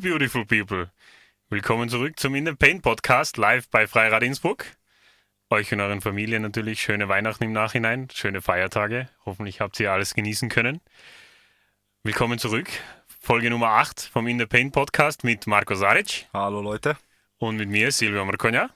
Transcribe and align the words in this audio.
Beautiful 0.00 0.46
people! 0.46 0.90
Willkommen 1.50 1.90
zurück 1.90 2.18
zum 2.18 2.34
In 2.34 2.46
the 2.46 2.54
Pain 2.54 2.80
Podcast 2.80 3.36
live 3.36 3.68
bei 3.68 3.86
Freirad 3.86 4.22
Innsbruck. 4.22 4.64
Euch 5.50 5.74
und 5.74 5.80
euren 5.80 6.00
Familien 6.00 6.40
natürlich 6.40 6.80
schöne 6.80 7.10
Weihnachten 7.10 7.44
im 7.44 7.52
Nachhinein, 7.52 8.08
schöne 8.10 8.40
Feiertage. 8.40 9.10
Hoffentlich 9.26 9.60
habt 9.60 9.78
ihr 9.78 9.92
alles 9.92 10.14
genießen 10.14 10.48
können. 10.48 10.80
Willkommen 12.02 12.38
zurück. 12.38 12.70
Folge 13.20 13.50
Nummer 13.50 13.72
8 13.72 14.00
vom 14.00 14.26
In 14.26 14.38
the 14.38 14.46
Pain 14.46 14.72
Podcast 14.72 15.22
mit 15.22 15.46
Marco 15.46 15.74
Saric. 15.74 16.28
Hallo 16.32 16.62
Leute. 16.62 16.96
Und 17.36 17.56
mit 17.56 17.68
mir 17.68 17.92
Silvio 17.92 18.24
Marconja. 18.24 18.70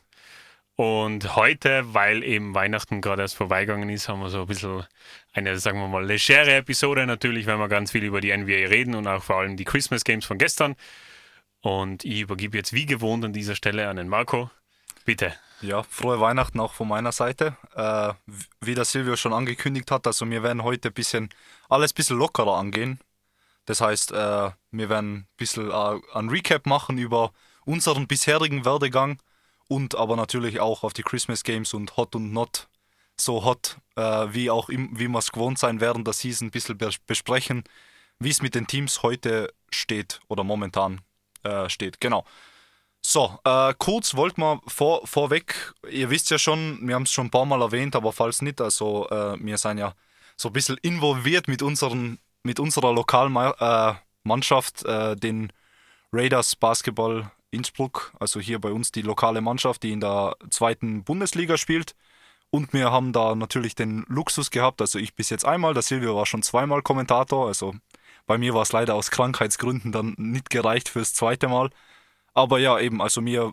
Und 0.77 1.37
heute, 1.37 1.95
weil 1.95 2.23
eben 2.23 2.55
Weihnachten 2.55 3.01
gerade 3.01 3.23
erst 3.23 3.37
vorbeigegangen 3.37 3.89
ist, 3.89 4.11
haben 4.11 4.21
wir 4.21 4.29
so 4.29 4.43
ein 4.43 4.47
bisschen 4.47 4.85
eine, 5.33 5.59
sagen 5.59 5.79
wir 5.79 5.89
mal, 5.89 6.05
legere 6.05 6.57
Episode. 6.57 7.07
Natürlich 7.07 7.47
werden 7.47 7.61
wir 7.61 7.69
ganz 7.69 7.93
viel 7.93 8.05
über 8.05 8.21
die 8.21 8.37
NBA 8.37 8.69
reden 8.69 8.95
und 8.95 9.07
auch 9.07 9.23
vor 9.23 9.37
allem 9.37 9.57
die 9.57 9.65
Christmas 9.65 10.05
Games 10.05 10.27
von 10.27 10.37
gestern. 10.37 10.77
Und 11.65 12.05
ich 12.05 12.21
übergebe 12.21 12.59
jetzt 12.59 12.75
wie 12.75 12.85
gewohnt 12.85 13.25
an 13.25 13.33
dieser 13.33 13.57
Stelle 13.57 13.89
an 13.89 13.97
den 13.97 14.07
Marco. 14.07 14.51
Bitte. 15.07 15.35
Ja, 15.63 15.83
frohe 15.83 16.21
Weihnachten 16.21 16.61
auch 16.61 16.75
von 16.75 16.87
meiner 16.87 17.11
Seite. 17.11 17.57
Äh, 17.75 18.13
wie 18.61 18.75
der 18.75 18.85
Silvio 18.85 19.17
schon 19.17 19.33
angekündigt 19.33 19.91
hat, 19.91 20.07
also 20.07 20.29
wir 20.29 20.43
werden 20.43 20.63
heute 20.63 20.89
ein 20.89 20.93
bisschen 20.93 21.31
alles 21.71 21.93
ein 21.93 21.95
bisschen 21.95 22.19
lockerer 22.19 22.59
angehen. 22.59 23.01
Das 23.65 23.81
heißt, 23.81 24.13
äh, 24.13 24.51
wir 24.73 24.89
werden 24.91 25.15
ein 25.15 25.27
bisschen 25.39 25.71
äh, 25.71 26.01
ein 26.13 26.29
Recap 26.29 26.67
machen 26.67 26.99
über 26.99 27.33
unseren 27.65 28.07
bisherigen 28.07 28.67
Werdegang 28.67 29.19
und 29.67 29.95
aber 29.95 30.17
natürlich 30.17 30.61
auch 30.61 30.83
auf 30.85 30.93
die 30.93 31.03
Christmas 31.03 31.45
Games 31.45 31.73
und 31.73 31.97
Hot 31.97 32.15
und 32.15 32.31
Not 32.31 32.69
so 33.19 33.43
hot, 33.43 33.79
äh, 33.97 34.03
wie 34.03 34.51
auch 34.51 34.69
im, 34.69 34.91
wie 34.99 35.09
wir 35.09 35.19
es 35.19 35.33
gewohnt 35.33 35.59
sein 35.59 35.81
werden, 35.81 36.05
der 36.05 36.13
Season 36.13 36.49
ein 36.49 36.51
bisschen 36.51 36.77
besprechen, 37.07 37.65
wie 38.19 38.29
es 38.29 38.43
mit 38.43 38.55
den 38.55 38.67
Teams 38.67 39.03
heute 39.03 39.51
steht 39.71 40.21
oder 40.29 40.45
momentan 40.45 41.01
äh, 41.45 41.69
steht. 41.69 42.01
Genau. 42.01 42.25
So, 43.07 43.39
äh, 43.45 43.75
kurz 43.79 44.17
wollte 44.17 44.41
man 44.41 44.61
vor, 44.67 45.07
vorweg, 45.07 45.75
ihr 45.91 46.09
wisst 46.09 46.31
ja 46.31 46.39
schon, 46.39 46.79
wir 46.83 46.95
haben 46.95 47.03
es 47.03 47.13
schon 47.13 47.27
ein 47.27 47.31
paar 47.31 47.45
Mal 47.45 47.61
erwähnt, 47.61 47.95
aber 47.97 48.13
falls 48.15 48.41
nicht, 48.41 48.63
also 48.63 49.09
äh, 49.11 49.37
wir 49.39 49.59
sind 49.59 49.77
ja 49.79 49.95
so 50.37 50.49
ein 50.49 50.55
bisschen 50.55 50.79
involviert 50.83 51.47
mit, 51.47 51.61
unseren, 51.61 52.19
mit 52.43 52.59
unserer 52.59 52.95
Lokalmannschaft, 52.95 54.85
äh, 54.87 55.13
äh, 55.13 55.17
den 55.17 55.53
Raiders 56.13 56.57
Basketball 56.57 57.31
Innsbruck, 57.51 58.13
also 58.19 58.41
hier 58.41 58.59
bei 58.59 58.73
uns 58.73 58.91
die 58.91 59.03
lokale 59.03 59.41
Mannschaft, 59.43 59.83
die 59.83 59.93
in 59.93 60.01
der 60.01 60.37
zweiten 60.51 61.05
Bundesliga 61.05 61.57
spielt. 61.57 61.95
Und 62.51 62.73
wir 62.73 62.91
haben 62.91 63.13
da 63.13 63.35
natürlich 63.35 63.75
den 63.75 64.05
Luxus 64.09 64.51
gehabt, 64.51 64.81
also 64.81 64.99
ich 64.99 65.15
bis 65.15 65.31
jetzt 65.31 65.45
einmal, 65.45 65.75
der 65.75 65.83
Silvio 65.83 66.17
war 66.17 66.25
schon 66.25 66.43
zweimal 66.43 66.83
Kommentator, 66.83 67.49
also 67.49 67.75
bei 68.27 68.39
mir 68.39 68.55
war 68.55 68.63
es 68.63 68.73
leider 68.73 68.95
aus 68.95 69.11
Krankheitsgründen 69.11 69.93
dann 69.93 70.15
nicht 70.17 70.51
gereicht 70.51 70.89
fürs 70.89 71.15
zweite 71.15 71.49
Mal. 71.49 71.71
Aber 72.33 72.59
ja, 72.59 72.79
eben, 72.79 73.01
also 73.01 73.21
mir, 73.21 73.53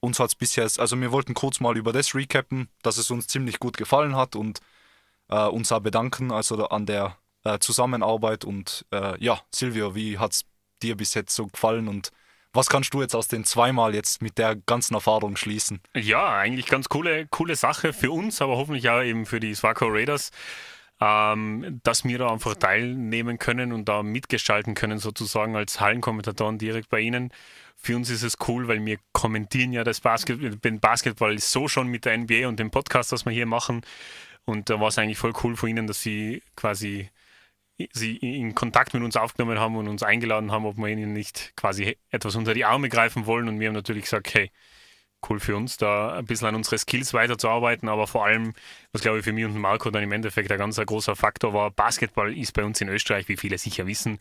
uns 0.00 0.18
hat 0.18 0.28
es 0.28 0.34
bisher, 0.34 0.64
also 0.64 1.00
wir 1.00 1.12
wollten 1.12 1.34
kurz 1.34 1.60
mal 1.60 1.76
über 1.76 1.92
das 1.92 2.14
recappen, 2.14 2.68
dass 2.82 2.98
es 2.98 3.10
uns 3.10 3.26
ziemlich 3.26 3.60
gut 3.60 3.76
gefallen 3.76 4.16
hat 4.16 4.36
und 4.36 4.60
äh, 5.28 5.46
uns 5.46 5.70
auch 5.72 5.80
bedanken, 5.80 6.32
also 6.32 6.68
an 6.68 6.86
der 6.86 7.16
äh, 7.44 7.58
Zusammenarbeit. 7.58 8.44
Und 8.44 8.86
äh, 8.92 9.22
ja, 9.22 9.40
Silvio, 9.54 9.94
wie 9.94 10.18
hat 10.18 10.32
es 10.32 10.44
dir 10.82 10.96
bis 10.96 11.14
jetzt 11.14 11.34
so 11.34 11.46
gefallen 11.46 11.88
und 11.88 12.10
was 12.52 12.68
kannst 12.68 12.94
du 12.94 13.02
jetzt 13.02 13.14
aus 13.14 13.28
den 13.28 13.44
zweimal 13.44 13.94
jetzt 13.94 14.22
mit 14.22 14.38
der 14.38 14.56
ganzen 14.56 14.94
Erfahrung 14.94 15.36
schließen? 15.36 15.80
Ja, 15.94 16.38
eigentlich 16.38 16.66
ganz 16.66 16.88
coole, 16.88 17.26
coole 17.26 17.56
Sache 17.56 17.92
für 17.92 18.10
uns, 18.10 18.40
aber 18.40 18.56
hoffentlich 18.56 18.88
auch 18.88 19.02
eben 19.02 19.26
für 19.26 19.38
die 19.38 19.54
Swaco 19.54 19.86
Raiders, 19.86 20.30
ähm, 21.00 21.80
dass 21.82 22.04
wir 22.04 22.18
da 22.18 22.32
einfach 22.32 22.54
teilnehmen 22.56 23.38
können 23.38 23.72
und 23.72 23.88
da 23.88 24.02
mitgestalten 24.02 24.74
können, 24.74 24.98
sozusagen 24.98 25.56
als 25.56 25.80
Hallenkommentatoren 25.80 26.58
direkt 26.58 26.88
bei 26.88 27.00
Ihnen. 27.00 27.32
Für 27.76 27.96
uns 27.96 28.10
ist 28.10 28.22
es 28.22 28.36
cool, 28.48 28.68
weil 28.68 28.84
wir 28.84 28.98
kommentieren 29.12 29.72
ja 29.72 29.84
das 29.84 30.00
Basketball, 30.00 30.56
den 30.56 30.80
Basketball 30.80 31.38
so 31.38 31.68
schon 31.68 31.88
mit 31.88 32.04
der 32.04 32.18
NBA 32.18 32.48
und 32.48 32.58
dem 32.58 32.70
Podcast, 32.70 33.12
was 33.12 33.24
wir 33.24 33.32
hier 33.32 33.46
machen. 33.46 33.82
Und 34.44 34.70
da 34.70 34.80
war 34.80 34.88
es 34.88 34.98
eigentlich 34.98 35.18
voll 35.18 35.32
cool 35.44 35.56
von 35.56 35.68
Ihnen, 35.68 35.86
dass 35.86 36.02
Sie 36.02 36.42
quasi 36.56 37.10
sie 37.92 38.16
in 38.16 38.54
Kontakt 38.54 38.94
mit 38.94 39.02
uns 39.02 39.16
aufgenommen 39.16 39.58
haben 39.58 39.76
und 39.76 39.88
uns 39.88 40.02
eingeladen 40.02 40.50
haben, 40.50 40.66
ob 40.66 40.76
wir 40.78 40.88
ihnen 40.88 41.12
nicht 41.12 41.52
quasi 41.56 41.96
etwas 42.10 42.34
unter 42.34 42.54
die 42.54 42.64
Arme 42.64 42.88
greifen 42.88 43.26
wollen. 43.26 43.48
Und 43.48 43.60
wir 43.60 43.68
haben 43.68 43.74
natürlich 43.74 44.04
gesagt, 44.04 44.34
hey, 44.34 44.50
cool 45.28 45.40
für 45.40 45.56
uns, 45.56 45.76
da 45.76 46.14
ein 46.14 46.24
bisschen 46.26 46.48
an 46.48 46.54
unsere 46.54 46.78
Skills 46.78 47.14
weiterzuarbeiten, 47.14 47.88
aber 47.88 48.06
vor 48.06 48.24
allem, 48.24 48.54
was 48.92 49.02
glaube 49.02 49.18
ich 49.18 49.24
für 49.24 49.32
mich 49.32 49.44
und 49.44 49.56
Marco 49.58 49.90
dann 49.90 50.02
im 50.02 50.12
Endeffekt 50.12 50.50
ein 50.52 50.58
ganz 50.58 50.76
großer 50.76 51.16
Faktor 51.16 51.52
war, 51.52 51.70
Basketball 51.70 52.36
ist 52.36 52.52
bei 52.52 52.64
uns 52.64 52.80
in 52.80 52.88
Österreich, 52.88 53.28
wie 53.28 53.36
viele 53.36 53.58
sicher 53.58 53.86
wissen, 53.86 54.18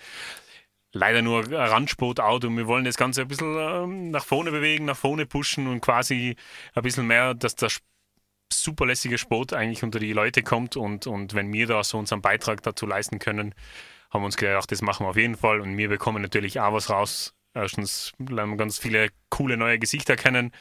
leider 0.94 1.22
nur 1.22 1.46
ein 1.46 1.53
Randsportart 1.53 2.46
und 2.46 2.57
wir 2.57 2.68
wollen 2.68 2.86
das 2.86 2.97
Ganze 2.97 3.22
ein 3.22 3.28
bisschen 3.28 3.56
ähm, 3.57 4.12
nach 4.12 4.25
vorne 4.25 4.52
bewegen, 4.52 4.86
nach 4.86 4.97
vorne 4.97 5.25
pushen 5.25 5.68
und 5.68 5.81
quasi 5.81 6.36
ein 6.74 6.84
bisschen 6.84 7.07
mehr, 7.07 7.34
dass 7.34 7.56
der 7.56 7.69
super 8.52 8.86
lässiger 8.86 9.18
Sport 9.18 9.53
eigentlich 9.53 9.84
unter 9.84 10.00
die 10.00 10.13
Leute 10.13 10.44
kommt. 10.44 10.78
Und, 10.78 11.07
und 11.07 11.34
wenn 11.34 11.52
wir 11.52 11.68
da 11.68 11.84
so 11.84 11.97
unseren 11.97 12.22
Beitrag 12.22 12.63
dazu 12.63 12.86
leisten 12.86 13.19
können, 13.19 13.53
haben 14.09 14.22
wir 14.22 14.25
uns 14.25 14.38
gedacht, 14.38 14.72
das 14.72 14.81
machen 14.81 15.06
wir 15.06 15.09
auf 15.09 15.18
jeden 15.18 15.36
Fall. 15.36 15.59
Und 15.59 15.78
wir 15.78 15.90
bekommen 15.90 16.22
natürlich 16.22 16.59
auch 16.59 16.74
was 16.74 16.90
raus. 16.90 17.34
Erstens 17.53 18.13
lernen 18.19 18.52
wir 18.52 18.57
ganz 18.57 18.78
viele 18.78 19.09
coole 19.30 19.57
neue 19.57 19.80
Gesichter 19.80 20.16
kennen 20.16 20.52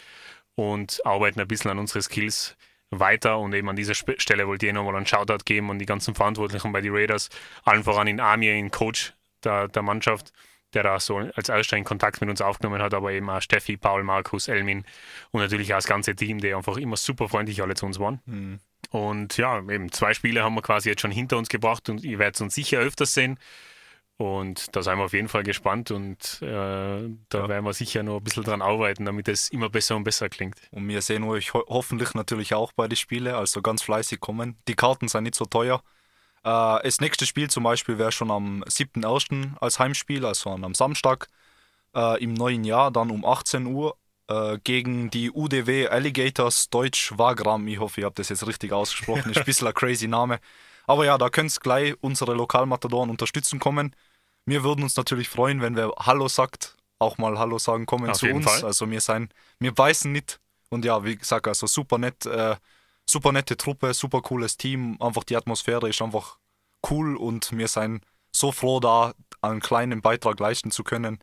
und 0.57 1.01
arbeiten 1.07 1.41
ein 1.41 1.49
bisschen 1.49 1.71
an 1.71 1.79
unsere 1.79 2.03
Skills 2.03 2.57
weiter 2.91 3.39
und 3.39 3.53
eben 3.53 3.69
an 3.69 3.77
dieser 3.77 3.95
Stelle 3.95 4.47
wollte 4.47 4.67
ich 4.67 4.73
nochmal 4.73 4.97
einen 4.97 5.07
Shoutout 5.07 5.45
geben 5.45 5.71
und 5.71 5.79
die 5.79 5.87
ganzen 5.87 6.15
Verantwortlichen 6.15 6.73
bei 6.73 6.81
den 6.81 6.95
Raiders, 6.95 7.29
allen 7.65 7.85
voran 7.85 8.07
in 8.07 8.21
Amir, 8.21 8.55
in 8.55 8.71
Coach 8.71 9.13
der, 9.45 9.69
der 9.69 9.83
Mannschaft, 9.83 10.33
der 10.73 10.83
da 10.83 11.01
so 11.01 11.19
als 11.19 11.49
erster 11.49 11.77
in 11.77 11.85
Kontakt 11.85 12.21
mit 12.21 12.31
uns 12.31 12.41
aufgenommen 12.41 12.83
hat, 12.83 12.95
aber 12.95 13.13
eben 13.13 13.29
auch 13.31 13.41
Steffi, 13.41 13.77
Paul, 13.77 14.03
Markus, 14.03 14.49
Elmin 14.49 14.85
und 15.31 15.41
natürlich 15.41 15.73
auch 15.73 15.79
das 15.79 15.87
ganze 15.87 16.15
Team, 16.15 16.41
die 16.41 16.55
einfach 16.55 16.77
immer 16.77 16.97
super 16.97 17.29
freundlich 17.29 17.63
alle 17.63 17.75
zu 17.75 17.87
uns 17.87 17.99
waren. 17.99 18.21
Mhm. 18.27 18.61
Und 18.91 19.37
ja, 19.37 19.59
eben 19.59 19.91
zwei 19.91 20.15
Spiele 20.15 20.45
haben 20.45 20.55
wir 20.55 20.63
quasi 20.63 20.89
jetzt 20.89 21.01
schon 21.01 21.11
hinter 21.11 21.39
uns 21.39 21.49
gebracht 21.49 21.89
und 21.89 22.05
ihr 22.05 22.19
werdet 22.19 22.41
uns 22.41 22.55
sicher 22.55 22.79
öfters 22.79 23.15
sehen. 23.15 23.39
Und 24.19 24.75
da 24.75 24.83
sind 24.83 24.97
wir 24.97 25.05
auf 25.05 25.13
jeden 25.13 25.29
Fall 25.29 25.43
gespannt 25.43 25.91
und 25.91 26.41
äh, 26.41 26.47
da 26.47 27.39
ja. 27.39 27.49
werden 27.49 27.67
wir 27.67 27.75
sicher 27.75 28.03
noch 28.03 28.17
ein 28.17 28.25
bisschen 28.25 28.45
dran 28.45 28.63
arbeiten, 28.63 29.05
damit 29.05 29.29
es 29.29 29.51
immer 29.51 29.69
besser 29.69 29.95
und 29.95 30.05
besser 30.05 30.31
klingt. 30.31 30.57
Und 30.71 30.89
wir 30.89 31.03
sehen 31.03 31.23
euch 31.25 31.53
ho 31.53 31.63
hoffentlich 31.69 32.15
natürlich 32.15 32.55
auch 32.55 32.73
bei 32.73 32.89
den 32.89 32.97
Spielen, 32.97 33.35
also 33.35 33.61
ganz 33.61 33.83
fleißig 33.83 34.19
kommen. 34.21 34.57
Die 34.69 34.75
Karten 34.75 35.09
sind 35.09 35.25
nicht 35.25 35.35
so 35.35 35.45
teuer. 35.45 35.83
Äh, 36.45 36.83
das 36.83 37.01
nächste 37.03 37.27
Spiel 37.27 37.51
zum 37.51 37.65
Beispiel 37.65 37.99
wäre 37.99 38.11
schon 38.11 38.31
am 38.31 38.63
7.1. 38.63 39.59
als 39.61 39.79
Heimspiel, 39.79 40.25
also 40.25 40.49
am 40.49 40.75
Samstag 40.75 41.29
äh, 41.95 42.23
im 42.23 42.33
neuen 42.33 42.65
Jahr, 42.65 42.91
dann 42.91 43.11
um 43.11 43.23
18 43.23 43.67
Uhr 43.67 43.99
äh, 44.29 44.59
gegen 44.65 45.11
die 45.11 45.31
UDW 45.31 45.89
Alligators 45.89 46.71
Deutsch 46.71 47.13
Wagram. 47.19 47.69
Ich 47.69 47.81
hoffe, 47.81 48.01
ihr 48.01 48.07
habt 48.07 48.19
das 48.19 48.31
jetzt 48.31 48.47
richtig 48.47 48.73
ausgesprochen. 48.73 49.31
Ist 49.31 49.39
ein 49.39 49.45
bisschen 49.47 49.69
ein 49.69 49.75
crazy 49.75 50.09
Name. 50.09 50.39
Aber 50.87 51.05
ja, 51.05 51.19
da 51.19 51.29
könnt 51.29 51.55
ihr 51.55 51.61
gleich 51.61 51.95
unsere 52.01 52.35
Lokalmatadoren 52.35 53.11
unterstützen 53.11 53.59
kommen. 53.59 53.95
Wir 54.47 54.65
würden 54.65 54.83
uns 54.83 54.97
natürlich 54.97 55.29
freuen, 55.29 55.61
wenn 55.61 55.77
wer 55.77 55.93
Hallo 55.99 56.29
sagt, 56.29 56.77
auch 56.99 57.19
mal 57.19 57.39
Hallo 57.39 57.59
sagen 57.59 57.85
kommen 57.85 58.11
Auf 58.11 58.19
zu 58.19 58.27
uns. 58.29 58.47
Fall. 58.47 58.65
Also 58.65 58.91
wir 58.91 59.01
sein, 59.01 59.29
wir 59.59 59.75
beißen 59.75 60.11
nicht. 60.11 60.41
Und 60.69 60.85
ja, 60.85 61.05
wie 61.05 61.17
gesagt, 61.17 61.47
also 61.47 61.67
super 61.67 61.99
nett. 61.99 62.25
Äh, 62.27 62.57
super 63.09 63.33
nette 63.33 63.57
Truppe, 63.57 63.95
super 63.95 64.23
cooles 64.23 64.57
Team. 64.57 64.97
Einfach 65.01 65.25
die 65.25 65.37
Atmosphäre 65.37 65.89
ist 65.89 66.03
einfach 66.03 66.39
cool 66.91 67.17
und 67.17 67.57
wir 67.57 67.69
sind 67.69 68.03
so 68.33 68.53
froh, 68.53 68.81
da 68.81 69.15
einen 69.41 69.61
kleinen 69.61 70.03
Beitrag 70.03 70.39
leisten 70.41 70.71
zu 70.71 70.85
können. 70.85 71.19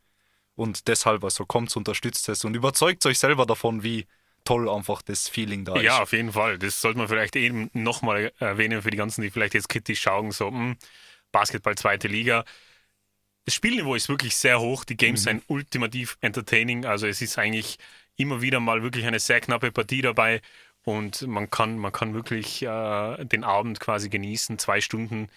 Und 0.56 0.88
deshalb, 0.88 1.24
also 1.24 1.46
kommt, 1.46 1.76
unterstützt 1.76 2.30
es 2.30 2.46
und 2.46 2.56
überzeugt 2.56 3.06
euch 3.06 3.20
selber 3.20 3.46
davon, 3.46 3.84
wie 3.84 4.06
toll 4.46 4.70
einfach 4.70 5.02
das 5.02 5.28
Feeling 5.28 5.66
da 5.66 5.76
ist. 5.76 5.84
Ja, 5.84 6.04
auf 6.04 6.12
jeden 6.12 6.34
Fall. 6.34 6.60
Das 6.60 6.80
sollte 6.82 7.00
man 7.00 7.08
vielleicht 7.08 7.36
eben 7.36 7.70
nochmal 7.74 8.32
erwähnen 8.40 8.82
für 8.82 8.92
die 8.92 8.98
ganzen, 8.98 9.22
die 9.22 9.32
vielleicht 9.32 9.54
jetzt 9.54 9.70
kritisch 9.70 10.02
schauen, 10.02 10.32
so 10.32 10.52
mh, 10.52 10.58
hm, 10.58 10.78
Basketball 11.32 11.76
zweite 11.76 12.08
Liga. 12.08 12.46
Das 13.46 13.56
Spielniveau 13.56 13.96
ist 13.96 14.10
wirklich 14.10 14.36
sehr 14.36 14.60
hoch. 14.60 14.86
Die 14.86 14.98
Games 14.98 15.22
mhm. 15.22 15.24
sind 15.24 15.44
ultimativ 15.48 16.18
entertaining. 16.22 16.86
Also 16.86 17.08
es 17.08 17.22
ist 17.22 17.38
eigentlich 17.38 17.78
immer 18.16 18.42
wieder 18.42 18.60
mal 18.60 18.84
wirklich 18.84 19.06
eine 19.06 19.20
sehr 19.20 19.42
knappe 19.42 19.72
Partie 19.72 20.02
dabei 20.02 20.42
und 20.84 21.26
man 21.28 21.50
kann, 21.50 21.78
man 21.78 21.92
kann 21.92 22.14
wirklich 22.14 22.62
äh, 22.62 23.26
den 23.26 23.44
Abend 23.44 23.80
quasi 23.80 24.10
genießen, 24.10 24.60
zwei 24.60 24.82
Stunden 24.82 25.30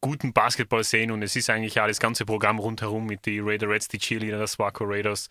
guten 0.00 0.32
Basketball 0.32 0.84
sehen 0.84 1.10
und 1.10 1.22
es 1.22 1.36
ist 1.36 1.50
eigentlich 1.50 1.76
ja 1.76 1.86
das 1.86 1.98
ganze 1.98 2.24
Programm 2.24 2.58
rundherum 2.58 3.06
mit 3.06 3.26
die 3.26 3.40
Raider 3.40 3.68
Reds, 3.68 3.88
die 3.88 3.98
Cheerleader, 3.98 4.38
das 4.38 4.58
Waco 4.58 4.84
Raiders 4.84 5.28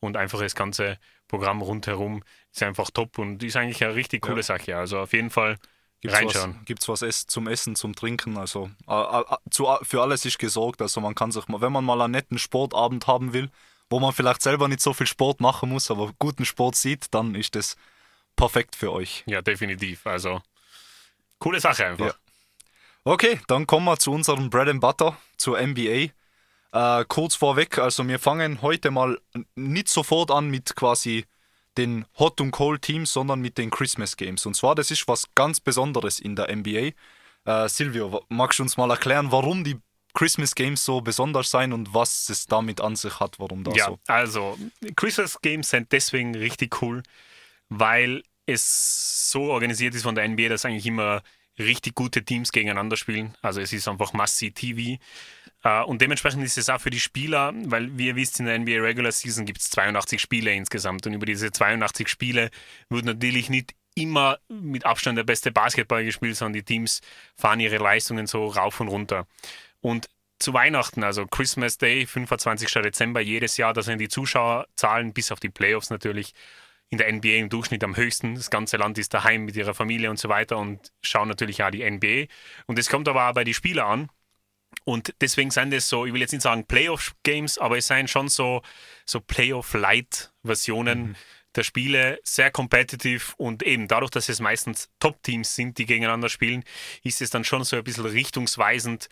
und 0.00 0.16
einfach 0.16 0.40
das 0.40 0.54
ganze 0.54 0.98
Programm 1.28 1.62
rundherum 1.62 2.22
ist 2.52 2.62
einfach 2.62 2.90
top 2.90 3.18
und 3.18 3.42
ist 3.42 3.56
eigentlich 3.56 3.82
eine 3.84 3.94
richtig 3.94 4.22
coole 4.22 4.36
ja. 4.36 4.42
Sache. 4.42 4.76
Also 4.76 5.00
auf 5.00 5.12
jeden 5.12 5.30
Fall 5.30 5.58
Gibt's 6.04 6.18
reinschauen. 6.18 6.60
Gibt 6.66 6.82
es 6.82 6.88
was 6.88 7.00
ess 7.00 7.26
zum 7.26 7.48
Essen, 7.48 7.76
zum 7.76 7.94
Trinken? 7.94 8.36
Also 8.36 8.70
äh, 8.86 9.20
äh, 9.20 9.24
zu, 9.50 9.66
für 9.82 10.02
alles 10.02 10.26
ist 10.26 10.38
gesorgt. 10.38 10.82
Also 10.82 11.00
man 11.00 11.14
kann 11.14 11.32
sich 11.32 11.48
mal, 11.48 11.62
wenn 11.62 11.72
man 11.72 11.82
mal 11.82 12.02
einen 12.02 12.10
netten 12.10 12.38
Sportabend 12.38 13.06
haben 13.06 13.32
will, 13.32 13.50
wo 13.88 14.00
man 14.00 14.12
vielleicht 14.12 14.42
selber 14.42 14.68
nicht 14.68 14.82
so 14.82 14.92
viel 14.92 15.06
Sport 15.06 15.40
machen 15.40 15.70
muss, 15.70 15.90
aber 15.90 16.12
guten 16.18 16.44
Sport 16.44 16.76
sieht, 16.76 17.06
dann 17.14 17.34
ist 17.34 17.54
das 17.54 17.76
perfekt 18.36 18.76
für 18.76 18.92
euch. 18.92 19.24
Ja, 19.26 19.40
definitiv. 19.40 20.06
Also, 20.06 20.42
coole 21.38 21.58
Sache 21.58 21.86
einfach. 21.86 22.06
Ja. 22.08 22.14
Okay, 23.04 23.40
dann 23.46 23.66
kommen 23.66 23.86
wir 23.86 23.98
zu 23.98 24.12
unserem 24.12 24.50
Bread 24.50 24.68
and 24.68 24.82
Butter, 24.82 25.16
zur 25.38 25.58
NBA. 25.58 26.10
Äh, 26.72 27.04
kurz 27.08 27.34
vorweg, 27.34 27.78
also 27.78 28.06
wir 28.06 28.18
fangen 28.18 28.60
heute 28.60 28.90
mal 28.90 29.18
nicht 29.54 29.88
sofort 29.88 30.30
an 30.30 30.50
mit 30.50 30.76
quasi 30.76 31.24
den 31.78 32.06
Hot 32.18 32.40
und 32.40 32.50
Cold 32.50 32.82
Teams, 32.82 33.12
sondern 33.12 33.40
mit 33.40 33.58
den 33.58 33.70
Christmas 33.70 34.16
Games. 34.16 34.46
Und 34.46 34.54
zwar, 34.54 34.74
das 34.74 34.90
ist 34.90 35.08
was 35.08 35.24
ganz 35.34 35.60
Besonderes 35.60 36.20
in 36.20 36.36
der 36.36 36.54
NBA. 36.54 36.92
Äh, 37.44 37.68
Silvio, 37.68 38.24
magst 38.28 38.58
du 38.58 38.62
uns 38.62 38.76
mal 38.76 38.90
erklären, 38.90 39.30
warum 39.30 39.64
die 39.64 39.76
Christmas 40.14 40.54
Games 40.54 40.84
so 40.84 41.00
besonders 41.00 41.50
sein 41.50 41.72
und 41.72 41.92
was 41.92 42.28
es 42.28 42.46
damit 42.46 42.80
an 42.80 42.94
sich 42.94 43.18
hat, 43.18 43.38
warum 43.40 43.64
das 43.64 43.76
ja, 43.76 43.86
so? 43.86 43.98
also 44.06 44.56
Christmas 44.94 45.40
Games 45.40 45.68
sind 45.68 45.90
deswegen 45.90 46.36
richtig 46.36 46.80
cool, 46.82 47.02
weil 47.68 48.22
es 48.46 49.30
so 49.30 49.50
organisiert 49.50 49.94
ist 49.94 50.04
von 50.04 50.14
der 50.14 50.28
NBA, 50.28 50.48
dass 50.48 50.64
eigentlich 50.64 50.86
immer 50.86 51.22
richtig 51.58 51.94
gute 51.94 52.24
Teams 52.24 52.52
gegeneinander 52.52 52.96
spielen. 52.96 53.34
Also 53.42 53.60
es 53.60 53.72
ist 53.72 53.88
einfach 53.88 54.12
Massi 54.12 54.52
TV. 54.52 55.00
Äh, 55.64 55.82
und 55.82 56.00
dementsprechend 56.00 56.44
ist 56.44 56.58
es 56.58 56.68
auch 56.68 56.80
für 56.80 56.90
die 56.90 57.00
Spieler, 57.00 57.52
weil 57.64 57.96
wie 57.98 58.06
ihr 58.06 58.16
wisst, 58.16 58.38
in 58.38 58.46
der 58.46 58.58
NBA 58.58 58.80
Regular 58.80 59.10
Season 59.10 59.46
gibt 59.46 59.60
es 59.60 59.70
82 59.70 60.20
Spiele 60.20 60.52
insgesamt. 60.52 61.06
Und 61.06 61.14
über 61.14 61.26
diese 61.26 61.50
82 61.50 62.08
Spiele 62.08 62.50
wird 62.88 63.04
natürlich 63.06 63.50
nicht 63.50 63.74
immer 63.96 64.38
mit 64.48 64.84
Abstand 64.84 65.18
der 65.18 65.24
beste 65.24 65.52
Basketball 65.52 66.04
gespielt, 66.04 66.36
sondern 66.36 66.54
die 66.54 66.64
Teams 66.64 67.00
fahren 67.36 67.60
ihre 67.60 67.78
Leistungen 67.78 68.26
so 68.26 68.46
rauf 68.46 68.80
und 68.80 68.88
runter. 68.88 69.26
Und 69.80 70.08
zu 70.38 70.52
Weihnachten, 70.52 71.04
also 71.04 71.26
Christmas 71.26 71.78
Day, 71.78 72.06
25. 72.06 72.70
Dezember 72.82 73.20
jedes 73.20 73.56
Jahr, 73.56 73.72
da 73.72 73.82
sind 73.82 73.98
die 74.00 74.08
Zuschauerzahlen 74.08 75.12
bis 75.12 75.30
auf 75.32 75.40
die 75.40 75.48
Playoffs 75.48 75.90
natürlich 75.90 76.34
in 76.90 76.98
der 76.98 77.10
NBA 77.12 77.36
im 77.36 77.48
Durchschnitt 77.48 77.84
am 77.84 77.96
höchsten. 77.96 78.34
Das 78.34 78.50
ganze 78.50 78.76
Land 78.76 78.98
ist 78.98 79.14
daheim 79.14 79.44
mit 79.44 79.56
ihrer 79.56 79.74
Familie 79.74 80.10
und 80.10 80.18
so 80.18 80.28
weiter 80.28 80.58
und 80.58 80.92
schauen 81.02 81.28
natürlich 81.28 81.62
auch 81.62 81.70
die 81.70 81.88
NBA. 81.88 82.26
Und 82.66 82.78
es 82.78 82.88
kommt 82.88 83.08
aber 83.08 83.28
auch 83.28 83.34
bei 83.34 83.44
den 83.44 83.54
Spielern 83.54 83.86
an. 83.86 84.08
Und 84.84 85.14
deswegen 85.20 85.50
sind 85.50 85.72
es 85.72 85.88
so, 85.88 86.04
ich 86.06 86.12
will 86.12 86.20
jetzt 86.20 86.32
nicht 86.32 86.42
sagen 86.42 86.66
Playoff-Games, 86.66 87.58
aber 87.58 87.78
es 87.78 87.86
seien 87.86 88.06
schon 88.06 88.28
so, 88.28 88.62
so 89.06 89.20
Playoff-Light-Versionen 89.20 90.98
mhm. 91.00 91.16
der 91.56 91.62
Spiele, 91.62 92.20
sehr 92.22 92.50
competitive 92.50 93.32
und 93.38 93.62
eben 93.62 93.88
dadurch, 93.88 94.10
dass 94.10 94.28
es 94.28 94.40
meistens 94.40 94.90
Top-Teams 95.00 95.54
sind, 95.54 95.78
die 95.78 95.86
gegeneinander 95.86 96.28
spielen, 96.28 96.64
ist 97.02 97.22
es 97.22 97.30
dann 97.30 97.44
schon 97.44 97.64
so 97.64 97.76
ein 97.76 97.84
bisschen 97.84 98.04
richtungsweisend, 98.04 99.08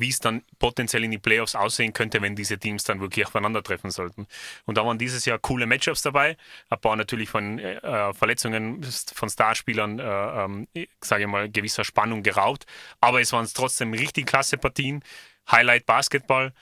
wie 0.00 0.08
es 0.08 0.18
dann 0.18 0.42
potenziell 0.58 1.04
in 1.04 1.10
die 1.10 1.18
Playoffs 1.18 1.54
aussehen 1.54 1.92
könnte, 1.92 2.22
wenn 2.22 2.36
diese 2.36 2.58
Teams 2.58 2.84
dann 2.84 3.00
wirklich 3.00 3.26
aufeinandertreffen 3.26 3.90
sollten. 3.90 4.26
Und 4.66 4.78
da 4.78 4.84
waren 4.84 4.98
dieses 4.98 5.24
Jahr 5.24 5.38
coole 5.38 5.66
Matchups 5.66 6.02
dabei, 6.02 6.36
ein 6.68 6.80
paar 6.80 6.96
natürlich 6.96 7.28
von 7.28 7.58
äh, 7.58 8.12
Verletzungen 8.14 8.82
von 9.14 9.28
Starspielern, 9.28 9.98
äh, 9.98 10.44
ähm, 10.44 10.68
sage 11.00 11.22
ich 11.22 11.28
mal, 11.28 11.50
gewisser 11.50 11.84
Spannung 11.84 12.22
geraubt, 12.22 12.66
aber 13.00 13.20
es 13.20 13.32
waren 13.32 13.48
trotzdem 13.52 13.92
richtig 13.92 14.26
klasse 14.26 14.58
Partien, 14.58 15.02
Highlight 15.50 15.86
Basketball. 15.86 16.52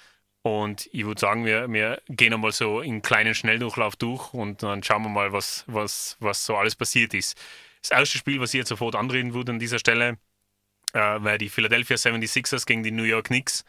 Und 0.42 0.88
ich 0.92 1.04
würde 1.04 1.20
sagen, 1.20 1.44
wir, 1.44 1.70
wir 1.70 2.00
gehen 2.08 2.32
einmal 2.32 2.52
so 2.52 2.80
in 2.80 3.02
kleinen 3.02 3.34
Schnelldurchlauf 3.34 3.96
durch 3.96 4.32
und 4.32 4.62
dann 4.62 4.82
schauen 4.82 5.02
wir 5.02 5.08
mal, 5.08 5.32
was, 5.32 5.64
was, 5.66 6.16
was 6.20 6.46
so 6.46 6.56
alles 6.56 6.74
passiert 6.76 7.12
ist. 7.12 7.36
Das 7.82 7.90
erste 7.90 8.18
Spiel, 8.18 8.40
was 8.40 8.54
ich 8.54 8.58
jetzt 8.58 8.68
sofort 8.68 8.94
anreden 8.94 9.34
würde 9.34 9.52
an 9.52 9.58
dieser 9.58 9.78
Stelle, 9.78 10.18
äh, 10.92 11.16
weil 11.18 11.38
die 11.38 11.48
Philadelphia 11.48 11.96
76ers 11.96 12.66
gegen 12.66 12.82
die 12.82 12.90
New 12.90 13.04
York 13.04 13.26
Knicks. 13.26 13.64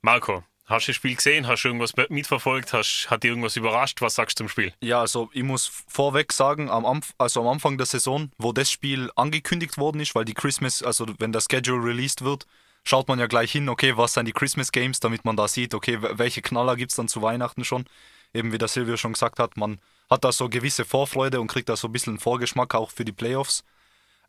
Marco, 0.00 0.44
Hast 0.68 0.86
du 0.86 0.90
das 0.90 0.96
Spiel 0.96 1.16
gesehen? 1.16 1.46
Hast 1.46 1.62
du 1.62 1.68
irgendwas 1.68 1.94
mitverfolgt? 2.10 2.74
Hast, 2.74 3.06
hat 3.08 3.22
dich 3.22 3.30
irgendwas 3.30 3.56
überrascht? 3.56 4.02
Was 4.02 4.16
sagst 4.16 4.38
du 4.38 4.44
zum 4.44 4.48
Spiel? 4.50 4.74
Ja, 4.82 5.00
also 5.00 5.30
ich 5.32 5.42
muss 5.42 5.66
vorweg 5.88 6.30
sagen, 6.30 6.68
am, 6.68 7.00
also 7.16 7.40
am 7.40 7.48
Anfang 7.48 7.78
der 7.78 7.86
Saison, 7.86 8.30
wo 8.36 8.52
das 8.52 8.70
Spiel 8.70 9.10
angekündigt 9.16 9.78
worden 9.78 9.98
ist, 10.00 10.14
weil 10.14 10.26
die 10.26 10.34
Christmas, 10.34 10.82
also 10.82 11.06
wenn 11.18 11.32
der 11.32 11.40
Schedule 11.40 11.82
released 11.82 12.22
wird, 12.22 12.46
schaut 12.84 13.08
man 13.08 13.18
ja 13.18 13.26
gleich 13.26 13.50
hin, 13.50 13.70
okay, 13.70 13.96
was 13.96 14.12
sind 14.12 14.26
die 14.26 14.32
Christmas 14.32 14.70
Games, 14.70 15.00
damit 15.00 15.24
man 15.24 15.36
da 15.36 15.48
sieht, 15.48 15.72
okay, 15.72 16.00
welche 16.00 16.42
Knaller 16.42 16.76
gibt 16.76 16.90
es 16.92 16.96
dann 16.96 17.08
zu 17.08 17.22
Weihnachten 17.22 17.64
schon. 17.64 17.86
Eben 18.34 18.52
wie 18.52 18.58
der 18.58 18.68
Silvio 18.68 18.98
schon 18.98 19.14
gesagt 19.14 19.38
hat, 19.38 19.56
man 19.56 19.80
hat 20.10 20.22
da 20.22 20.32
so 20.32 20.50
gewisse 20.50 20.84
Vorfreude 20.84 21.40
und 21.40 21.46
kriegt 21.46 21.70
da 21.70 21.76
so 21.76 21.88
ein 21.88 21.92
bisschen 21.92 22.18
Vorgeschmack 22.18 22.74
auch 22.74 22.90
für 22.90 23.06
die 23.06 23.12
Playoffs. 23.12 23.64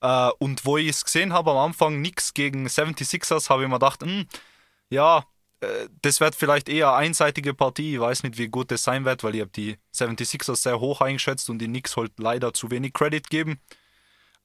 Äh, 0.01 0.29
und 0.39 0.65
wo 0.65 0.77
ich 0.77 0.89
es 0.89 1.05
gesehen 1.05 1.33
habe 1.33 1.51
am 1.51 1.57
Anfang, 1.57 2.01
nichts 2.01 2.33
gegen 2.33 2.67
76ers, 2.67 3.49
habe 3.49 3.63
ich 3.63 3.69
mir 3.69 3.75
gedacht, 3.75 4.01
mh, 4.01 4.11
hm, 4.11 4.27
ja, 4.89 5.25
äh, 5.61 5.87
das 6.01 6.19
wird 6.19 6.35
vielleicht 6.35 6.69
eher 6.69 6.93
eine 6.93 7.07
einseitige 7.07 7.53
Partie. 7.53 7.95
Ich 7.95 7.99
weiß 7.99 8.23
nicht, 8.23 8.37
wie 8.37 8.47
gut 8.47 8.71
das 8.71 8.83
sein 8.83 9.05
wird, 9.05 9.23
weil 9.23 9.35
ich 9.35 9.41
habe 9.41 9.51
die 9.51 9.77
76ers 9.93 10.57
sehr 10.57 10.79
hoch 10.79 11.01
eingeschätzt 11.01 11.49
und 11.49 11.59
die 11.59 11.67
Knicks 11.67 11.97
halt 11.97 12.13
leider 12.17 12.53
zu 12.53 12.71
wenig 12.71 12.93
Credit 12.93 13.29
geben. 13.29 13.59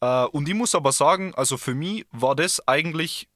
Äh, 0.01 0.25
und 0.27 0.49
ich 0.49 0.55
muss 0.55 0.75
aber 0.75 0.93
sagen, 0.93 1.35
also 1.35 1.57
für 1.57 1.75
mich 1.75 2.07
war 2.11 2.35
das 2.35 2.67
eigentlich 2.67 3.29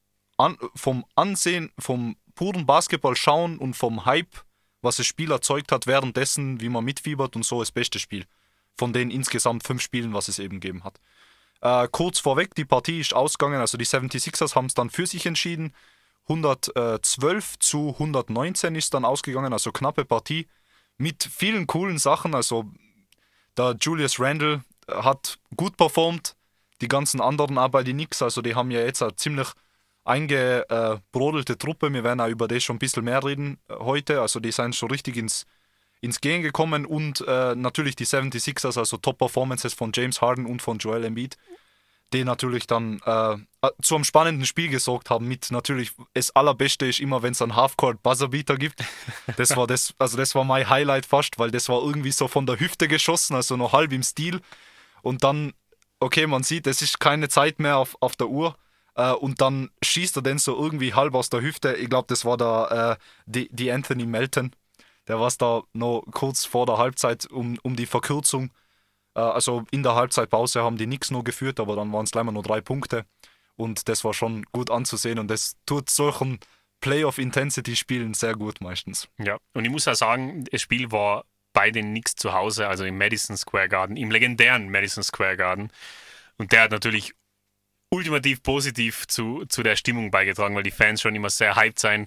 vom 0.77 1.05
Ansehen, 1.17 1.73
vom 1.81 2.17
puren 2.37 2.65
Basketball 2.65 3.17
schauen 3.17 3.59
und 3.59 3.75
vom 3.75 4.05
Hype, 4.05 4.45
was 4.83 4.99
das 4.99 5.07
Spiel 5.07 5.33
erzeugt 5.33 5.73
hat, 5.73 5.89
währenddessen, 5.89 6.61
wie 6.61 6.69
man 6.69 6.85
mitfiebert 6.85 7.35
und 7.35 7.45
so 7.45 7.59
das 7.59 7.73
beste 7.73 7.99
Spiel. 7.99 8.25
Von 8.77 8.93
den 8.93 9.11
insgesamt 9.11 9.65
fünf 9.65 9.83
Spielen, 9.83 10.15
was 10.15 10.29
es 10.29 10.39
eben 10.39 10.61
gegeben 10.61 10.85
hat. 10.85 11.01
Äh, 11.61 11.89
kurz 11.91 12.21
vorweg, 12.21 12.55
die 12.55 12.65
Partie 12.65 13.01
ist 13.01 13.15
ausgegangen, 13.15 13.61
also 13.61 13.77
die 13.79 13.87
76ers 13.87 14.55
haben 14.55 14.67
es 14.67 14.75
dann 14.75 14.91
für 14.91 15.07
sich 15.07 15.27
entschieden. 15.27 15.75
112 16.29 17.59
zu 17.59 17.91
119 17.91 18.75
ist 18.75 18.93
dann 18.95 19.05
ausgegangen, 19.05 19.53
also 19.53 19.73
knappe 19.73 20.05
Partie 20.05 20.47
mit 20.99 21.25
vielen 21.25 21.67
coolen 21.67 21.99
Sachen. 21.99 22.35
Also 22.35 22.67
der 23.57 23.77
Julius 23.81 24.21
Randle 24.21 24.63
hat 24.89 25.39
gut 25.57 25.77
performt, 25.77 26.37
die 26.81 26.89
ganzen 26.89 27.21
anderen 27.21 27.59
aber 27.59 27.83
die 27.83 27.95
nix. 27.95 28.21
Also 28.23 28.43
die 28.43 28.55
haben 28.55 28.71
ja 28.71 28.81
jetzt 28.81 29.03
eine 29.03 29.17
ziemlich 29.17 29.49
eingebrodelte 30.05 31.59
Truppe. 31.59 31.93
Wir 31.93 32.05
werden 32.05 32.21
auch 32.21 32.29
über 32.29 32.49
das 32.49 32.63
schon 32.63 32.77
ein 32.77 32.81
bisschen 32.81 33.05
mehr 33.05 33.25
reden 33.25 33.59
äh, 33.69 33.75
heute. 33.75 34.21
Also 34.21 34.41
die 34.41 34.53
sind 34.53 34.77
schon 34.77 34.91
richtig 34.91 35.17
ins, 35.17 35.47
ins 36.01 36.21
Gehen 36.21 36.43
gekommen 36.43 36.87
und 36.87 37.25
äh, 37.27 37.55
natürlich 37.55 37.97
die 37.97 38.07
76ers, 38.07 38.79
also 38.79 38.97
Top-Performances 38.97 39.75
von 39.75 39.91
James 39.95 40.21
Harden 40.21 40.47
und 40.47 40.63
von 40.63 40.79
Joel 40.79 41.05
Embiid, 41.05 41.37
die 42.13 42.25
natürlich 42.25 42.67
dann 42.67 43.01
äh, 43.05 43.35
äh, 43.35 43.71
zu 43.83 43.95
einem 43.95 44.05
spannenden 44.05 44.47
Spiel 44.47 44.69
gesorgt 44.69 45.11
haben. 45.11 45.27
Mit 45.27 45.51
natürlich, 45.51 45.93
das 46.15 46.35
Allerbeste 46.35 46.87
ist 46.87 47.01
immer, 47.01 47.23
wenn 47.23 47.33
es 47.33 47.43
einen 47.43 47.57
Halfcourt-Buzzerbeater 47.57 48.57
gibt. 48.57 48.83
Das 49.37 49.57
war 49.57 49.67
das, 49.67 49.95
also 49.99 50.17
das 50.17 50.35
war 50.35 50.45
mein 50.45 50.69
Highlight 50.69 51.05
fast, 51.05 51.39
weil 51.39 51.51
das 51.51 51.69
war 51.69 51.83
irgendwie 51.83 52.13
so 52.13 52.29
von 52.29 52.47
der 52.47 52.59
Hüfte 52.59 52.89
geschossen, 52.89 53.35
also 53.35 53.57
noch 53.57 53.73
halb 53.73 53.93
im 53.93 54.03
Stil. 54.03 54.41
Und 55.03 55.23
dann, 55.23 55.53
okay, 56.01 56.27
man 56.27 56.43
sieht, 56.45 56.67
es 56.67 56.81
ist 56.81 56.99
keine 57.01 57.29
Zeit 57.29 57.59
mehr 57.59 57.77
auf, 57.77 57.97
auf 58.01 58.17
der 58.17 58.29
Uhr. 58.29 58.57
Äh, 58.95 59.13
und 59.13 59.41
dann 59.41 59.71
schießt 59.83 60.17
er 60.17 60.23
den 60.23 60.39
so 60.39 60.57
irgendwie 60.57 60.95
halb 60.95 61.15
aus 61.15 61.29
der 61.29 61.43
Hüfte. 61.43 61.75
Ich 61.75 61.91
glaube, 61.91 62.07
das 62.09 62.25
war 62.25 62.37
der 62.37 62.99
äh, 62.99 63.05
die, 63.27 63.49
die 63.53 63.71
Anthony 63.71 64.07
Melton 64.07 64.53
der 65.09 65.19
war 65.19 65.33
da 65.39 65.63
noch 65.73 66.05
kurz 66.13 66.45
vor 66.45 66.67
der 66.67 66.79
Halbzeit 66.79 67.27
um, 67.27 67.59
um 67.63 67.77
die 67.77 67.87
Verkürzung. 67.87 68.51
Äh, 69.15 69.21
also 69.21 69.65
in 69.71 69.83
der 69.83 69.95
Halbzeitpause 69.95 70.63
haben 70.63 70.77
die 70.77 70.87
nichts 70.87 71.11
nur 71.11 71.25
geführt, 71.25 71.59
aber 71.59 71.77
dann 71.77 71.93
waren 71.93 72.05
es 72.05 72.11
gleich 72.11 72.25
mal 72.25 72.33
nur 72.33 72.43
drei 72.43 72.61
Punkte. 72.61 73.07
Und 73.57 73.89
das 73.89 74.05
war 74.05 74.15
schon 74.15 74.45
gut 74.53 74.71
anzusehen 74.71 75.19
und 75.19 75.29
das 75.29 75.57
tut 75.67 75.91
solchen 75.91 76.39
Playoff-Intensity-Spielen 76.81 78.15
sehr 78.15 78.37
gut 78.37 78.61
meistens. 78.61 79.09
Ja, 79.19 79.39
und 79.53 79.65
ich 79.65 79.71
muss 79.71 79.89
auch 79.89 79.95
sagen, 79.95 80.45
das 80.51 80.63
Spiel 80.63 80.93
war 80.93 81.25
bei 81.53 81.73
den 81.73 81.91
Knicks 81.91 82.15
zu 82.15 82.33
Hause, 82.35 82.69
also 82.69 82.85
im 82.85 82.99
Madison 82.99 83.37
Square 83.37 83.69
Garden, 83.69 83.97
im 83.97 84.13
legendären 84.13 84.71
Madison 84.71 85.03
Square 85.03 85.37
Garden. 85.37 85.73
Und 86.37 86.53
der 86.53 86.63
hat 86.63 86.71
natürlich 86.71 87.15
ultimativ 87.91 88.43
positiv 88.45 89.09
zu, 89.09 89.45
zu 89.47 89.65
der 89.65 89.75
Stimmung 89.75 90.13
beigetragen, 90.13 90.55
weil 90.55 90.63
die 90.63 90.71
Fans 90.71 91.01
schon 91.01 91.17
immer 91.17 91.31
sehr 91.31 91.57
hyped 91.57 91.81
sein 91.81 92.07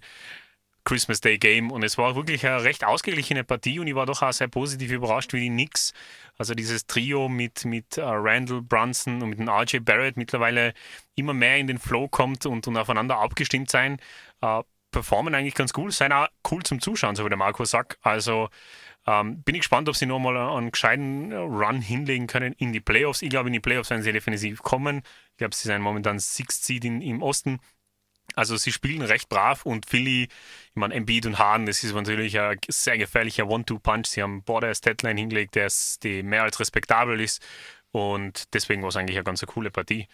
Christmas 0.84 1.22
Day 1.22 1.38
Game 1.38 1.72
und 1.72 1.84
es 1.84 1.98
war 1.98 2.16
wirklich 2.16 2.46
eine 2.46 2.64
recht 2.64 2.84
ausgeglichene 2.84 3.44
Partie 3.44 3.80
und 3.80 3.88
ich 3.88 3.96
war 3.96 4.06
doch 4.06 4.22
auch 4.22 4.34
sehr 4.34 4.48
positiv 4.48 4.92
überrascht, 4.92 5.34
wie 5.34 5.42
die 5.42 5.50
Knicks, 5.50 5.94
also 6.38 6.54
dieses 6.54 6.88
Trio 6.88 7.30
mit, 7.30 7.66
mit 7.66 7.98
uh, 7.98 8.02
Randall 8.04 8.62
Brunson 8.62 9.22
und 9.22 9.30
mit 9.30 9.40
dem 9.40 9.50
RJ 9.50 9.80
Barrett 9.80 10.18
mittlerweile 10.18 10.74
immer 11.16 11.34
mehr 11.34 11.58
in 11.58 11.68
den 11.68 11.78
Flow 11.78 12.08
kommt 12.08 12.46
und, 12.46 12.68
und 12.68 12.78
aufeinander 12.78 13.18
abgestimmt 13.18 13.70
sein, 13.70 13.98
uh, 14.44 14.64
performen 14.92 15.36
eigentlich 15.36 15.56
ganz 15.56 15.74
cool, 15.78 15.92
sein 15.92 16.12
auch 16.12 16.28
cool 16.52 16.64
zum 16.64 16.82
Zuschauen, 16.82 17.16
so 17.16 17.26
wie 17.26 17.30
der 17.30 17.38
Marco 17.38 17.64
sagt. 17.66 17.98
Also 18.02 18.50
ähm, 19.08 19.42
bin 19.44 19.56
ich 19.56 19.62
gespannt, 19.62 19.90
ob 19.90 19.96
sie 19.96 20.06
nochmal 20.06 20.38
einen 20.38 20.72
gescheiten 20.72 21.34
Run 21.34 21.82
hinlegen 21.82 22.28
können 22.28 22.54
in 22.54 22.72
die 22.72 22.82
Playoffs. 22.82 23.22
Ich 23.22 23.30
glaube, 23.30 23.50
in 23.50 23.54
die 23.54 23.60
Playoffs 23.60 23.90
werden 23.90 24.04
sie 24.04 24.12
definitiv 24.12 24.62
kommen. 24.62 25.02
Ich 25.32 25.38
glaube, 25.38 25.56
sie 25.56 25.68
sind 25.68 25.82
momentan 25.82 26.20
Sixth 26.20 26.64
Seed 26.64 26.86
in, 26.86 27.02
im 27.02 27.24
Osten. 27.24 27.60
Also 28.36 28.58
sie 28.58 28.72
spielen 28.72 29.02
recht 29.02 29.30
brav 29.30 29.66
und 29.66 29.86
Philly, 29.86 30.24
ich 30.24 30.76
meine, 30.76 30.94
Embiid 30.94 31.26
und 31.26 31.40
Harden, 31.40 31.66
das 31.66 31.84
ist 31.84 31.94
natürlich 31.94 32.40
ein 32.40 32.58
sehr 32.68 32.98
gefährlicher 32.98 33.48
One-Two-Punch. 33.48 34.08
Sie 34.08 34.22
haben 34.22 34.44
Border 34.44 34.74
Statline 34.74 35.20
hingelegt, 35.20 35.56
der, 35.56 35.72
die 36.04 36.24
mehr 36.24 36.44
als 36.44 36.60
respektabel 36.60 37.20
ist 37.20 37.42
und 37.92 38.54
deswegen 38.54 38.82
war 38.82 38.90
es 38.90 38.96
eigentlich 38.96 39.18
eine 39.18 39.24
ganz 39.24 39.46
coole 39.46 39.72
Partie. 39.72 40.08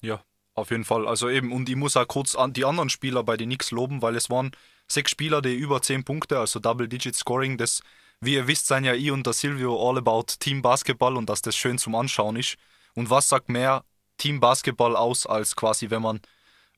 Ja, 0.00 0.22
auf 0.54 0.70
jeden 0.70 0.84
Fall. 0.84 1.06
Also 1.06 1.28
eben, 1.28 1.52
und 1.52 1.68
ich 1.68 1.76
muss 1.76 1.96
auch 1.96 2.06
kurz 2.06 2.34
an 2.34 2.52
die 2.52 2.64
anderen 2.64 2.90
Spieler 2.90 3.22
bei 3.22 3.36
den 3.36 3.48
Knicks 3.48 3.70
loben, 3.70 4.02
weil 4.02 4.16
es 4.16 4.30
waren 4.30 4.52
sechs 4.88 5.10
Spieler, 5.10 5.42
die 5.42 5.54
über 5.54 5.82
zehn 5.82 6.04
Punkte, 6.04 6.38
also 6.38 6.60
Double-Digit 6.60 7.14
Scoring, 7.14 7.56
das, 7.58 7.82
wie 8.20 8.34
ihr 8.34 8.46
wisst, 8.46 8.66
sind 8.66 8.84
ja 8.84 8.94
ich 8.94 9.10
und 9.10 9.26
der 9.26 9.32
Silvio 9.32 9.88
all 9.88 9.98
about 9.98 10.26
Team 10.38 10.62
Basketball 10.62 11.16
und 11.16 11.28
dass 11.28 11.42
das 11.42 11.56
schön 11.56 11.78
zum 11.78 11.94
Anschauen 11.94 12.36
ist. 12.36 12.56
Und 12.94 13.10
was 13.10 13.28
sagt 13.28 13.48
mehr 13.48 13.84
Team 14.18 14.40
Basketball 14.40 14.96
aus, 14.96 15.26
als 15.26 15.56
quasi, 15.56 15.90
wenn 15.90 16.02
man 16.02 16.20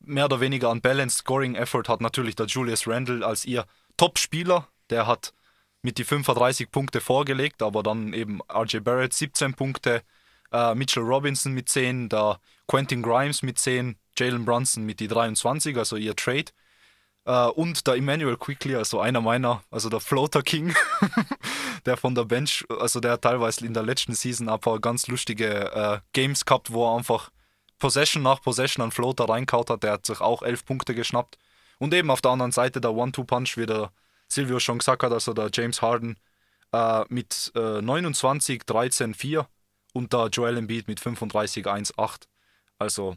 mehr 0.05 0.27
oder 0.27 0.41
weniger 0.41 0.71
an 0.71 0.81
Balanced 0.81 1.19
Scoring 1.19 1.55
Effort 1.55 1.85
hat 1.89 2.01
natürlich 2.01 2.37
der 2.37 2.47
Julius 2.47 2.87
Randle 2.87 3.27
als 3.27 3.45
ihr 3.45 3.67
Top-Spieler, 3.97 4.69
der 4.91 5.07
hat 5.07 5.33
mit 5.83 5.99
die 5.99 6.05
35 6.05 6.71
Punkte 6.71 7.01
vorgelegt, 7.01 7.63
aber 7.63 7.83
dann 7.83 8.13
eben 8.13 8.41
RJ 8.53 8.79
Barrett 8.81 9.13
17 9.13 9.55
Punkte, 9.55 10.03
äh, 10.53 10.75
Mitchell 10.75 11.03
Robinson 11.03 11.53
mit 11.53 11.69
10, 11.69 12.09
der 12.09 12.39
Quentin 12.69 13.03
Grimes 13.03 13.43
mit 13.43 13.59
10, 13.59 13.97
Jalen 14.17 14.45
Brunson 14.45 14.85
mit 14.85 15.01
die 15.01 15.09
23, 15.09 15.77
also 15.77 15.97
ihr 15.97 16.15
Trade. 16.15 16.53
Uh, 17.25 17.53
und 17.55 17.87
der 17.87 17.95
Emmanuel 17.95 18.37
Quickly, 18.37 18.75
also 18.75 18.99
einer 18.99 19.21
meiner, 19.21 19.63
also 19.71 19.89
der 19.89 20.01
Floater 20.01 20.43
King, 20.43 20.75
der 21.87 21.97
von 21.97 22.17
der 22.17 22.25
Bench, 22.25 22.65
also 22.81 22.99
der 22.99 23.21
teilweise 23.21 23.65
in 23.65 23.75
der 23.75 23.85
letzten 23.85 24.15
Season 24.15 24.49
ein 24.49 24.59
paar 24.59 24.81
ganz 24.81 25.07
lustige 25.07 25.71
uh, 25.73 26.01
Games 26.13 26.45
gehabt, 26.45 26.73
wo 26.73 26.85
er 26.85 26.97
einfach 26.97 27.31
Possession 27.83 28.23
nach 28.23 28.41
Possession 28.41 28.85
an 28.85 28.93
Floater 28.93 29.29
reinkaut 29.29 29.69
hat. 29.69 29.83
Der 29.83 29.91
hat 29.95 30.07
sich 30.07 30.21
auch 30.21 30.43
elf 30.43 30.65
Punkte 30.65 30.95
geschnappt. 30.95 31.37
Und 31.81 31.93
eben 31.93 32.13
auf 32.13 32.21
der 32.21 32.31
anderen 32.31 32.53
Seite 32.53 32.81
der 32.81 32.95
One-Two-Punch, 32.95 33.57
wie 33.57 33.67
der 33.67 33.91
Silvio 34.29 34.61
schon 34.61 34.79
gesagt 34.79 35.03
hat, 35.03 35.11
also 35.11 35.33
der 35.33 35.51
James 35.53 35.83
Harden 35.83 36.17
uh, 36.73 37.03
mit 37.09 37.51
29, 37.57 38.63
13, 38.63 39.15
4 39.15 39.49
und 39.95 40.13
der 40.13 40.29
Joel 40.29 40.59
Embiid 40.59 40.87
mit 40.87 41.01
35, 41.01 41.67
1, 41.67 41.99
8. 41.99 42.29
Also 42.79 43.17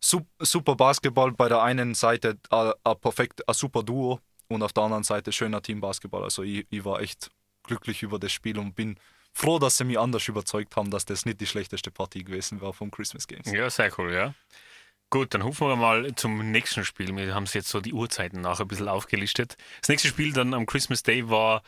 super 0.00 0.74
Basketball 0.74 1.32
bei 1.32 1.50
der 1.50 1.60
einen 1.60 1.94
Seite 1.94 2.38
ein 2.50 2.72
perfekt 3.02 3.46
ein 3.46 3.54
super 3.54 3.82
Duo 3.82 4.18
und 4.48 4.62
auf 4.62 4.72
der 4.72 4.84
anderen 4.84 5.04
Seite 5.04 5.30
schöner 5.30 5.60
Teambasketball. 5.60 6.24
Also 6.24 6.42
ich, 6.42 6.66
ich 6.70 6.84
war 6.86 7.00
echt 7.00 7.30
glücklich 7.64 8.02
über 8.02 8.18
das 8.18 8.32
Spiel 8.32 8.58
und 8.58 8.74
bin 8.74 8.98
froh, 9.38 9.58
dass 9.58 9.76
sie 9.76 9.84
mich 9.84 9.98
anders 9.98 10.26
überzeugt 10.26 10.76
haben, 10.76 10.90
dass 10.90 11.04
das 11.04 11.24
nicht 11.24 11.40
die 11.40 11.46
schlechteste 11.46 11.90
Partie 11.90 12.24
gewesen 12.24 12.60
war 12.60 12.72
vom 12.72 12.90
Christmas 12.90 13.26
Games. 13.26 13.50
Ja, 13.50 13.70
sehr 13.70 13.90
cool, 13.98 14.12
ja. 14.12 14.34
Gut, 15.10 15.32
dann 15.32 15.42
rufen 15.42 15.68
wir 15.68 15.76
mal 15.76 16.14
zum 16.16 16.50
nächsten 16.50 16.84
Spiel. 16.84 17.16
Wir 17.16 17.34
haben 17.34 17.44
es 17.44 17.54
jetzt 17.54 17.68
so 17.68 17.80
die 17.80 17.94
Uhrzeiten 17.94 18.40
nach 18.40 18.60
ein 18.60 18.68
bisschen 18.68 18.88
aufgelistet. 18.88 19.56
Das 19.80 19.88
nächste 19.88 20.08
Spiel 20.08 20.32
dann 20.32 20.52
am 20.52 20.66
Christmas 20.66 21.02
Day 21.02 21.30
war 21.30 21.62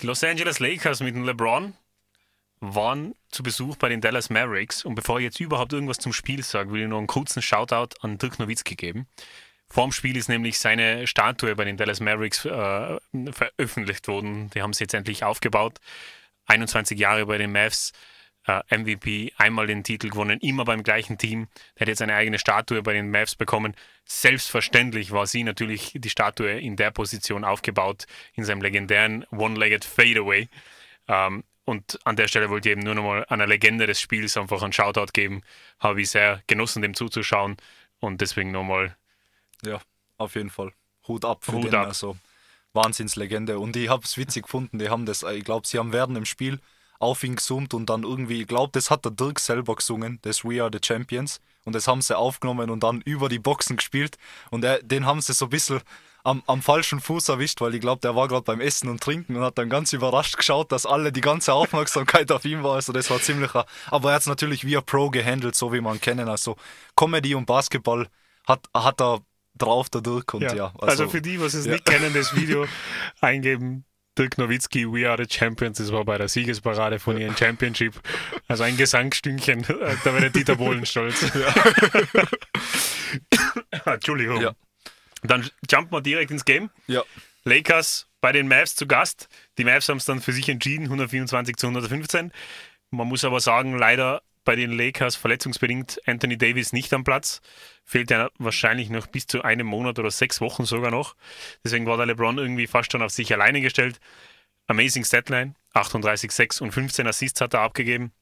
die 0.00 0.06
Los 0.06 0.24
Angeles 0.24 0.58
Lakers 0.58 1.00
mit 1.00 1.14
dem 1.14 1.24
LeBron 1.24 1.74
waren 2.60 3.14
zu 3.30 3.42
Besuch 3.42 3.76
bei 3.76 3.88
den 3.88 4.00
Dallas 4.00 4.30
Mavericks. 4.30 4.84
Und 4.84 4.94
bevor 4.94 5.18
ich 5.18 5.24
jetzt 5.24 5.40
überhaupt 5.40 5.72
irgendwas 5.72 5.98
zum 5.98 6.12
Spiel 6.12 6.42
sage, 6.42 6.72
will 6.72 6.82
ich 6.82 6.88
noch 6.88 6.98
einen 6.98 7.08
kurzen 7.08 7.42
Shoutout 7.42 7.96
an 8.00 8.18
Dirk 8.18 8.38
Nowitzki 8.38 8.76
geben. 8.76 9.06
Vor 9.68 9.84
dem 9.84 9.92
Spiel 9.92 10.16
ist 10.16 10.28
nämlich 10.28 10.58
seine 10.58 11.06
Statue 11.06 11.56
bei 11.56 11.64
den 11.64 11.76
Dallas 11.76 12.00
Mavericks 12.00 12.44
äh, 12.44 12.98
veröffentlicht 13.32 14.06
worden. 14.08 14.50
Die 14.50 14.62
haben 14.62 14.72
sie 14.72 14.84
jetzt 14.84 14.94
endlich 14.94 15.24
aufgebaut. 15.24 15.78
21 16.52 16.98
Jahre 16.98 17.26
bei 17.26 17.38
den 17.38 17.52
Mavs, 17.52 17.92
äh, 18.46 18.60
MVP, 18.76 19.32
einmal 19.36 19.66
den 19.66 19.84
Titel 19.84 20.08
gewonnen, 20.10 20.38
immer 20.40 20.64
beim 20.64 20.82
gleichen 20.82 21.16
Team. 21.16 21.48
Der 21.74 21.82
hat 21.82 21.88
jetzt 21.88 22.02
eine 22.02 22.14
eigene 22.14 22.38
Statue 22.38 22.82
bei 22.82 22.92
den 22.92 23.10
Mavs 23.10 23.34
bekommen. 23.36 23.74
Selbstverständlich 24.04 25.12
war 25.12 25.26
sie 25.26 25.44
natürlich 25.44 25.92
die 25.94 26.10
Statue 26.10 26.60
in 26.60 26.76
der 26.76 26.90
Position 26.90 27.44
aufgebaut, 27.44 28.06
in 28.34 28.44
seinem 28.44 28.60
legendären 28.60 29.24
One-Legged 29.30 29.84
Fadeaway. 29.84 30.48
Ähm, 31.08 31.44
und 31.64 31.98
an 32.04 32.16
der 32.16 32.28
Stelle 32.28 32.50
wollte 32.50 32.68
ich 32.68 32.72
eben 32.72 32.82
nur 32.82 32.94
nochmal 32.94 33.24
einer 33.28 33.46
Legende 33.46 33.86
des 33.86 34.00
Spiels 34.00 34.36
einfach 34.36 34.62
einen 34.62 34.72
Shoutout 34.72 35.12
geben. 35.12 35.42
Habe 35.78 36.02
ich 36.02 36.10
sehr 36.10 36.42
genossen, 36.48 36.82
dem 36.82 36.94
zuzuschauen. 36.94 37.56
Und 38.00 38.20
deswegen 38.20 38.50
nochmal. 38.50 38.96
Ja, 39.64 39.80
auf 40.18 40.34
jeden 40.34 40.50
Fall. 40.50 40.72
Hut 41.06 41.24
ab 41.24 41.44
für 41.44 41.52
Hut 41.52 41.64
den. 41.66 41.74
Ab. 41.76 41.86
Also 41.86 42.16
Wahnsinnslegende. 42.74 43.58
Und 43.58 43.76
ich 43.76 43.88
habe 43.88 44.04
es 44.04 44.16
witzig 44.16 44.44
gefunden. 44.44 44.78
Die 44.78 44.88
haben 44.88 45.06
das, 45.06 45.22
ich 45.22 45.44
glaube, 45.44 45.66
sie 45.66 45.78
haben 45.78 45.92
während 45.92 46.16
dem 46.16 46.24
Spiel 46.24 46.60
auf 46.98 47.24
ihn 47.24 47.36
gesummt 47.36 47.74
und 47.74 47.90
dann 47.90 48.04
irgendwie, 48.04 48.42
ich 48.42 48.46
glaube, 48.48 48.70
das 48.72 48.90
hat 48.90 49.04
der 49.04 49.12
Dirk 49.12 49.40
selber 49.40 49.74
gesungen, 49.74 50.20
das 50.22 50.44
We 50.44 50.62
Are 50.62 50.70
the 50.72 50.78
Champions. 50.82 51.40
Und 51.64 51.74
das 51.74 51.86
haben 51.88 52.00
sie 52.00 52.16
aufgenommen 52.16 52.70
und 52.70 52.82
dann 52.82 53.00
über 53.02 53.28
die 53.28 53.38
Boxen 53.38 53.76
gespielt. 53.76 54.18
Und 54.50 54.64
er, 54.64 54.82
den 54.82 55.06
haben 55.06 55.20
sie 55.20 55.32
so 55.32 55.46
ein 55.46 55.50
bisschen 55.50 55.80
am, 56.24 56.42
am 56.46 56.62
falschen 56.62 57.00
Fuß 57.00 57.28
erwischt, 57.28 57.60
weil 57.60 57.74
ich 57.74 57.80
glaube, 57.80 58.00
der 58.00 58.14
war 58.14 58.28
gerade 58.28 58.44
beim 58.44 58.60
Essen 58.60 58.88
und 58.88 59.00
Trinken 59.02 59.36
und 59.36 59.42
hat 59.42 59.58
dann 59.58 59.68
ganz 59.68 59.92
überrascht 59.92 60.36
geschaut, 60.36 60.70
dass 60.70 60.86
alle 60.86 61.12
die 61.12 61.20
ganze 61.20 61.52
Aufmerksamkeit 61.52 62.30
auf 62.30 62.44
ihn 62.44 62.62
war. 62.62 62.76
Also 62.76 62.92
das 62.92 63.10
war 63.10 63.20
ziemlich. 63.20 63.50
Aber 63.90 64.10
er 64.10 64.14
hat 64.14 64.22
es 64.22 64.28
natürlich 64.28 64.64
wie 64.64 64.76
ein 64.76 64.84
Pro 64.84 65.10
gehandelt, 65.10 65.56
so 65.56 65.72
wie 65.72 65.80
man 65.80 66.00
kennen. 66.00 66.28
Also 66.28 66.56
Comedy 66.96 67.34
und 67.34 67.46
Basketball 67.46 68.08
hat, 68.46 68.68
hat 68.74 69.00
er 69.00 69.20
drauf, 69.56 69.88
Dirk. 69.90 70.34
Und 70.34 70.42
ja, 70.42 70.54
ja 70.54 70.66
also, 70.74 70.86
also, 70.86 71.08
für 71.08 71.22
die, 71.22 71.40
was 71.40 71.54
es 71.54 71.66
ja. 71.66 71.72
nicht 71.72 71.84
kennen, 71.84 72.12
das 72.14 72.34
Video 72.36 72.66
eingeben. 73.20 73.84
Dirk 74.18 74.36
Nowitzki, 74.36 74.86
We 74.92 75.08
Are 75.08 75.16
the 75.16 75.34
Champions, 75.34 75.78
das 75.78 75.90
war 75.90 76.04
bei 76.04 76.18
der 76.18 76.28
Siegesparade 76.28 76.98
von 76.98 77.16
ihrem 77.16 77.34
Championship. 77.34 77.94
Also 78.46 78.62
ein 78.62 78.76
Gesangstündchen, 78.76 79.62
da 80.04 80.14
wäre 80.14 80.30
Dieter 80.30 80.56
Bohlen 80.56 80.86
stolz. 80.86 81.24
Ja. 83.84 83.92
Entschuldigung. 83.94 84.40
Ja. 84.40 84.54
Dann 85.22 85.48
jumpen 85.70 85.92
wir 85.92 86.00
direkt 86.00 86.30
ins 86.30 86.46
Game. 86.46 86.70
Ja. 86.86 87.02
Lakers 87.44 88.08
bei 88.22 88.32
den 88.32 88.48
Mavs 88.48 88.74
zu 88.74 88.86
Gast. 88.86 89.28
Die 89.58 89.64
Mavs 89.64 89.88
haben 89.90 89.98
es 89.98 90.06
dann 90.06 90.22
für 90.22 90.32
sich 90.32 90.48
entschieden, 90.48 90.84
124 90.84 91.56
zu 91.56 91.66
115. 91.66 92.32
Man 92.90 93.08
muss 93.08 93.24
aber 93.24 93.40
sagen, 93.40 93.76
leider 93.76 94.22
bei 94.44 94.56
den 94.56 94.72
Lakers 94.72 95.16
verletzungsbedingt 95.16 96.00
Anthony 96.06 96.36
Davis 96.36 96.72
nicht 96.72 96.92
am 96.92 97.04
Platz. 97.04 97.40
Fehlt 97.84 98.10
ja 98.10 98.30
wahrscheinlich 98.38 98.90
noch 98.90 99.06
bis 99.06 99.26
zu 99.26 99.42
einem 99.42 99.66
Monat 99.66 99.98
oder 99.98 100.10
sechs 100.10 100.40
Wochen 100.40 100.64
sogar 100.64 100.90
noch. 100.90 101.16
Deswegen 101.64 101.86
war 101.86 101.96
der 101.96 102.06
LeBron 102.06 102.38
irgendwie 102.38 102.66
fast 102.66 102.92
schon 102.92 103.02
auf 103.02 103.10
sich 103.12 103.32
alleine 103.32 103.60
gestellt. 103.60 104.00
Amazing 104.66 105.04
Statline. 105.04 105.54
38, 105.74 106.30
6 106.30 106.60
und 106.60 106.72
15 106.72 107.06
Assists 107.06 107.40
hat 107.40 107.54
er 107.54 107.60
abgegeben. 107.60 108.12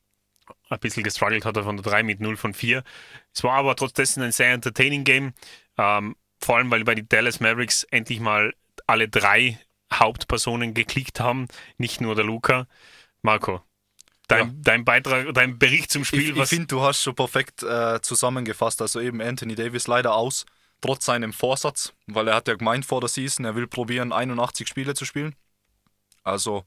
Ein 0.69 0.79
bisschen 0.81 1.05
gestruggelt 1.05 1.45
hat 1.45 1.57
er 1.57 1.65
von 1.65 1.77
der 1.77 1.85
3 1.85 2.03
mit 2.03 2.21
0 2.21 2.37
von 2.37 2.55
4. 2.55 2.83
Es 3.35 3.45
war 3.45 3.55
aber 3.55 3.77
trotzdem 3.77 4.23
ein 4.23 4.33
sehr 4.33 4.53
entertaining 4.53 5.05
Game. 5.05 5.33
Ähm, 5.79 6.17
vor 6.39 6.57
allem, 6.57 6.71
weil 6.71 6.85
bei 6.85 6.95
den 6.95 7.09
Dallas 7.09 7.41
Mavericks 7.41 7.85
endlich 7.85 8.21
mal 8.21 8.55
alle 8.87 9.09
drei 9.09 9.59
Hauptpersonen 9.93 10.75
geklickt 10.75 11.21
haben, 11.21 11.49
nicht 11.79 12.01
nur 12.01 12.15
der 12.15 12.25
Luca. 12.25 12.67
Marco, 13.23 13.63
dein, 14.31 14.47
ja. 14.47 14.55
dein 14.59 14.85
Beitrag, 14.85 15.35
dein 15.35 15.59
Bericht 15.59 15.91
zum 15.91 16.05
Spiel. 16.05 16.37
Ich, 16.37 16.43
ich 16.43 16.49
finde, 16.49 16.67
du 16.67 16.83
hast 16.83 17.03
schon 17.03 17.15
perfekt 17.15 17.63
äh, 17.63 18.01
zusammengefasst. 18.01 18.81
Also 18.81 19.01
eben 19.01 19.21
Anthony 19.21 19.55
Davis 19.55 19.87
leider 19.87 20.15
aus, 20.15 20.47
trotz 20.81 21.05
seinem 21.05 21.33
Vorsatz, 21.33 21.93
weil 22.07 22.29
er 22.29 22.37
hat 22.37 22.49
ja 22.49 22.55
gemeint 22.55 22.85
vor 22.85 23.01
der 23.01 23.09
Season, 23.09 23.45
er 23.45 23.55
will 23.55 23.67
probieren, 23.67 24.13
81 24.13 24.69
Spiele 24.69 24.95
zu 24.95 25.05
spielen. 25.05 25.35
Also 26.23 26.65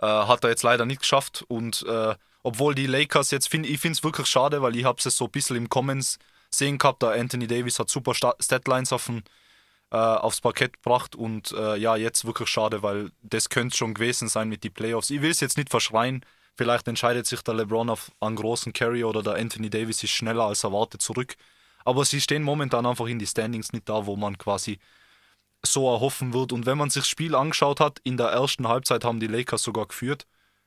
äh, 0.00 0.06
hat 0.06 0.44
er 0.44 0.50
jetzt 0.50 0.62
leider 0.62 0.86
nicht 0.86 1.00
geschafft 1.00 1.44
und 1.48 1.84
äh, 1.88 2.14
obwohl 2.42 2.74
die 2.74 2.86
Lakers 2.86 3.30
jetzt, 3.30 3.48
find, 3.48 3.66
ich 3.66 3.80
finde 3.80 3.96
es 3.96 4.04
wirklich 4.04 4.26
schade, 4.26 4.62
weil 4.62 4.76
ich 4.76 4.84
habe 4.84 4.98
es 5.04 5.16
so 5.16 5.26
ein 5.26 5.30
bisschen 5.30 5.56
im 5.56 5.68
Comments 5.68 6.18
sehen 6.50 6.78
gehabt. 6.78 7.02
Der 7.02 7.12
Anthony 7.12 7.46
Davis 7.46 7.78
hat 7.78 7.90
super 7.90 8.14
Statlines 8.14 8.92
auf 8.92 9.06
den, 9.06 9.24
äh, 9.90 9.96
aufs 9.96 10.40
Parkett 10.40 10.82
gebracht 10.82 11.14
und 11.14 11.52
äh, 11.52 11.76
ja, 11.76 11.96
jetzt 11.96 12.24
wirklich 12.24 12.48
schade, 12.48 12.82
weil 12.82 13.10
das 13.22 13.50
könnte 13.50 13.76
schon 13.76 13.94
gewesen 13.94 14.28
sein 14.28 14.48
mit 14.48 14.64
den 14.64 14.72
Playoffs. 14.72 15.10
Ich 15.10 15.20
will 15.20 15.30
es 15.30 15.40
jetzt 15.40 15.58
nicht 15.58 15.70
verschreien. 15.70 16.24
Vielleicht 16.60 16.88
entscheidet 16.88 17.26
sich 17.26 17.40
der 17.40 17.54
LeBron 17.54 17.88
auf 17.88 18.12
einen 18.20 18.36
großen 18.36 18.74
Carry 18.74 19.02
oder 19.02 19.22
der 19.22 19.36
Anthony 19.36 19.70
Davis 19.70 20.02
ist 20.04 20.10
schneller 20.10 20.44
als 20.44 20.62
erwartet 20.62 21.00
zurück. 21.00 21.36
Aber 21.86 22.04
sie 22.04 22.20
stehen 22.20 22.42
momentan 22.42 22.84
einfach 22.84 23.06
in 23.06 23.18
die 23.18 23.26
Standings 23.26 23.72
nicht 23.72 23.88
da, 23.88 24.04
wo 24.04 24.14
man 24.14 24.36
quasi 24.36 24.78
so 25.62 25.90
erhoffen 25.90 26.34
wird. 26.34 26.52
Und 26.52 26.66
wenn 26.66 26.76
man 26.76 26.90
sich 26.90 27.04
das 27.04 27.08
Spiel 27.08 27.34
angeschaut 27.34 27.80
hat, 27.80 28.00
in 28.04 28.18
der 28.18 28.26
ersten 28.26 28.68
Halbzeit 28.68 29.06
haben 29.06 29.20
die 29.20 29.26
Lakers 29.26 29.62
sogar 29.62 29.86
geführt, 29.86 30.26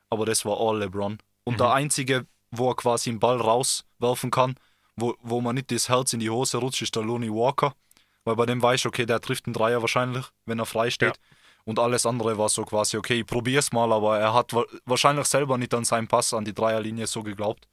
aber 0.09 0.25
das 0.25 0.45
war 0.45 0.59
all 0.59 0.79
LeBron. 0.79 1.19
Und 1.43 1.53
mhm. 1.53 1.57
der 1.59 1.73
einzige, 1.73 2.25
wo 2.50 2.71
er 2.71 2.75
quasi 2.75 3.12
den 3.12 3.19
Ball 3.19 3.39
rauswerfen 3.39 4.31
kann, 4.31 4.55
wo, 4.95 5.15
wo 5.21 5.41
man 5.41 5.53
nicht 5.53 5.69
das 5.69 5.89
Herz 5.89 6.12
in 6.12 6.21
die 6.21 6.31
Hose 6.31 6.57
rutscht, 6.57 6.81
ist 6.81 6.95
der 6.95 7.03
Looney 7.03 7.29
Walker. 7.29 7.75
Weil 8.23 8.35
bei 8.35 8.47
dem 8.47 8.63
weiß 8.63 8.79
ich, 8.79 8.88
okay, 8.88 9.05
der 9.05 9.21
trifft 9.21 9.45
einen 9.45 9.53
Dreier 9.53 9.81
wahrscheinlich, 9.81 10.25
wenn 10.47 10.57
er 10.57 10.65
frei 10.65 10.89
steht. 10.89 11.17
Ja. 11.17 11.32
Und 11.65 11.79
alles 11.79 12.05
andere 12.05 12.38
war 12.38 12.50
so 12.50 12.65
quasi, 12.65 12.98
okay, 12.98 13.22
ich 13.22 13.25
probier's 13.25 13.72
mal, 13.72 13.91
aber 13.93 14.20
er 14.20 14.34
hat 14.34 14.53
wahrscheinlich 14.86 15.25
selber 15.25 15.58
nicht 15.58 15.74
an 15.74 15.86
seinen 15.86 16.08
Pass 16.08 16.34
an 16.34 16.43
die 16.43 16.53
Dreierlinie 16.53 17.08
so 17.08 17.24
geglaubt. 17.24 17.67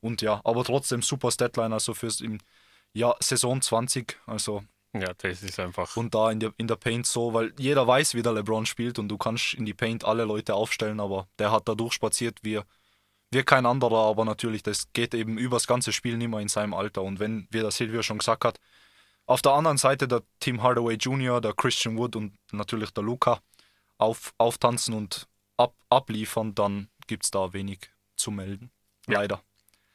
Und 0.00 0.22
ja, 0.22 0.40
aber 0.44 0.64
trotzdem 0.64 1.02
super 1.02 1.30
Statline, 1.30 1.74
also 1.74 1.92
fürs 1.92 2.20
im 2.20 2.38
Jahr 2.94 3.16
Saison 3.20 3.60
20, 3.60 4.18
also. 4.26 4.62
Ja, 4.94 5.12
das 5.18 5.42
ist 5.42 5.60
einfach. 5.60 5.96
Und 5.96 6.14
da 6.14 6.30
in 6.30 6.40
der, 6.40 6.54
in 6.56 6.66
der 6.66 6.76
Paint 6.76 7.06
so, 7.06 7.34
weil 7.34 7.52
jeder 7.58 7.86
weiß, 7.86 8.14
wie 8.14 8.22
der 8.22 8.32
LeBron 8.32 8.64
spielt 8.64 8.98
und 8.98 9.08
du 9.08 9.18
kannst 9.18 9.52
in 9.52 9.66
die 9.66 9.74
Paint 9.74 10.04
alle 10.04 10.24
Leute 10.24 10.54
aufstellen, 10.54 11.00
aber 11.00 11.28
der 11.38 11.52
hat 11.52 11.68
da 11.68 11.74
durchspaziert 11.74 12.38
wie 12.42 12.60
wie 13.32 13.42
kein 13.42 13.66
anderer, 13.66 14.06
aber 14.06 14.24
natürlich, 14.24 14.62
das 14.62 14.92
geht 14.92 15.14
eben 15.14 15.36
übers 15.38 15.66
ganze 15.66 15.92
Spiel 15.92 16.16
nicht 16.16 16.28
mehr 16.28 16.40
in 16.40 16.48
seinem 16.48 16.74
Alter. 16.74 17.02
Und 17.02 17.18
wenn, 17.18 17.48
wie 17.50 17.60
der 17.60 17.70
Silvio 17.70 18.02
schon 18.02 18.18
gesagt 18.18 18.44
hat, 18.44 18.60
auf 19.26 19.42
der 19.42 19.52
anderen 19.52 19.76
Seite 19.76 20.08
der 20.08 20.22
Tim 20.40 20.62
Hardaway 20.62 20.94
Jr., 20.94 21.40
der 21.40 21.52
Christian 21.52 21.96
Wood 21.98 22.16
und 22.16 22.36
natürlich 22.52 22.90
der 22.90 23.04
Luca 23.04 23.40
auf, 23.98 24.34
auftanzen 24.38 24.94
und 24.94 25.28
ab, 25.56 25.74
abliefern, 25.90 26.54
dann 26.54 26.88
gibt 27.06 27.24
es 27.24 27.30
da 27.30 27.52
wenig 27.52 27.90
zu 28.16 28.30
melden. 28.30 28.70
Leider. 29.06 29.42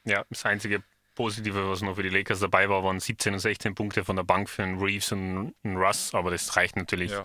Ja, 0.04 0.24
das 0.28 0.44
einzige 0.44 0.82
Positive, 1.14 1.68
was 1.68 1.82
noch 1.82 1.96
für 1.96 2.02
die 2.02 2.08
Lakers 2.08 2.40
dabei 2.40 2.68
war, 2.68 2.82
waren 2.84 3.00
17 3.00 3.34
und 3.34 3.40
16 3.40 3.74
Punkte 3.74 4.04
von 4.04 4.16
der 4.16 4.22
Bank 4.22 4.48
für 4.48 4.62
einen 4.62 4.82
Reeves 4.82 5.12
und 5.12 5.54
einen 5.62 5.76
Russ, 5.76 6.14
aber 6.14 6.30
das 6.30 6.56
reicht 6.56 6.76
natürlich. 6.76 7.12
Ja. 7.12 7.24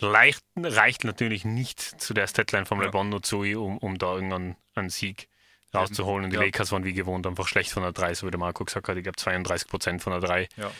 Leicht, 0.00 0.42
reicht 0.56 1.04
natürlich 1.04 1.44
nicht 1.44 1.80
zu 1.80 2.14
der 2.14 2.26
Statline 2.26 2.66
von 2.66 2.78
ja. 2.78 2.86
LeBron 2.86 3.08
Nozui, 3.08 3.54
um, 3.54 3.78
um 3.78 3.96
da 3.96 4.14
irgendeinen 4.14 4.56
einen 4.74 4.90
Sieg 4.90 5.28
rauszuholen. 5.72 6.24
Und 6.24 6.30
die 6.30 6.36
ja. 6.36 6.42
Lakers 6.42 6.72
waren 6.72 6.84
wie 6.84 6.92
gewohnt 6.92 7.26
einfach 7.26 7.48
schlecht 7.48 7.70
von 7.70 7.82
der 7.82 7.92
3, 7.92 8.14
so 8.14 8.26
wie 8.26 8.30
der 8.30 8.40
Marco 8.40 8.64
gesagt 8.64 8.88
hat. 8.88 8.96
Ich 8.96 9.02
glaube 9.02 9.16
32 9.16 9.68
Prozent 9.68 10.02
von 10.02 10.12
der 10.12 10.20
3. 10.20 10.48
Ja. 10.56 10.70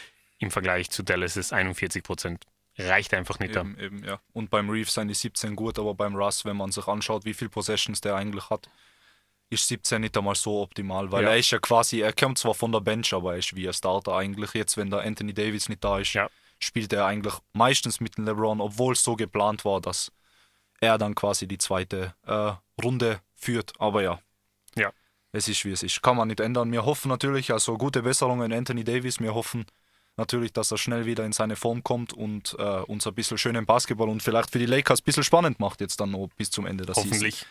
Im 0.44 0.50
Vergleich 0.50 0.90
zu 0.90 1.02
Dallas 1.02 1.36
ist 1.36 1.52
41 1.52 2.02
Prozent. 2.02 2.44
reicht 2.76 3.14
einfach 3.14 3.38
nicht. 3.38 3.54
Eben, 3.56 3.78
eben, 3.78 4.04
ja. 4.04 4.18
Und 4.32 4.50
beim 4.50 4.68
Reef 4.68 4.90
sind 4.90 5.06
die 5.08 5.14
17 5.14 5.54
gut, 5.54 5.78
aber 5.78 5.94
beim 5.94 6.16
Russ, 6.16 6.44
wenn 6.44 6.56
man 6.56 6.72
sich 6.72 6.86
anschaut, 6.88 7.24
wie 7.24 7.32
viele 7.34 7.48
Possessions 7.50 8.00
der 8.00 8.16
eigentlich 8.16 8.50
hat, 8.50 8.68
ist 9.48 9.68
17 9.68 10.00
nicht 10.00 10.16
einmal 10.16 10.34
so 10.34 10.60
optimal, 10.62 11.12
weil 11.12 11.22
Ja. 11.22 11.30
er 11.30 11.36
ist 11.38 11.50
ja 11.52 11.58
quasi, 11.60 12.00
er 12.00 12.12
kommt 12.12 12.36
zwar 12.38 12.54
von 12.54 12.72
der 12.72 12.80
Bench, 12.80 13.12
aber 13.14 13.32
er 13.34 13.38
ist 13.38 13.54
wie 13.54 13.68
ein 13.68 13.72
Starter 13.74 14.16
eigentlich. 14.16 14.52
Jetzt, 14.54 14.76
wenn 14.76 14.90
der 14.90 15.00
Anthony 15.02 15.32
Davis 15.32 15.68
nicht 15.68 15.84
da 15.84 15.98
ist, 16.00 16.14
Ja. 16.14 16.28
spielt 16.58 16.92
er 16.92 17.06
eigentlich 17.06 17.34
meistens 17.52 18.00
mit 18.00 18.16
dem 18.16 18.24
LeBron, 18.24 18.60
obwohl 18.60 18.94
es 18.94 19.04
so 19.04 19.14
geplant 19.14 19.64
war, 19.64 19.80
dass 19.80 20.10
er 20.80 20.98
dann 20.98 21.14
quasi 21.14 21.46
die 21.46 21.58
zweite 21.58 22.14
äh, 22.26 22.52
Runde 22.82 23.20
führt. 23.36 23.72
Aber 23.78 24.02
ja. 24.02 24.18
Ja. 24.76 24.92
Es 25.30 25.46
ist 25.46 25.64
wie 25.64 25.70
es 25.70 25.82
ist. 25.84 26.02
Kann 26.02 26.16
man 26.16 26.26
nicht 26.28 26.40
ändern. 26.40 26.72
Wir 26.72 26.84
hoffen 26.84 27.08
natürlich, 27.08 27.52
also 27.52 27.78
gute 27.78 28.02
Besserung 28.02 28.42
an 28.42 28.52
Anthony 28.52 28.82
Davis. 28.82 29.20
Wir 29.20 29.34
hoffen 29.34 29.66
natürlich, 30.16 30.52
dass 30.52 30.70
er 30.70 30.78
schnell 30.78 31.06
wieder 31.06 31.24
in 31.24 31.32
seine 31.32 31.56
Form 31.56 31.82
kommt 31.82 32.12
und 32.12 32.56
äh, 32.58 32.62
uns 32.62 33.06
ein 33.06 33.14
bisschen 33.14 33.38
schönen 33.38 33.66
Basketball 33.66 34.08
und 34.08 34.22
vielleicht 34.22 34.50
für 34.50 34.58
die 34.58 34.66
Lakers 34.66 35.00
ein 35.00 35.04
bisschen 35.04 35.24
spannend 35.24 35.60
macht 35.60 35.80
jetzt 35.80 36.00
dann 36.00 36.10
noch 36.10 36.28
bis 36.36 36.50
zum 36.50 36.66
Ende 36.66 36.84
der 36.86 36.94
Season. 36.94 37.10
Hoffentlich. 37.10 37.46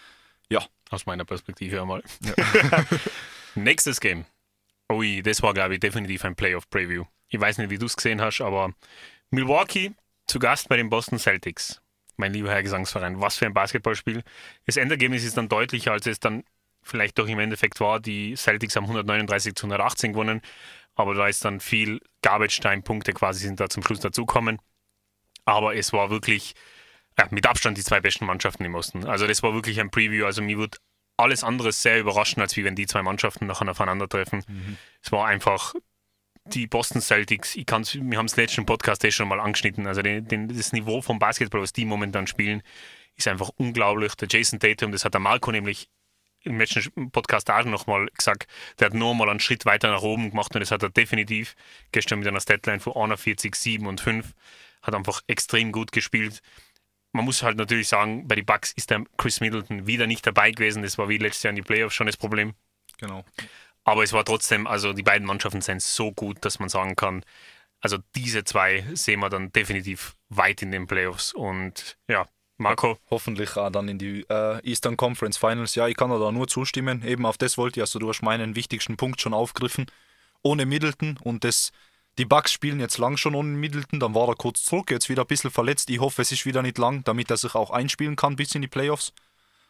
Ja. 0.50 0.66
Aus 0.90 1.06
meiner 1.06 1.26
Perspektive 1.26 1.82
einmal. 1.82 2.04
Nächstes 3.56 4.00
Game. 4.00 4.26
Ui, 4.92 5.22
das 5.24 5.42
war, 5.42 5.54
glaube 5.54 5.76
ich, 5.76 5.80
definitiv 5.80 6.26
ein 6.26 6.36
Playoff-Preview. 6.36 7.06
Ich 7.30 7.40
weiß 7.40 7.58
nicht, 7.58 7.70
wie 7.70 7.78
du 7.78 7.86
es 7.86 7.96
gesehen 7.96 8.22
hast, 8.22 8.42
aber 8.42 8.74
Milwaukee 9.32 9.92
zu 10.28 10.40
Gast 10.40 10.70
bei 10.70 10.78
den 10.78 10.90
Boston 10.90 11.18
Celtics. 11.18 11.82
Mein 12.18 12.34
lieber 12.34 12.52
Herr 12.52 12.62
Gesangsverein, 12.62 13.20
was 13.20 13.38
für 13.38 13.46
ein 13.46 13.54
Basketballspiel. 13.54 14.24
Das 14.66 14.78
Endergebnis 14.78 15.24
ist 15.24 15.38
dann 15.38 15.50
deutlicher, 15.50 15.92
als 15.92 16.06
es 16.06 16.20
dann 16.20 16.44
vielleicht 16.84 17.18
doch 17.18 17.28
im 17.28 17.40
Endeffekt 17.40 17.80
war. 17.80 18.00
Die 18.00 18.36
Celtics 18.36 18.76
haben 18.76 18.84
139 18.84 19.56
zu 19.56 19.66
118 19.66 20.14
gewonnen, 20.14 20.42
aber 20.96 21.14
da 21.14 21.28
ist 21.28 21.44
dann 21.46 21.60
viel 21.60 22.00
Garbage-Time-Punkte 22.22 23.14
quasi 23.14 23.40
sind 23.40 23.60
da 23.60 23.70
zum 23.70 23.84
Schluss 23.84 24.00
dazukommen. 24.00 24.60
Aber 25.46 25.76
es 25.76 25.92
war 25.94 26.10
wirklich 26.10 26.54
ja, 27.18 27.28
mit 27.32 27.46
Abstand 27.46 27.78
die 27.78 27.84
zwei 27.84 28.00
besten 28.00 28.26
Mannschaften 28.26 28.64
im 28.64 28.76
Osten. 28.76 29.06
Also 29.06 29.28
das 29.28 29.44
war 29.44 29.54
wirklich 29.54 29.80
ein 29.80 29.92
Preview. 29.92 30.26
Also 30.26 30.42
mir 30.42 30.58
wird 30.58 30.78
alles 31.18 31.44
andere 31.44 31.72
sehr 31.72 32.00
überraschen, 32.00 32.42
als 32.42 32.56
wie 32.58 32.64
wenn 32.64 32.76
die 32.76 32.88
zwei 32.88 33.04
Mannschaften 33.04 33.46
nachher 33.46 33.70
aufeinandertreffen. 33.70 34.44
Es 35.02 35.12
war 35.12 35.28
einfach 35.28 35.74
die 36.46 36.68
Boston 36.68 37.02
Celtics, 37.02 37.56
ich 37.56 37.66
kann's, 37.66 37.96
wir 37.96 38.18
haben 38.18 38.26
es 38.26 38.36
letzten 38.36 38.66
Podcast 38.66 39.04
eh 39.06 39.12
schon 39.12 39.28
mal 39.30 39.40
angeschnitten, 39.40 39.88
also 39.88 40.02
den, 40.02 40.28
den, 40.28 40.50
das 40.50 40.74
Niveau 40.74 41.02
vom 41.02 41.20
Basketball, 41.20 41.62
was 41.62 41.72
die 41.72 41.86
momentan 41.86 42.28
spielen, 42.28 42.62
ist 43.16 43.28
einfach 43.28 43.50
unglaublich. 43.56 44.16
Der 44.16 44.28
Jason 44.28 44.60
Tatum, 44.60 44.92
das 44.92 45.06
hat 45.06 45.14
der 45.14 45.22
Marco 45.22 45.52
nämlich 45.52 45.88
im 46.44 46.60
letzten 46.60 47.12
Podcast 47.12 47.50
auch 47.50 47.66
nochmal 47.66 48.08
gesagt, 48.18 48.48
der 48.80 48.88
hat 48.88 48.94
nur 48.94 49.16
mal 49.16 49.30
einen 49.30 49.40
Schritt 49.40 49.66
weiter 49.66 49.92
nach 49.92 50.02
oben 50.02 50.30
gemacht 50.30 50.54
und 50.54 50.62
das 50.62 50.72
hat 50.72 50.84
er 50.84 50.90
definitiv 50.90 51.56
gestern 51.92 52.20
mit 52.20 52.28
einer 52.28 52.42
Statline 52.42 52.80
von 52.80 52.94
41, 52.94 53.56
7 53.56 53.88
und 53.88 54.02
5, 54.02 54.34
hat 54.82 54.96
einfach 54.96 55.22
extrem 55.28 55.72
gut 55.72 55.92
gespielt. 55.92 56.42
Man 57.14 57.26
muss 57.26 57.44
halt 57.44 57.58
natürlich 57.58 57.88
sagen, 57.88 58.28
bei 58.28 58.36
den 58.36 58.46
Bucks 58.46 58.72
ist 58.74 58.90
der 58.90 59.04
Chris 59.18 59.40
Middleton 59.40 59.88
wieder 59.88 60.08
nicht 60.08 60.26
dabei 60.26 60.52
gewesen. 60.52 60.82
Das 60.82 60.98
war 60.98 61.10
wie 61.10 61.20
letztes 61.20 61.44
Jahr 61.44 61.52
in 61.52 61.56
die 61.56 61.62
Playoffs 61.62 61.96
schon 61.96 62.08
das 62.08 62.18
Problem. 62.18 62.56
Genau. 62.98 63.24
Aber 63.84 64.04
es 64.04 64.14
war 64.14 64.26
trotzdem, 64.26 64.66
also 64.66 64.94
die 64.94 65.04
beiden 65.04 65.28
Mannschaften 65.28 65.62
sind 65.62 65.82
so 65.82 66.12
gut, 66.12 66.44
dass 66.44 66.60
man 66.60 66.70
sagen 66.70 66.96
kann, 66.96 67.24
also 67.82 67.98
diese 68.16 68.46
zwei 68.46 68.86
sehen 68.94 69.20
wir 69.20 69.30
dann 69.30 69.52
definitiv 69.52 70.16
weit 70.30 70.62
in 70.62 70.72
den 70.72 70.88
Playoffs. 70.88 71.34
Und 71.34 71.98
ja, 72.08 72.28
Marco, 72.64 72.98
Hoffentlich 73.12 73.56
auch 73.58 73.70
dann 73.70 73.88
in 73.88 73.98
die 74.00 74.26
äh, 74.30 74.60
Eastern 74.68 74.98
Conference 74.98 75.38
Finals. 75.38 75.76
Ja, 75.76 75.88
ich 75.88 75.96
kann 75.96 76.10
da 76.10 76.32
nur 76.32 76.48
zustimmen. 76.48 77.04
Eben 77.06 77.26
auf 77.26 77.38
das 77.38 77.58
wollte 77.58 77.80
ich, 77.80 77.84
also 77.84 78.00
du 78.00 78.10
hast 78.10 78.22
meinen 78.22 78.56
wichtigsten 78.56 78.98
Punkt 78.98 79.22
schon 79.22 79.34
aufgegriffen. 79.34 79.86
Ohne 80.42 80.66
Middleton 80.66 81.18
und 81.24 81.44
das, 81.44 81.72
die 82.18 82.26
Bucks 82.26 82.52
spielen 82.52 82.80
jetzt 82.80 82.98
lang 82.98 83.18
schon 83.18 83.36
ohne 83.36 83.50
Middleton, 83.50 84.00
dann 84.00 84.14
war 84.16 84.28
er 84.28 84.36
kurz 84.36 84.64
zurück, 84.64 84.92
jetzt 84.92 85.10
wieder 85.10 85.24
ein 85.24 85.28
bisschen 85.28 85.52
verletzt. 85.52 85.90
Ich 85.90 86.00
hoffe, 86.00 86.22
es 86.22 86.32
ist 86.32 86.46
wieder 86.46 86.62
nicht 86.62 86.78
lang, 86.78 87.04
damit 87.04 87.30
er 87.32 87.38
sich 87.38 87.56
auch 87.56 87.70
einspielen 87.72 88.16
kann 88.16 88.36
bis 88.36 88.56
in 88.56 88.62
die 88.62 88.68
Playoffs. 88.68 89.14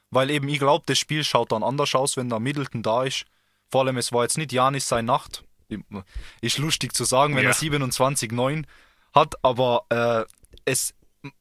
Weil 0.10 0.30
eben, 0.30 0.48
ich 0.48 0.60
glaube, 0.60 0.84
das 0.88 0.98
Spiel 1.00 1.24
schaut 1.24 1.52
dann 1.52 1.64
anders 1.64 1.94
aus, 1.96 2.18
wenn 2.18 2.30
da 2.30 2.40
Middleton 2.40 2.84
da 2.84 3.04
ist. 3.04 3.26
Vor 3.72 3.82
allem, 3.82 3.98
es 3.98 4.12
war 4.12 4.24
jetzt 4.24 4.38
nicht 4.38 4.52
Janis 4.52 4.88
seine 4.88 5.08
Nacht. 5.08 5.44
Ist 6.42 6.60
lustig 6.60 6.94
zu 6.94 7.04
sagen, 7.04 7.36
wenn 7.36 7.44
Ja. 7.46 7.50
er 7.50 7.56
27-9 7.56 8.66
hat, 9.14 9.36
aber 9.44 9.86
äh, 9.90 10.24
es, 10.66 10.94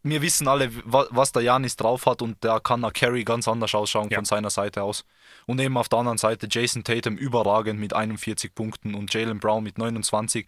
wir 0.03 0.23
wissen 0.23 0.47
alle, 0.49 0.71
wa- 0.85 1.07
was 1.11 1.33
der 1.33 1.43
Janis 1.43 1.77
drauf 1.77 2.07
hat 2.07 2.23
und 2.23 2.37
da 2.41 2.61
kann 2.61 2.83
der 2.83 2.91
Carry 2.93 3.25
ganz 3.25 3.49
anders 3.49 3.75
ausschauen 3.75 4.09
Ja. 4.11 4.19
von 4.19 4.25
seiner 4.25 4.51
Seite 4.51 4.83
aus. 4.83 5.05
Und 5.47 5.61
eben 5.61 5.77
auf 5.77 5.89
der 5.89 5.99
anderen 6.01 6.19
Seite 6.19 6.47
Jason 6.51 6.85
Tatum 6.85 7.17
überragend 7.17 7.81
mit 7.81 7.93
41 7.93 8.55
Punkten 8.55 8.95
und 8.95 9.13
Jalen 9.13 9.41
Brown 9.41 9.65
mit 9.65 9.79
29. 9.79 10.47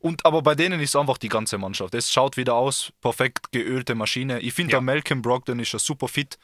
Und 0.00 0.26
aber 0.26 0.42
bei 0.42 0.54
denen 0.54 0.80
ist 0.80 0.96
einfach 0.96 1.16
die 1.16 1.30
ganze 1.30 1.56
Mannschaft. 1.56 1.94
Es 1.94 2.12
schaut 2.12 2.36
wieder 2.36 2.54
aus, 2.54 2.92
perfekt 3.00 3.52
geölte 3.52 3.94
Maschine. 3.94 4.40
Ich 4.40 4.52
finde, 4.52 4.72
Ja. 4.72 4.78
der 4.78 4.82
Malcolm 4.82 5.22
Brogdon 5.22 5.58
ist 5.60 5.72
ja 5.72 5.78
super 5.78 6.08
fit. 6.08 6.38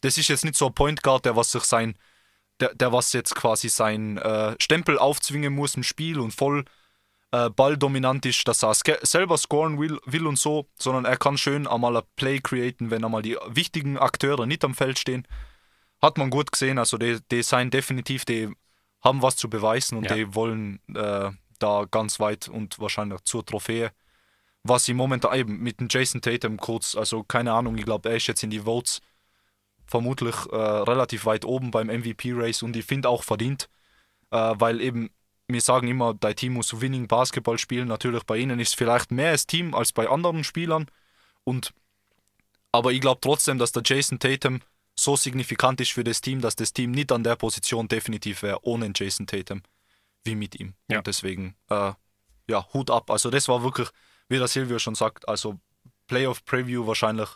Das 0.00 0.16
ist 0.16 0.28
jetzt 0.28 0.44
nicht 0.44 0.56
so 0.56 0.66
ein 0.66 0.74
Point 0.74 1.02
Guard, 1.02 1.24
der 1.24 1.34
was 1.34 1.50
sich 1.50 1.64
sein, 1.64 1.96
der, 2.60 2.72
der 2.74 2.92
was 2.92 3.12
jetzt 3.12 3.34
quasi 3.34 3.68
sein 3.68 4.16
äh, 4.18 4.54
Stempel 4.60 4.96
aufzwingen 4.98 5.52
muss 5.54 5.74
im 5.74 5.82
Spiel 5.82 6.20
und 6.20 6.32
voll 6.32 6.64
äh, 7.32 7.48
balldominant 7.50 8.26
ist, 8.26 8.46
dass 8.48 8.62
er 8.64 8.74
selber 8.74 9.38
scoren 9.38 9.78
will, 9.78 9.98
will 10.04 10.26
und 10.26 10.38
so, 10.38 10.66
sondern 10.78 11.04
er 11.04 11.16
kann 11.16 11.38
schön 11.38 11.66
einmal 11.66 11.96
ein 11.96 12.02
Play 12.16 12.40
createn, 12.40 12.90
wenn 12.90 13.04
einmal 13.04 13.22
die 13.22 13.36
wichtigen 13.48 13.98
Akteure 13.98 14.46
nicht 14.46 14.64
am 14.64 14.74
Feld 14.74 14.98
stehen. 14.98 15.26
Hat 16.02 16.18
man 16.18 16.30
gut 16.30 16.50
gesehen, 16.50 16.78
also 16.78 16.98
die, 16.98 17.18
die 17.30 17.42
sind 17.42 17.72
definitiv, 17.74 18.24
die 18.24 18.48
haben 19.02 19.22
was 19.22 19.36
zu 19.36 19.48
beweisen 19.48 19.96
und 19.98 20.04
Ja. 20.10 20.14
die 20.16 20.34
wollen 20.34 20.80
äh, 20.94 21.30
da 21.58 21.84
ganz 21.90 22.20
weit 22.20 22.48
und 22.48 22.78
wahrscheinlich 22.78 23.20
zur 23.24 23.44
Trophäe. 23.44 23.92
Was 24.62 24.84
sie 24.84 24.94
momentan 24.94 25.38
eben 25.38 25.58
mit 25.60 25.80
dem 25.80 25.88
Jason 25.90 26.20
Tatum 26.20 26.56
kurz, 26.58 26.94
also 26.94 27.22
keine 27.22 27.52
Ahnung, 27.52 27.78
ich 27.78 27.84
glaube, 27.84 28.10
er 28.10 28.16
ist 28.16 28.26
jetzt 28.26 28.42
in 28.42 28.50
die 28.50 28.60
Votes 28.60 29.00
vermutlich 29.86 30.34
äh, 30.52 30.56
relativ 30.56 31.24
weit 31.26 31.44
oben 31.44 31.70
beim 31.70 31.88
MVP-Race 31.88 32.62
und 32.62 32.76
ich 32.76 32.84
finde 32.84 33.08
auch 33.08 33.22
verdient, 33.24 33.68
äh, 34.30 34.36
weil 34.56 34.80
eben 34.80 35.10
wir 35.52 35.60
sagen 35.60 35.88
immer, 35.88 36.14
dein 36.14 36.36
Team 36.36 36.54
muss 36.54 36.80
Winning 36.80 37.06
Basketball 37.08 37.58
spielen. 37.58 37.88
Natürlich 37.88 38.24
bei 38.24 38.38
ihnen 38.38 38.60
ist 38.60 38.68
es 38.68 38.74
vielleicht 38.74 39.10
mehr 39.10 39.32
das 39.32 39.46
Team 39.46 39.74
als 39.74 39.92
bei 39.92 40.08
anderen 40.08 40.44
Spielern. 40.44 40.86
Und 41.44 41.72
aber 42.72 42.92
ich 42.92 43.00
glaube 43.00 43.20
trotzdem, 43.20 43.58
dass 43.58 43.72
der 43.72 43.82
Jason 43.84 44.18
Tatum 44.18 44.60
so 44.98 45.16
signifikant 45.16 45.80
ist 45.80 45.92
für 45.92 46.04
das 46.04 46.20
Team, 46.20 46.40
dass 46.40 46.56
das 46.56 46.72
Team 46.72 46.90
nicht 46.90 47.10
an 47.12 47.24
der 47.24 47.36
Position 47.36 47.88
definitiv 47.88 48.42
wäre 48.42 48.58
ohne 48.62 48.92
Jason 48.94 49.26
Tatum 49.26 49.62
wie 50.24 50.34
mit 50.34 50.58
ihm. 50.60 50.74
Ja. 50.88 50.98
Und 50.98 51.06
deswegen, 51.06 51.56
äh, 51.70 51.92
ja, 52.48 52.66
Hut 52.74 52.90
ab. 52.90 53.10
Also 53.10 53.30
das 53.30 53.48
war 53.48 53.62
wirklich, 53.62 53.88
wie 54.28 54.38
der 54.38 54.48
Silvio 54.48 54.78
schon 54.78 54.94
sagt, 54.94 55.26
also 55.28 55.58
Playoff 56.06 56.44
Preview 56.44 56.86
wahrscheinlich, 56.86 57.28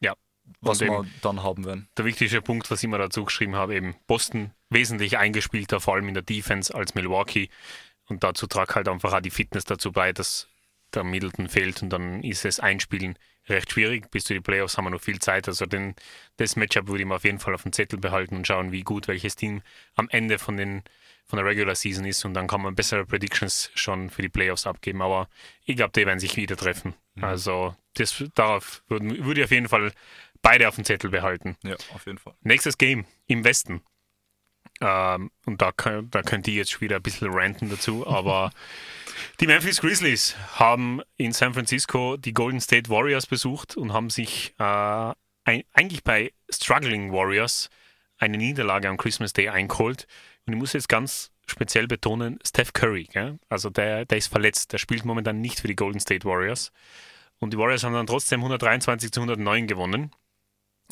Ja. 0.00 0.14
was 0.60 0.80
wir 0.80 1.06
dann 1.22 1.42
haben 1.42 1.64
werden. 1.64 1.88
der 1.96 2.04
wichtigste 2.04 2.42
Punkt, 2.42 2.70
was 2.70 2.82
ich 2.82 2.88
mir 2.88 2.98
dazu 2.98 3.24
geschrieben 3.24 3.56
habe, 3.56 3.74
eben 3.74 3.94
Boston 4.06 4.52
wesentlich 4.72 5.18
eingespielter, 5.18 5.80
vor 5.80 5.94
allem 5.94 6.08
in 6.08 6.14
der 6.14 6.22
Defense 6.22 6.74
als 6.74 6.94
Milwaukee. 6.94 7.48
Und 8.06 8.24
dazu 8.24 8.46
tragt 8.46 8.74
halt 8.74 8.88
einfach 8.88 9.12
auch 9.12 9.20
die 9.20 9.30
Fitness 9.30 9.64
dazu 9.64 9.92
bei, 9.92 10.12
dass 10.12 10.48
der 10.94 11.04
Middleton 11.04 11.48
fehlt 11.48 11.82
und 11.82 11.90
dann 11.90 12.22
ist 12.22 12.44
es 12.44 12.60
Einspielen 12.60 13.16
recht 13.48 13.72
schwierig. 13.72 14.10
Bis 14.10 14.24
zu 14.24 14.34
die 14.34 14.40
Playoffs 14.40 14.76
haben 14.76 14.84
wir 14.84 14.90
noch 14.90 15.00
viel 15.00 15.18
Zeit. 15.18 15.48
Also 15.48 15.66
den, 15.66 15.94
das 16.36 16.56
Matchup 16.56 16.88
würde 16.88 17.02
ich 17.02 17.08
mir 17.08 17.16
auf 17.16 17.24
jeden 17.24 17.38
Fall 17.38 17.54
auf 17.54 17.62
dem 17.62 17.72
Zettel 17.72 17.98
behalten 17.98 18.36
und 18.36 18.46
schauen, 18.46 18.72
wie 18.72 18.82
gut 18.82 19.08
welches 19.08 19.36
Team 19.36 19.62
am 19.94 20.08
Ende 20.10 20.38
von, 20.38 20.56
den, 20.56 20.82
von 21.24 21.38
der 21.38 21.46
Regular 21.46 21.74
Season 21.74 22.04
ist. 22.04 22.24
Und 22.24 22.34
dann 22.34 22.46
kann 22.46 22.62
man 22.62 22.74
bessere 22.74 23.04
Predictions 23.04 23.70
schon 23.74 24.10
für 24.10 24.22
die 24.22 24.28
Playoffs 24.28 24.66
abgeben. 24.66 25.02
Aber 25.02 25.28
ich 25.64 25.76
glaube, 25.76 25.92
die 25.92 26.06
werden 26.06 26.20
sich 26.20 26.36
wieder 26.36 26.56
treffen. 26.56 26.94
Also 27.20 27.74
das, 27.94 28.24
darauf 28.34 28.82
würde, 28.88 29.24
würde 29.24 29.40
ich 29.40 29.44
auf 29.44 29.50
jeden 29.50 29.68
Fall 29.68 29.92
beide 30.40 30.68
auf 30.68 30.76
dem 30.76 30.84
Zettel 30.84 31.10
behalten. 31.10 31.56
Ja, 31.62 31.76
auf 31.94 32.06
jeden 32.06 32.18
Fall. 32.18 32.34
Nächstes 32.42 32.78
Game 32.78 33.06
im 33.26 33.44
Westen. 33.44 33.82
Ähm, 34.82 35.30
und 35.46 35.62
da, 35.62 35.68
kö- 35.68 36.08
da 36.10 36.22
könnt 36.22 36.48
ihr 36.48 36.54
jetzt 36.54 36.72
schon 36.72 36.80
wieder 36.80 36.96
ein 36.96 37.02
bisschen 37.02 37.32
ranten 37.32 37.70
dazu, 37.70 38.04
aber 38.06 38.50
die 39.40 39.46
Memphis 39.46 39.80
Grizzlies 39.80 40.36
haben 40.54 41.00
in 41.16 41.32
San 41.32 41.54
Francisco 41.54 42.16
die 42.16 42.34
Golden 42.34 42.60
State 42.60 42.90
Warriors 42.90 43.26
besucht 43.26 43.76
und 43.76 43.92
haben 43.92 44.10
sich 44.10 44.54
äh, 44.58 44.62
ein, 45.44 45.62
eigentlich 45.72 46.02
bei 46.02 46.32
Struggling 46.50 47.12
Warriors 47.12 47.70
eine 48.18 48.38
Niederlage 48.38 48.88
am 48.88 48.96
Christmas 48.96 49.32
Day 49.32 49.48
eingeholt. 49.48 50.06
Und 50.46 50.54
ich 50.54 50.58
muss 50.58 50.72
jetzt 50.72 50.88
ganz 50.88 51.30
speziell 51.46 51.86
betonen, 51.86 52.40
Steph 52.44 52.72
Curry, 52.72 53.04
gell? 53.04 53.38
also 53.48 53.70
der, 53.70 54.04
der 54.04 54.18
ist 54.18 54.28
verletzt, 54.28 54.72
der 54.72 54.78
spielt 54.78 55.04
momentan 55.04 55.40
nicht 55.40 55.60
für 55.60 55.68
die 55.68 55.76
Golden 55.76 56.00
State 56.00 56.26
Warriors. 56.26 56.72
Und 57.38 57.52
die 57.52 57.58
Warriors 57.58 57.84
haben 57.84 57.94
dann 57.94 58.06
trotzdem 58.06 58.40
123 58.40 59.12
zu 59.12 59.20
109 59.20 59.66
gewonnen. 59.68 60.12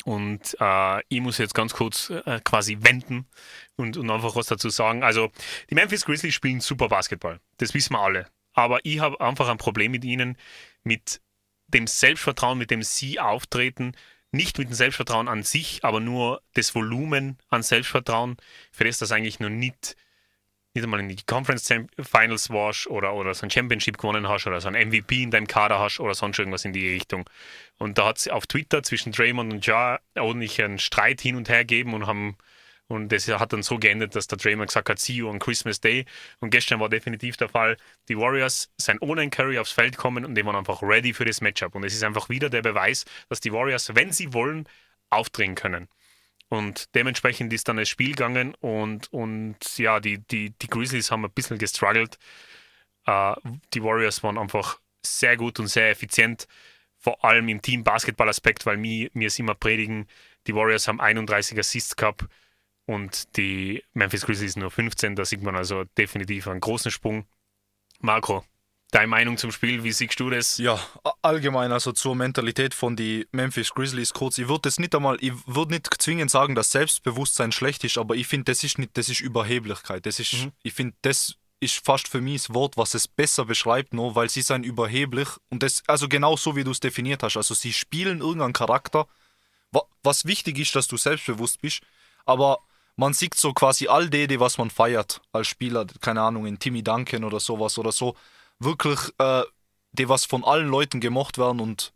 Und 0.03 0.57
äh, 0.59 1.01
ich 1.09 1.21
muss 1.21 1.37
jetzt 1.37 1.53
ganz 1.53 1.73
kurz 1.73 2.09
äh, 2.09 2.39
quasi 2.43 2.77
wenden 2.81 3.27
und, 3.75 3.97
und 3.97 4.09
einfach 4.09 4.35
was 4.35 4.47
dazu 4.47 4.69
sagen. 4.69 5.03
Also, 5.03 5.31
die 5.69 5.75
Memphis 5.75 6.05
Grizzlies 6.05 6.33
spielen 6.33 6.59
super 6.59 6.89
Basketball. 6.89 7.39
Das 7.57 7.73
wissen 7.73 7.93
wir 7.93 7.99
alle. 7.99 8.27
Aber 8.53 8.79
ich 8.83 8.99
habe 8.99 9.21
einfach 9.21 9.47
ein 9.47 9.57
Problem 9.57 9.91
mit 9.91 10.03
ihnen, 10.03 10.37
mit 10.83 11.21
dem 11.67 11.87
Selbstvertrauen, 11.87 12.57
mit 12.57 12.71
dem 12.71 12.83
sie 12.83 13.19
auftreten. 13.19 13.93
Nicht 14.31 14.57
mit 14.57 14.69
dem 14.69 14.73
Selbstvertrauen 14.73 15.27
an 15.27 15.43
sich, 15.43 15.83
aber 15.83 15.99
nur 15.99 16.41
das 16.53 16.73
Volumen 16.73 17.37
an 17.49 17.63
Selbstvertrauen, 17.63 18.37
für 18.71 18.85
das 18.85 18.97
das 18.97 19.11
eigentlich 19.11 19.39
noch 19.39 19.49
nicht 19.49 19.95
nicht 20.73 20.83
einmal 20.83 20.99
in 20.99 21.09
die 21.09 21.17
Conference 21.25 21.73
Finals 21.99 22.49
warst 22.49 22.87
oder, 22.87 23.13
oder 23.13 23.33
so 23.33 23.45
ein 23.45 23.51
Championship 23.51 23.97
gewonnen 23.97 24.27
hast 24.29 24.47
oder 24.47 24.61
so 24.61 24.69
ein 24.69 24.87
MVP 24.87 25.23
in 25.23 25.31
deinem 25.31 25.47
Kader 25.47 25.79
hast 25.79 25.99
oder 25.99 26.13
sonst 26.13 26.39
irgendwas 26.39 26.65
in 26.65 26.73
die 26.73 26.89
Richtung. 26.89 27.29
Und 27.77 27.97
da 27.97 28.07
hat 28.07 28.17
es 28.17 28.27
auf 28.27 28.47
Twitter 28.47 28.83
zwischen 28.83 29.11
Draymond 29.11 29.51
und 29.51 29.65
Ja 29.65 29.99
ordentlich 30.15 30.61
einen 30.61 30.79
Streit 30.79 31.21
hin 31.21 31.35
und 31.35 31.49
her 31.49 31.65
gegeben 31.65 31.93
und 31.93 32.07
haben 32.07 32.37
und 32.91 33.09
das 33.11 33.27
hat 33.27 33.53
dann 33.53 33.63
so 33.63 33.79
geendet, 33.79 34.15
dass 34.15 34.27
der 34.27 34.37
Draymond 34.37 34.67
gesagt 34.67 34.89
hat, 34.89 34.99
see 34.99 35.13
you 35.13 35.29
on 35.29 35.39
Christmas 35.39 35.79
Day. 35.79 36.05
Und 36.39 36.49
gestern 36.49 36.79
war 36.79 36.89
definitiv 36.89 37.37
der 37.37 37.47
Fall, 37.47 37.77
die 38.09 38.17
Warriors 38.17 38.69
sind 38.77 39.01
ohne 39.01 39.29
Curry 39.29 39.57
aufs 39.57 39.71
Feld 39.71 39.97
kommen 39.97 40.25
und 40.25 40.35
die 40.35 40.45
waren 40.45 40.57
einfach 40.57 40.81
ready 40.81 41.13
für 41.13 41.25
das 41.25 41.39
Matchup. 41.41 41.73
Und 41.73 41.85
es 41.85 41.93
ist 41.93 42.03
einfach 42.03 42.27
wieder 42.27 42.49
der 42.49 42.61
Beweis, 42.61 43.05
dass 43.29 43.39
die 43.39 43.53
Warriors, 43.53 43.95
wenn 43.95 44.11
sie 44.11 44.33
wollen, 44.33 44.67
aufdrehen 45.09 45.55
können. 45.55 45.87
Und 46.51 46.93
dementsprechend 46.95 47.53
ist 47.53 47.69
dann 47.69 47.77
das 47.77 47.87
Spiel 47.87 48.09
gegangen 48.09 48.55
und, 48.55 49.11
und 49.13 49.55
ja, 49.77 50.01
die, 50.01 50.17
die, 50.17 50.49
die 50.49 50.67
Grizzlies 50.67 51.09
haben 51.09 51.23
ein 51.23 51.31
bisschen 51.31 51.57
gestruggelt. 51.57 52.19
Uh, 53.07 53.35
die 53.73 53.81
Warriors 53.81 54.21
waren 54.21 54.37
einfach 54.37 54.81
sehr 55.01 55.37
gut 55.37 55.61
und 55.61 55.67
sehr 55.67 55.91
effizient, 55.91 56.49
vor 56.97 57.23
allem 57.23 57.47
im 57.47 57.61
Team-Basketball-Aspekt, 57.61 58.65
weil 58.65 58.75
mir, 58.75 59.09
mir 59.13 59.27
es 59.27 59.39
immer 59.39 59.55
predigen, 59.55 60.07
die 60.45 60.53
Warriors 60.53 60.89
haben 60.89 60.99
31 60.99 61.57
Assists 61.57 61.95
gehabt 61.95 62.25
und 62.85 63.37
die 63.37 63.81
Memphis 63.93 64.25
Grizzlies 64.25 64.57
nur 64.57 64.71
15. 64.71 65.15
Da 65.15 65.23
sieht 65.23 65.43
man 65.43 65.55
also 65.55 65.85
definitiv 65.97 66.49
einen 66.49 66.59
großen 66.59 66.91
Sprung. 66.91 67.25
Marco, 68.01 68.43
Deine 68.91 69.07
Meinung 69.07 69.37
zum 69.37 69.53
Spiel, 69.53 69.85
wie 69.85 69.93
siehst 69.93 70.19
du 70.19 70.29
das? 70.29 70.57
Ja, 70.57 70.77
allgemein, 71.21 71.71
also 71.71 71.93
zur 71.93 72.13
Mentalität 72.13 72.73
von 72.73 72.97
die 72.97 73.25
Memphis 73.31 73.73
Grizzlies 73.73 74.11
kurz. 74.11 74.37
Ich 74.37 74.49
würde 74.49 74.63
das 74.63 74.79
nicht 74.79 74.93
einmal, 74.93 75.17
ich 75.21 75.31
würde 75.45 75.75
nicht 75.75 75.87
zwingend 76.01 76.29
sagen, 76.29 76.55
dass 76.55 76.73
Selbstbewusstsein 76.73 77.53
schlecht 77.53 77.85
ist, 77.85 77.97
aber 77.97 78.15
ich 78.15 78.27
finde, 78.27 78.51
das 78.51 78.65
ist 78.65 78.77
nicht, 78.77 78.97
das 78.97 79.07
ist 79.07 79.21
Überheblichkeit. 79.21 80.05
Das 80.05 80.19
ist, 80.19 80.33
mhm. 80.33 80.51
ich 80.63 80.73
finde, 80.73 80.93
das 81.03 81.37
ist 81.61 81.85
fast 81.85 82.09
für 82.09 82.19
mich 82.19 82.41
das 82.41 82.53
Wort, 82.53 82.75
was 82.75 82.93
es 82.93 83.07
besser 83.07 83.45
beschreibt, 83.45 83.93
nur 83.93 84.15
weil 84.15 84.29
sie 84.29 84.41
sind 84.41 84.65
überheblich 84.65 85.29
und 85.49 85.63
das, 85.63 85.83
also 85.87 86.09
genau 86.09 86.35
so 86.35 86.57
wie 86.57 86.65
du 86.65 86.71
es 86.71 86.81
definiert 86.81 87.23
hast. 87.23 87.37
Also 87.37 87.53
sie 87.53 87.71
spielen 87.71 88.19
irgendeinen 88.19 88.51
Charakter, 88.51 89.07
was 90.03 90.25
wichtig 90.25 90.59
ist, 90.59 90.75
dass 90.75 90.87
du 90.87 90.97
selbstbewusst 90.97 91.61
bist, 91.61 91.81
aber 92.25 92.59
man 92.97 93.13
sieht 93.13 93.35
so 93.35 93.53
quasi 93.53 93.87
all 93.87 94.09
die, 94.09 94.27
die 94.27 94.39
was 94.41 94.57
man 94.57 94.69
feiert 94.69 95.21
als 95.31 95.47
Spieler, 95.47 95.85
keine 96.01 96.23
Ahnung, 96.23 96.45
in 96.45 96.59
Timmy 96.59 96.83
Duncan 96.83 97.23
oder 97.23 97.39
sowas 97.39 97.77
oder 97.77 97.93
so 97.93 98.17
wirklich, 98.63 98.99
äh, 99.17 99.43
die 99.93 100.09
was 100.09 100.25
von 100.25 100.43
allen 100.43 100.67
Leuten 100.67 101.01
gemocht 101.01 101.37
werden 101.37 101.59
und 101.59 101.93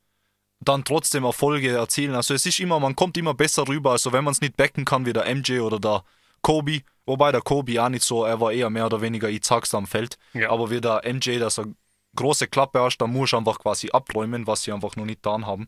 dann 0.60 0.84
trotzdem 0.84 1.24
Erfolge 1.24 1.72
erzielen. 1.72 2.16
Also 2.16 2.34
es 2.34 2.46
ist 2.46 2.60
immer, 2.60 2.80
man 2.80 2.96
kommt 2.96 3.18
immer 3.18 3.34
besser 3.34 3.68
rüber, 3.68 3.92
also 3.92 4.12
wenn 4.12 4.24
man 4.24 4.32
es 4.32 4.42
nicht 4.42 4.58
backen 4.58 4.86
kann 4.86 5.06
wie 5.06 5.14
der 5.14 5.34
MJ 5.34 5.60
oder 5.60 5.80
der 5.80 6.04
Kobe, 6.42 6.82
wobei 7.06 7.32
der 7.32 7.42
Kobe 7.42 7.82
auch 7.84 7.90
nicht 7.90 8.04
so, 8.04 8.24
er 8.24 8.40
war 8.40 8.52
eher 8.52 8.70
mehr 8.70 8.86
oder 8.86 9.02
weniger 9.02 9.30
sag's 9.42 9.74
am 9.74 9.88
Feld, 9.88 10.18
ja. 10.34 10.50
aber 10.50 10.70
wie 10.70 10.82
der 10.82 11.02
MJ, 11.06 11.40
dass 11.40 11.60
er 11.60 11.68
große 12.16 12.48
Klappe 12.48 12.80
hast, 12.80 12.98
da 12.98 13.08
muss 13.08 13.34
einfach 13.34 13.60
quasi 13.60 13.90
abräumen, 13.92 14.48
was 14.48 14.64
sie 14.64 14.72
einfach 14.72 14.96
noch 14.96 15.06
nicht 15.06 15.22
getan 15.22 15.46
haben. 15.46 15.68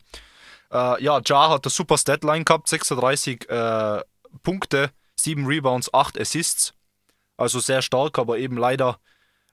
Äh, 0.72 1.02
ja, 1.02 1.20
Ja 1.24 1.50
hat 1.50 1.64
eine 1.64 1.70
super 1.70 1.98
Statline 1.98 2.44
gehabt, 2.44 2.68
36 2.68 3.48
äh, 3.48 4.02
Punkte, 4.42 4.90
7 5.16 5.46
Rebounds, 5.46 5.92
8 5.92 6.18
Assists. 6.20 6.74
Also 7.36 7.60
sehr 7.60 7.82
stark, 7.82 8.18
aber 8.18 8.38
eben 8.38 8.56
leider 8.56 8.98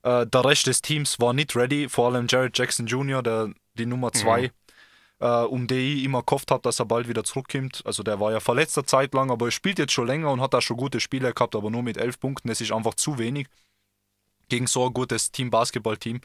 äh, 0.05 0.27
der 0.27 0.45
Rest 0.45 0.67
des 0.67 0.81
Teams 0.81 1.19
war 1.19 1.33
nicht 1.33 1.55
ready, 1.55 1.89
vor 1.89 2.07
allem 2.07 2.27
Jared 2.29 2.57
Jackson 2.57 2.85
Jr., 2.85 3.23
der 3.23 3.49
die 3.73 3.87
Nummer 3.87 4.13
2, 4.13 4.41
mhm. 4.43 4.49
äh, 5.19 5.27
um 5.45 5.65
die 5.65 5.97
ich 5.97 6.03
immer 6.03 6.21
gehofft 6.21 6.51
habe, 6.51 6.61
dass 6.61 6.79
er 6.79 6.85
bald 6.85 7.09
wieder 7.09 7.23
zurückkommt. 7.23 7.81
Also 7.85 8.03
der 8.03 8.19
war 8.19 8.31
ja 8.31 8.39
verletzt 8.39 8.77
eine 8.77 8.85
Zeit 8.85 9.15
lang, 9.15 9.31
aber 9.31 9.47
er 9.47 9.51
spielt 9.51 9.79
jetzt 9.79 9.93
schon 9.93 10.05
länger 10.05 10.31
und 10.31 10.41
hat 10.41 10.53
da 10.53 10.61
schon 10.61 10.77
gute 10.77 10.99
Spiele 10.99 11.33
gehabt, 11.33 11.55
aber 11.55 11.71
nur 11.71 11.81
mit 11.81 11.97
11 11.97 12.19
Punkten. 12.19 12.49
Das 12.49 12.61
ist 12.61 12.71
einfach 12.71 12.93
zu 12.93 13.17
wenig 13.17 13.47
gegen 14.47 14.67
so 14.67 14.85
ein 14.85 14.93
gutes 14.93 15.31
Team-Basketball-Team. 15.31 16.21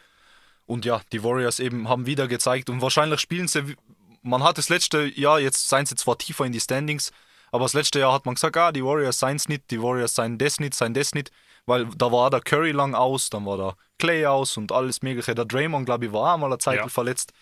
Und 0.67 0.85
ja, 0.85 1.01
die 1.11 1.25
Warriors 1.25 1.59
eben 1.59 1.89
haben 1.89 2.05
wieder 2.05 2.29
gezeigt 2.29 2.69
und 2.69 2.83
wahrscheinlich 2.83 3.21
spielen 3.21 3.49
sie, 3.49 3.77
man 4.23 4.45
hat 4.45 4.59
das 4.59 4.69
letzte 4.69 5.07
Jahr, 5.19 5.41
jetzt 5.41 5.71
seien 5.71 5.87
sie 5.87 5.97
zwar 5.97 6.19
tiefer 6.19 6.45
in 6.45 6.53
die 6.53 6.61
Standings, 6.61 7.13
aber 7.51 7.65
das 7.65 7.73
letzte 7.73 7.99
Jahr 7.99 8.13
hat 8.13 8.27
man 8.27 8.35
gesagt, 8.35 8.59
ah, 8.59 8.71
die 8.73 8.85
Warriors 8.85 9.19
seien 9.19 9.37
es 9.37 9.49
nicht, 9.49 9.71
die 9.71 9.83
Warriors 9.83 10.15
seien 10.15 10.37
das 10.37 10.61
nicht, 10.61 10.75
seien 10.75 10.93
das 10.93 11.15
nicht 11.15 11.33
weil 11.67 11.87
da 11.97 12.11
war 12.11 12.31
der 12.31 12.41
Curry 12.41 12.73
lang 12.73 12.95
aus, 12.95 13.31
dann 13.31 13.47
war 13.47 13.57
der 13.57 13.77
Clay 13.99 14.27
aus 14.27 14.57
und 14.57 14.73
alles 14.73 15.03
mögliche. 15.03 15.35
Der 15.35 15.45
Draymond, 15.45 15.87
glaube 15.87 16.07
ich, 16.07 16.13
war 16.13 16.35
auch 16.35 16.39
mal 16.39 16.47
eine 16.47 16.59
Zeit 16.59 16.79
ja. 16.79 16.89
verletzt. 16.89 17.33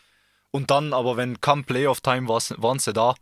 Und 0.51 0.71
dann, 0.71 0.93
aber 0.93 1.17
wenn 1.17 1.41
kam 1.41 1.65
Playoff-Time, 1.65 2.29
waren 2.29 2.79
sie 2.79 2.93
da. 2.93 3.15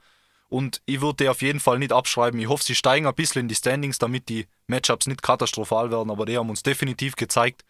Und 0.48 0.80
ich 0.86 1.00
würde 1.00 1.30
auf 1.30 1.42
jeden 1.42 1.60
Fall 1.60 1.78
nicht 1.78 1.92
abschreiben. 1.92 2.38
Ich 2.38 2.48
hoffe, 2.48 2.62
sie 2.62 2.74
steigen 2.74 3.06
ein 3.06 3.14
bisschen 3.14 3.40
in 3.40 3.48
die 3.48 3.54
Standings, 3.54 3.98
damit 3.98 4.28
die 4.28 4.46
Matchups 4.68 5.06
nicht 5.06 5.22
katastrophal 5.22 5.90
werden. 5.90 6.10
Aber 6.10 6.24
die 6.24 6.38
haben 6.38 6.50
uns 6.50 6.62
definitiv 6.62 7.16
gezeigt, 7.16 7.64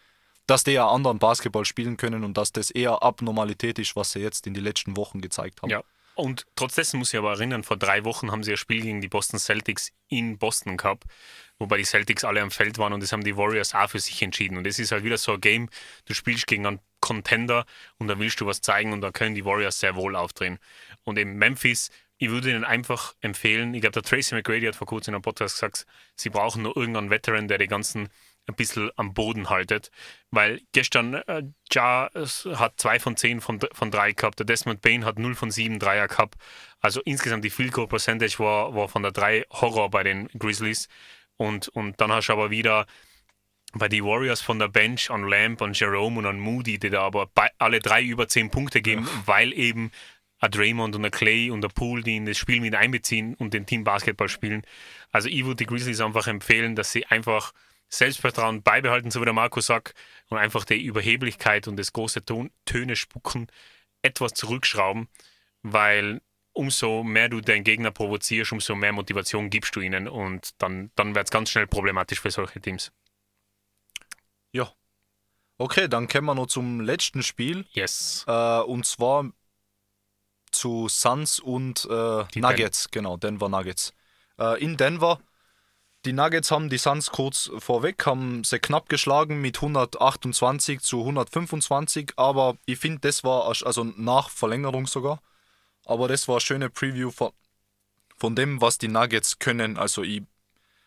dass 0.46 0.62
die 0.62 0.72
ja 0.72 0.88
anderen 0.88 1.18
Basketball 1.18 1.64
spielen 1.64 1.96
können 1.96 2.22
und 2.22 2.36
dass 2.36 2.52
das 2.52 2.70
eher 2.70 3.02
Abnormalität 3.02 3.78
ist, 3.78 3.96
was 3.96 4.12
sie 4.12 4.20
jetzt 4.20 4.46
in 4.46 4.54
den 4.54 4.62
letzten 4.62 4.96
Wochen 4.96 5.20
gezeigt 5.20 5.62
haben. 5.62 5.70
Ja. 5.70 5.82
Und 6.14 6.46
trotzdem 6.56 6.98
muss 6.98 7.12
ich 7.12 7.18
aber 7.18 7.32
erinnern, 7.32 7.62
vor 7.62 7.76
drei 7.76 8.04
Wochen 8.04 8.30
haben 8.30 8.42
sie 8.42 8.52
ein 8.52 8.56
Spiel 8.56 8.80
gegen 8.80 9.00
die 9.02 9.08
Boston 9.08 9.38
Celtics 9.38 9.92
in 10.08 10.38
Boston 10.38 10.78
gehabt 10.78 11.04
wobei 11.58 11.78
die 11.78 11.84
Celtics 11.84 12.24
alle 12.24 12.42
am 12.42 12.50
Feld 12.50 12.78
waren 12.78 12.92
und 12.92 13.02
das 13.02 13.12
haben 13.12 13.24
die 13.24 13.36
Warriors 13.36 13.74
auch 13.74 13.90
für 13.90 14.00
sich 14.00 14.20
entschieden. 14.22 14.56
Und 14.58 14.64
das 14.64 14.78
ist 14.78 14.92
halt 14.92 15.04
wieder 15.04 15.18
so 15.18 15.32
ein 15.34 15.40
Game, 15.40 15.68
du 16.04 16.14
spielst 16.14 16.46
gegen 16.46 16.66
einen 16.66 16.80
Contender 17.00 17.66
und 17.98 18.08
da 18.08 18.18
willst 18.18 18.40
du 18.40 18.46
was 18.46 18.60
zeigen 18.60 18.92
und 18.92 19.00
da 19.00 19.10
können 19.10 19.34
die 19.34 19.44
Warriors 19.44 19.80
sehr 19.80 19.94
wohl 19.96 20.16
aufdrehen. 20.16 20.58
Und 21.04 21.18
eben 21.18 21.34
Memphis, 21.34 21.90
ich 22.18 22.30
würde 22.30 22.50
ihnen 22.50 22.64
einfach 22.64 23.14
empfehlen, 23.20 23.74
ich 23.74 23.80
glaube, 23.80 23.92
der 23.92 24.02
Tracy 24.02 24.34
McGrady 24.34 24.66
hat 24.66 24.76
vor 24.76 24.86
kurzem 24.86 25.12
in 25.12 25.16
einem 25.16 25.22
Podcast 25.22 25.56
gesagt, 25.56 25.86
sie 26.14 26.30
brauchen 26.30 26.62
nur 26.62 26.76
irgendeinen 26.76 27.10
Veteran, 27.10 27.48
der 27.48 27.58
die 27.58 27.66
ganzen 27.66 28.08
ein 28.48 28.54
bisschen 28.54 28.90
am 28.96 29.12
Boden 29.14 29.50
haltet. 29.50 29.90
Weil 30.30 30.60
gestern 30.72 31.14
äh, 31.14 31.42
Ja 31.72 32.10
hat 32.54 32.74
zwei 32.76 32.98
von 32.98 33.16
zehn 33.16 33.40
von, 33.40 33.60
von 33.72 33.90
drei 33.90 34.12
gehabt, 34.12 34.38
der 34.38 34.46
Desmond 34.46 34.80
Bain 34.82 35.04
hat 35.04 35.18
0 35.18 35.34
von 35.34 35.50
7 35.50 35.78
Dreier 35.78 36.08
gehabt. 36.08 36.36
Also 36.80 37.00
insgesamt 37.04 37.44
die 37.44 37.50
Field 37.50 37.72
Goal 37.72 37.88
Percentage 37.88 38.38
war, 38.38 38.74
war 38.74 38.88
von 38.88 39.02
der 39.02 39.12
3 39.12 39.44
Horror 39.50 39.90
bei 39.90 40.02
den 40.02 40.28
Grizzlies. 40.38 40.88
Und, 41.36 41.68
und 41.68 42.00
dann 42.00 42.12
hast 42.12 42.28
du 42.28 42.32
aber 42.32 42.50
wieder 42.50 42.86
bei 43.72 43.88
die 43.88 44.02
Warriors 44.02 44.40
von 44.40 44.58
der 44.58 44.68
Bench 44.68 45.10
an 45.10 45.28
Lamb, 45.28 45.60
an 45.60 45.72
Jerome 45.72 46.18
und 46.18 46.26
an 46.26 46.38
Moody, 46.38 46.78
die 46.78 46.90
da 46.90 47.02
aber 47.02 47.30
alle 47.58 47.80
drei 47.80 48.02
über 48.02 48.28
zehn 48.28 48.50
Punkte 48.50 48.80
geben, 48.80 49.04
ja. 49.04 49.22
weil 49.26 49.52
eben 49.52 49.90
a 50.38 50.48
Draymond 50.48 50.94
und 50.96 51.04
a 51.04 51.10
Clay 51.10 51.50
und 51.50 51.64
a 51.64 51.68
Pool, 51.68 52.02
die 52.02 52.16
in 52.16 52.26
das 52.26 52.38
Spiel 52.38 52.60
mit 52.60 52.74
einbeziehen 52.74 53.34
und 53.34 53.54
den 53.54 53.66
Team 53.66 53.84
Basketball 53.84 54.28
spielen. 54.28 54.62
Also 55.10 55.28
ich 55.28 55.44
würde 55.44 55.56
die 55.56 55.66
Grizzlies 55.66 56.00
einfach 56.00 56.26
empfehlen, 56.26 56.76
dass 56.76 56.92
sie 56.92 57.06
einfach 57.06 57.52
Selbstvertrauen 57.88 58.62
beibehalten, 58.62 59.10
so 59.10 59.20
wie 59.20 59.24
der 59.24 59.34
Marco 59.34 59.60
sagt, 59.60 59.94
und 60.28 60.38
einfach 60.38 60.64
die 60.64 60.82
Überheblichkeit 60.82 61.68
und 61.68 61.76
das 61.76 61.92
große 61.92 62.24
Ton 62.24 62.50
Töne 62.64 62.96
spucken 62.96 63.46
etwas 64.02 64.34
zurückschrauben, 64.34 65.08
weil 65.62 66.20
umso 66.56 67.02
mehr 67.02 67.28
du 67.28 67.40
deinen 67.40 67.64
Gegner 67.64 67.90
provozierst, 67.90 68.52
umso 68.52 68.74
mehr 68.74 68.92
Motivation 68.92 69.50
gibst 69.50 69.76
du 69.76 69.80
ihnen 69.80 70.08
und 70.08 70.50
dann, 70.58 70.90
dann 70.96 71.14
wird 71.14 71.26
es 71.26 71.30
ganz 71.30 71.50
schnell 71.50 71.66
problematisch 71.66 72.20
für 72.20 72.30
solche 72.30 72.60
Teams. 72.60 72.92
Ja. 74.52 74.72
Okay, 75.58 75.88
dann 75.88 76.08
kommen 76.08 76.26
wir 76.26 76.34
noch 76.34 76.46
zum 76.46 76.80
letzten 76.80 77.22
Spiel. 77.22 77.66
Yes. 77.72 78.24
Äh, 78.26 78.60
und 78.60 78.86
zwar 78.86 79.30
zu 80.50 80.88
Suns 80.88 81.38
und 81.38 81.86
äh, 81.90 82.24
Nuggets, 82.34 82.84
Den 82.84 82.90
genau, 82.92 83.16
Denver 83.16 83.48
Nuggets. 83.48 83.92
Äh, 84.38 84.62
in 84.62 84.76
Denver, 84.76 85.20
die 86.06 86.12
Nuggets 86.12 86.50
haben 86.50 86.70
die 86.70 86.78
Suns 86.78 87.10
kurz 87.10 87.50
vorweg, 87.58 88.06
haben 88.06 88.44
sie 88.44 88.58
knapp 88.58 88.88
geschlagen 88.88 89.40
mit 89.40 89.56
128 89.56 90.80
zu 90.80 91.00
125, 91.00 92.12
aber 92.16 92.56
ich 92.64 92.78
finde, 92.78 93.00
das 93.00 93.24
war 93.24 93.46
also 93.46 93.84
nach 93.84 94.30
Verlängerung 94.30 94.86
sogar 94.86 95.20
aber 95.86 96.08
das 96.08 96.28
war 96.28 96.36
eine 96.36 96.40
schöne 96.40 96.70
Preview 96.70 97.10
von, 97.10 97.32
von 98.16 98.34
dem, 98.36 98.60
was 98.60 98.78
die 98.78 98.88
Nuggets 98.88 99.38
können. 99.38 99.78
Also 99.78 100.02
ich 100.02 100.22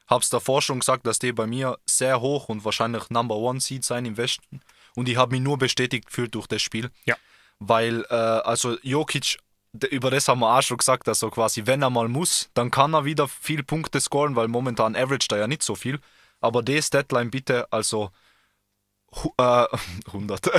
habe 0.08 0.22
es 0.22 0.30
davor 0.30 0.62
schon 0.62 0.80
gesagt, 0.80 1.06
dass 1.06 1.20
die 1.20 1.32
bei 1.32 1.48
mir 1.48 1.78
sehr 1.86 2.20
hoch 2.22 2.50
und 2.50 2.66
wahrscheinlich 2.66 3.10
Number 3.10 3.36
One 3.36 3.60
Seed 3.60 3.86
sein 3.86 4.06
im 4.06 4.18
Westen. 4.18 4.62
Und 4.96 5.08
ich 5.08 5.18
habe 5.18 5.34
mich 5.34 5.42
nur 5.42 5.58
bestätigt 5.58 6.08
gefühlt 6.08 6.36
durch 6.36 6.48
das 6.48 6.62
Spiel. 6.62 6.90
Ja. 7.06 7.16
Weil, 7.60 8.06
äh, 8.10 8.14
also 8.14 8.78
Jokic, 8.82 9.38
über 9.92 10.10
das 10.10 10.28
haben 10.28 10.40
wir 10.40 10.58
auch 10.58 10.62
schon 10.64 10.78
gesagt, 10.78 11.08
also 11.08 11.30
quasi, 11.30 11.66
wenn 11.66 11.84
er 11.84 11.92
mal 11.92 12.08
muss, 12.08 12.50
dann 12.56 12.72
kann 12.72 12.94
er 12.94 13.06
wieder 13.06 13.28
viel 13.28 13.64
Punkte 13.64 14.02
scoren, 14.02 14.36
weil 14.36 14.48
momentan 14.48 14.96
average 14.96 15.28
da 15.30 15.38
ja 15.38 15.48
nicht 15.48 15.62
so 15.62 15.76
viel. 15.76 16.00
Aber 16.42 16.64
das 16.64 16.90
Deadline 16.90 17.30
bitte, 17.30 17.72
also 17.72 18.10
äh, 19.38 19.66
100. 20.08 20.50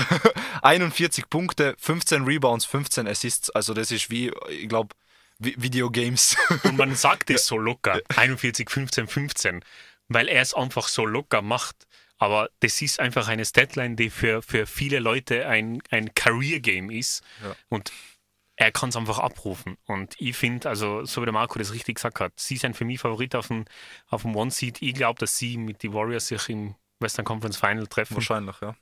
41 0.62 1.24
Punkte, 1.30 1.74
15 1.78 2.24
Rebounds, 2.24 2.64
15 2.64 3.06
Assists. 3.06 3.50
Also 3.50 3.74
das 3.74 3.90
ist 3.90 4.10
wie, 4.10 4.32
ich 4.48 4.68
glaube, 4.68 4.94
Videogames. 5.38 6.36
Und 6.64 6.76
man 6.76 6.94
sagt 6.94 7.30
es 7.30 7.46
so 7.46 7.56
locker, 7.56 8.00
41, 8.16 8.68
15, 8.68 9.06
15, 9.06 9.64
weil 10.08 10.28
er 10.28 10.42
es 10.42 10.54
einfach 10.54 10.88
so 10.88 11.06
locker 11.06 11.42
macht. 11.42 11.86
Aber 12.18 12.50
das 12.60 12.82
ist 12.82 13.00
einfach 13.00 13.28
eine 13.28 13.46
Statline, 13.46 13.96
die 13.96 14.10
für, 14.10 14.42
für 14.42 14.66
viele 14.66 14.98
Leute 14.98 15.46
ein, 15.46 15.82
ein 15.90 16.14
Career-Game 16.14 16.90
ist. 16.90 17.22
Ja. 17.42 17.56
Und 17.70 17.92
er 18.56 18.70
kann 18.72 18.90
es 18.90 18.96
einfach 18.96 19.18
abrufen. 19.18 19.78
Und 19.86 20.14
ich 20.18 20.36
finde, 20.36 20.68
also 20.68 21.02
so 21.06 21.22
wie 21.22 21.24
der 21.24 21.32
Marco 21.32 21.58
das 21.58 21.72
richtig 21.72 21.94
gesagt 21.94 22.20
hat, 22.20 22.34
sie 22.36 22.58
sind 22.58 22.76
für 22.76 22.84
mich 22.84 23.00
Favorit 23.00 23.34
auf 23.34 23.46
dem, 23.46 23.64
auf 24.08 24.22
dem 24.22 24.36
One-Seed. 24.36 24.82
Ich 24.82 24.92
glaube, 24.92 25.18
dass 25.18 25.38
sie 25.38 25.56
mit 25.56 25.82
den 25.82 25.94
Warriors 25.94 26.28
sich 26.28 26.46
im 26.50 26.74
Western 27.00 27.24
Conference 27.24 27.56
Final 27.56 27.86
treffen. 27.86 28.14
Wahrscheinlich, 28.14 28.60
ja. 28.60 28.74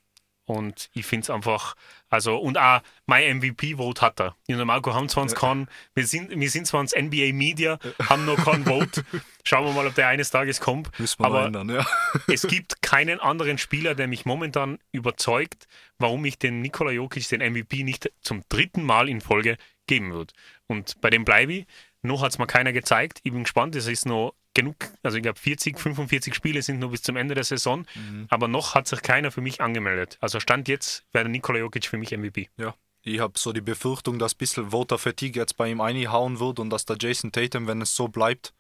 Und 0.49 0.89
ich 0.95 1.05
finde 1.05 1.25
es 1.25 1.31
einfach, 1.31 1.75
also, 2.09 2.39
und 2.39 2.57
auch 2.57 2.81
mein 3.05 3.37
MVP-Vote 3.37 4.01
hat 4.01 4.19
er. 4.19 4.35
Ich 4.47 4.57
und 4.57 4.67
Marco 4.67 4.95
haben 4.95 5.11
zwar 5.11 5.25
uns 5.25 5.33
ja. 5.33 5.39
keinen, 5.39 5.69
wir 5.95 6.07
sind, 6.07 6.31
wir 6.31 6.51
sind 6.51 6.67
zwar 6.67 6.81
ins 6.81 6.95
NBA 6.97 7.35
Media, 7.35 7.79
haben 8.09 8.25
noch 8.25 8.43
keinen 8.43 8.65
Vote. 8.65 9.05
Schauen 9.45 9.67
wir 9.67 9.73
mal, 9.73 9.87
ob 9.87 9.95
der 9.95 10.09
eines 10.09 10.31
Tages 10.31 10.59
kommt. 10.59 10.99
Müssen 10.99 11.21
wir 11.21 11.27
Aber 11.27 11.45
ändern, 11.45 11.69
ja. 11.69 11.87
es 12.29 12.47
gibt 12.47 12.81
keinen 12.81 13.21
anderen 13.21 13.59
Spieler, 13.59 13.95
der 13.95 14.09
mich 14.09 14.25
momentan 14.25 14.79
überzeugt, 14.91 15.69
warum 15.99 16.25
ich 16.25 16.39
den 16.39 16.63
Nikola 16.63 16.93
Jokic, 16.93 17.29
den 17.29 17.43
MVP, 17.53 17.85
nicht 17.85 18.11
zum 18.23 18.43
dritten 18.49 18.85
Mal 18.85 19.11
in 19.11 19.21
Folge 19.21 19.59
geben 19.87 20.15
würde. 20.15 20.33
Und 20.67 20.99
bei 21.03 21.11
dem 21.11 21.27
bleibe 21.27 21.53
ich. 21.53 21.67
Noch 22.01 22.23
hat 22.23 22.31
es 22.31 22.39
mir 22.39 22.47
keiner 22.47 22.73
gezeigt. 22.73 23.21
Ich 23.23 23.33
bin 23.33 23.43
gespannt, 23.43 23.77
es 23.77 23.87
ist 23.87 24.07
noch 24.07 24.35
genug, 24.59 24.77
also 25.05 25.17
ich 25.17 25.23
glaube 25.23 25.39
40, 25.39 25.79
45 25.79 26.35
Spiele 26.35 26.63
sind 26.63 26.81
nur 26.81 26.91
bis 26.91 27.03
zum 27.03 27.17
Ende 27.17 27.35
der 27.35 27.45
Saison, 27.45 27.87
mhm. 27.95 28.27
aber 28.29 28.49
noch 28.49 28.75
hat 28.75 28.89
sich 28.89 29.03
keiner 29.03 29.31
für 29.31 29.41
mich 29.41 29.61
angemeldet. 29.61 30.19
Also 30.21 30.41
Stand 30.41 30.67
jetzt 30.67 31.05
wäre 31.13 31.29
Nikola 31.29 31.61
Jokic 31.61 31.87
für 31.87 31.97
mich 31.97 32.11
MVP. 32.11 32.49
Ja, 32.57 32.75
ich 33.03 33.21
habe 33.21 33.39
so 33.39 33.53
die 33.53 33.61
Befürchtung, 33.61 34.19
dass 34.19 34.35
ein 34.35 34.39
bisschen 34.39 34.71
Voter 34.71 34.99
Fatigue 34.99 35.41
jetzt 35.41 35.57
bei 35.57 35.71
ihm 35.71 35.81
einhauen 35.81 36.41
wird 36.41 36.59
und 36.59 36.71
dass 36.71 36.85
der 36.85 36.97
Jason 36.99 37.31
Tatum, 37.31 37.69
wenn 37.69 37.81
es 37.81 37.95
so 37.95 38.09
bleibt, 38.09 38.53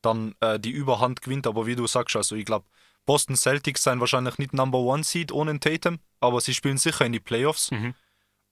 dann 0.00 0.34
äh, 0.40 0.58
die 0.58 0.70
Überhand 0.70 1.20
gewinnt. 1.20 1.46
Aber 1.46 1.66
wie 1.66 1.76
du 1.76 1.86
sagst, 1.86 2.16
also 2.16 2.34
ich 2.34 2.46
glaube, 2.46 2.64
Boston 3.04 3.36
Celtics 3.36 3.82
sein 3.82 4.00
wahrscheinlich 4.00 4.38
nicht 4.38 4.54
Number 4.54 4.78
One 4.78 5.04
Seed 5.04 5.32
ohne 5.32 5.60
Tatum, 5.60 5.98
aber 6.20 6.40
sie 6.40 6.54
spielen 6.54 6.78
sicher 6.78 7.04
in 7.04 7.12
die 7.12 7.20
Playoffs. 7.20 7.70
Mhm. 7.70 7.94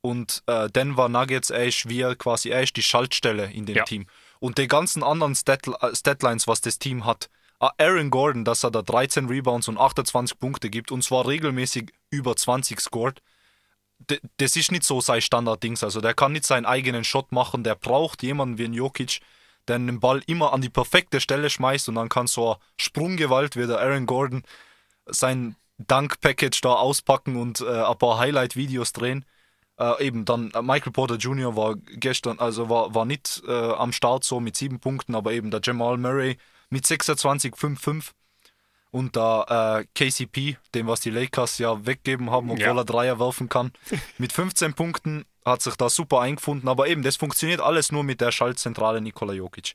Und 0.03 0.43
äh, 0.47 0.69
Denver 0.69 1.09
Nuggets, 1.09 1.49
er 1.49 1.65
ist 1.65 1.89
wie 1.89 2.03
quasi 2.17 2.51
er 2.51 2.63
ist 2.63 2.77
die 2.77 2.83
Schaltstelle 2.83 3.51
in 3.51 3.65
dem 3.65 3.77
ja. 3.77 3.85
Team 3.85 4.07
und 4.41 4.59
die 4.59 4.69
ganzen 4.69 5.03
anderen 5.03 5.35
Stat 5.35 5.67
äh, 5.67 5.95
Statlines, 5.95 6.47
was 6.47 6.61
das 6.61 6.79
Team 6.79 7.05
hat. 7.05 7.29
Ah, 7.61 7.73
Aaron 7.79 8.11
Gordon, 8.11 8.45
dass 8.45 8.65
er 8.65 8.71
da 8.71 8.83
13 8.83 9.27
Rebounds 9.27 9.69
und 9.69 9.79
28 9.79 10.39
Punkte 10.39 10.71
gibt 10.71 10.93
und 10.93 11.03
zwar 11.03 11.27
regelmäßig 11.27 11.93
über 12.11 12.37
20 12.37 12.81
scored. 12.81 13.23
Das 14.37 14.57
ist 14.57 14.73
nicht 14.73 14.85
so 14.85 15.01
sein 15.01 15.23
Standarddings. 15.23 15.85
Also 15.85 16.01
der 16.01 16.15
kann 16.15 16.33
nicht 16.33 16.45
seinen 16.45 16.67
eigenen 16.67 17.05
Shot 17.05 17.33
machen. 17.33 17.65
Der 17.65 17.75
braucht 17.75 18.23
jemanden 18.23 18.59
wie 18.59 18.65
ein 18.65 18.75
Jokic, 18.75 19.21
der 19.69 19.79
den 19.79 20.01
Ball 20.01 20.21
immer 20.27 20.53
an 20.53 20.61
die 20.61 20.69
perfekte 20.69 21.21
Stelle 21.21 21.49
schmeißt 21.49 21.89
und 21.89 21.95
dann 21.95 22.09
kann 22.09 22.27
so 22.27 22.53
eine 22.53 22.61
Sprunggewalt 22.77 23.57
wie 23.57 23.67
der 23.67 23.79
Aaron 23.79 24.07
Gordon 24.07 24.43
sein 25.07 25.57
Dunk-Package 25.79 26.61
da 26.61 26.75
auspacken 26.75 27.37
und 27.37 27.61
äh, 27.61 27.83
ein 27.83 27.99
paar 27.99 28.19
Highlight-Videos 28.19 28.93
drehen. 28.93 29.25
Äh, 29.79 30.07
eben 30.07 30.25
dann 30.25 30.51
äh, 30.53 30.63
Michael 30.63 30.93
Porter 30.93 31.17
Jr. 31.17 31.57
war 31.57 31.75
gestern, 31.77 32.39
also 32.39 32.69
war, 32.69 32.95
war 32.95 33.05
nicht 33.05 33.43
äh, 33.47 33.53
am 33.53 33.93
Start 33.93 34.23
so 34.23 34.39
mit 34.39 34.57
sieben 34.57 34.79
Punkten, 34.79 35.15
aber 35.15 35.33
eben 35.33 35.51
der 35.51 35.61
Jamal 35.63 35.97
Murray 35.97 36.39
mit 36.71 36.87
26, 36.87 37.57
5, 37.57 37.81
5 37.81 38.15
und 38.93 39.17
der 39.17 39.85
äh, 39.85 40.09
KCP, 40.11 40.57
dem 40.75 40.87
was 40.87 41.01
die 41.01 41.11
Lakers 41.11 41.59
ja 41.59 41.85
weggeben 41.85 42.31
haben, 42.31 42.51
obwohl 42.51 42.65
ja. 42.65 42.77
er 42.77 42.85
Dreier 42.85 43.19
werfen 43.19 43.49
kann, 43.49 43.73
mit 44.19 44.33
15 44.33 44.75
Punkten 44.75 45.25
hat 45.45 45.63
sich 45.63 45.75
da 45.75 45.89
super 45.89 46.21
eingefunden, 46.21 46.69
aber 46.69 46.87
eben, 46.87 47.03
das 47.03 47.17
funktioniert 47.17 47.61
alles 47.61 47.91
nur 47.91 48.05
mit 48.05 48.21
der 48.21 48.31
Schaltzentrale 48.31 49.01
Nikola 49.01 49.33
Jokic. 49.33 49.75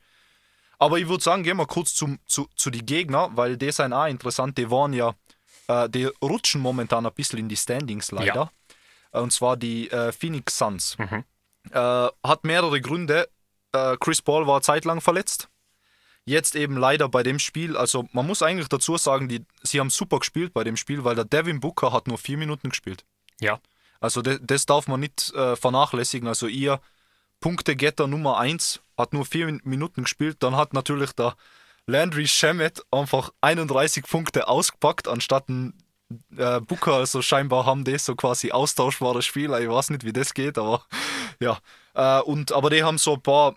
Aber 0.80 0.98
ich 0.98 1.10
würde 1.10 1.22
sagen, 1.22 1.44
gehen 1.44 1.58
wir 1.58 1.68
kurz 1.68 1.94
zum, 1.94 2.20
zu, 2.26 2.48
zu 2.56 2.70
die 2.70 2.86
Gegner, 2.86 3.30
weil 3.34 3.58
die 3.58 3.72
sind 3.72 3.92
auch 3.92 4.08
interessant, 4.08 4.58
die 4.58 4.72
waren 4.72 4.94
ja, 4.94 5.14
äh, 5.68 5.90
die 5.90 6.06
rutschen 6.24 6.62
momentan 6.62 7.06
ein 7.06 7.14
bisschen 7.14 7.40
in 7.40 7.50
die 7.50 7.58
Standings 7.58 8.12
leider. 8.12 8.34
Ja. 8.34 8.52
Äh, 9.12 9.20
und 9.20 9.32
zwar 9.32 9.58
die 9.58 9.90
äh, 9.92 10.12
Phoenix 10.12 10.58
Suns. 10.58 10.98
Mhm. 10.98 11.24
Äh, 11.72 12.08
hat 12.24 12.44
mehrere 12.44 12.82
Gründe. 12.82 13.30
Äh, 13.72 13.98
Chris 14.00 14.22
Paul 14.22 14.48
war 14.48 14.62
zeitlang 14.62 15.02
verletzt. 15.02 15.50
Jetzt 16.26 16.56
eben 16.56 16.78
leider 16.78 17.10
bei 17.10 17.24
dem 17.24 17.40
Spiel, 17.40 17.76
also 17.76 18.08
man 18.12 18.28
muss 18.28 18.44
eigentlich 18.44 18.68
dazu 18.68 18.98
sagen, 18.98 19.30
die, 19.30 19.46
sie 19.64 19.80
haben 19.80 19.90
super 19.90 20.20
gespielt 20.20 20.54
bei 20.54 20.64
dem 20.64 20.78
Spiel, 20.78 21.04
weil 21.04 21.16
der 21.16 21.26
Devin 21.26 21.60
Booker 21.60 21.92
hat 21.92 22.08
nur 22.08 22.20
vier 22.20 22.38
Minuten 22.38 22.70
gespielt. 22.70 23.04
Ja. 23.42 23.60
Also 24.00 24.22
de, 24.22 24.40
das 24.42 24.66
darf 24.66 24.88
man 24.88 25.00
nicht 25.00 25.34
äh, 25.34 25.56
vernachlässigen. 25.56 26.28
Also 26.28 26.48
ihr 26.48 26.82
Punktegetter 27.40 28.08
Nummer 28.08 28.38
1 28.38 28.82
hat 28.98 29.14
nur 29.14 29.26
vier 29.26 29.60
Minuten 29.64 30.04
gespielt. 30.04 30.38
Dann 30.42 30.56
hat 30.56 30.74
natürlich 30.74 31.14
der 31.14 31.36
Landry 31.88 32.28
Shamet 32.28 32.84
einfach 32.92 33.32
31 33.42 34.06
Punkte 34.06 34.48
ausgepackt, 34.48 35.08
anstatt 35.08 35.50
ein 35.50 35.74
äh, 36.38 36.60
Booker, 36.62 36.94
also 36.96 37.22
scheinbar 37.22 37.66
haben 37.66 37.84
die 37.84 37.98
so 37.98 38.16
quasi 38.16 38.52
austauschbare 38.52 39.22
Spieler. 39.22 39.60
Ich 39.62 39.70
weiß 39.70 39.92
nicht, 39.92 40.06
wie 40.06 40.14
das 40.14 40.34
geht, 40.34 40.58
aber 40.58 40.84
ja. 41.40 41.60
Äh, 41.94 42.22
und, 42.22 42.52
aber 42.52 42.70
die 42.70 42.84
haben 42.84 42.98
so 42.98 43.14
ein 43.14 43.22
paar, 43.22 43.56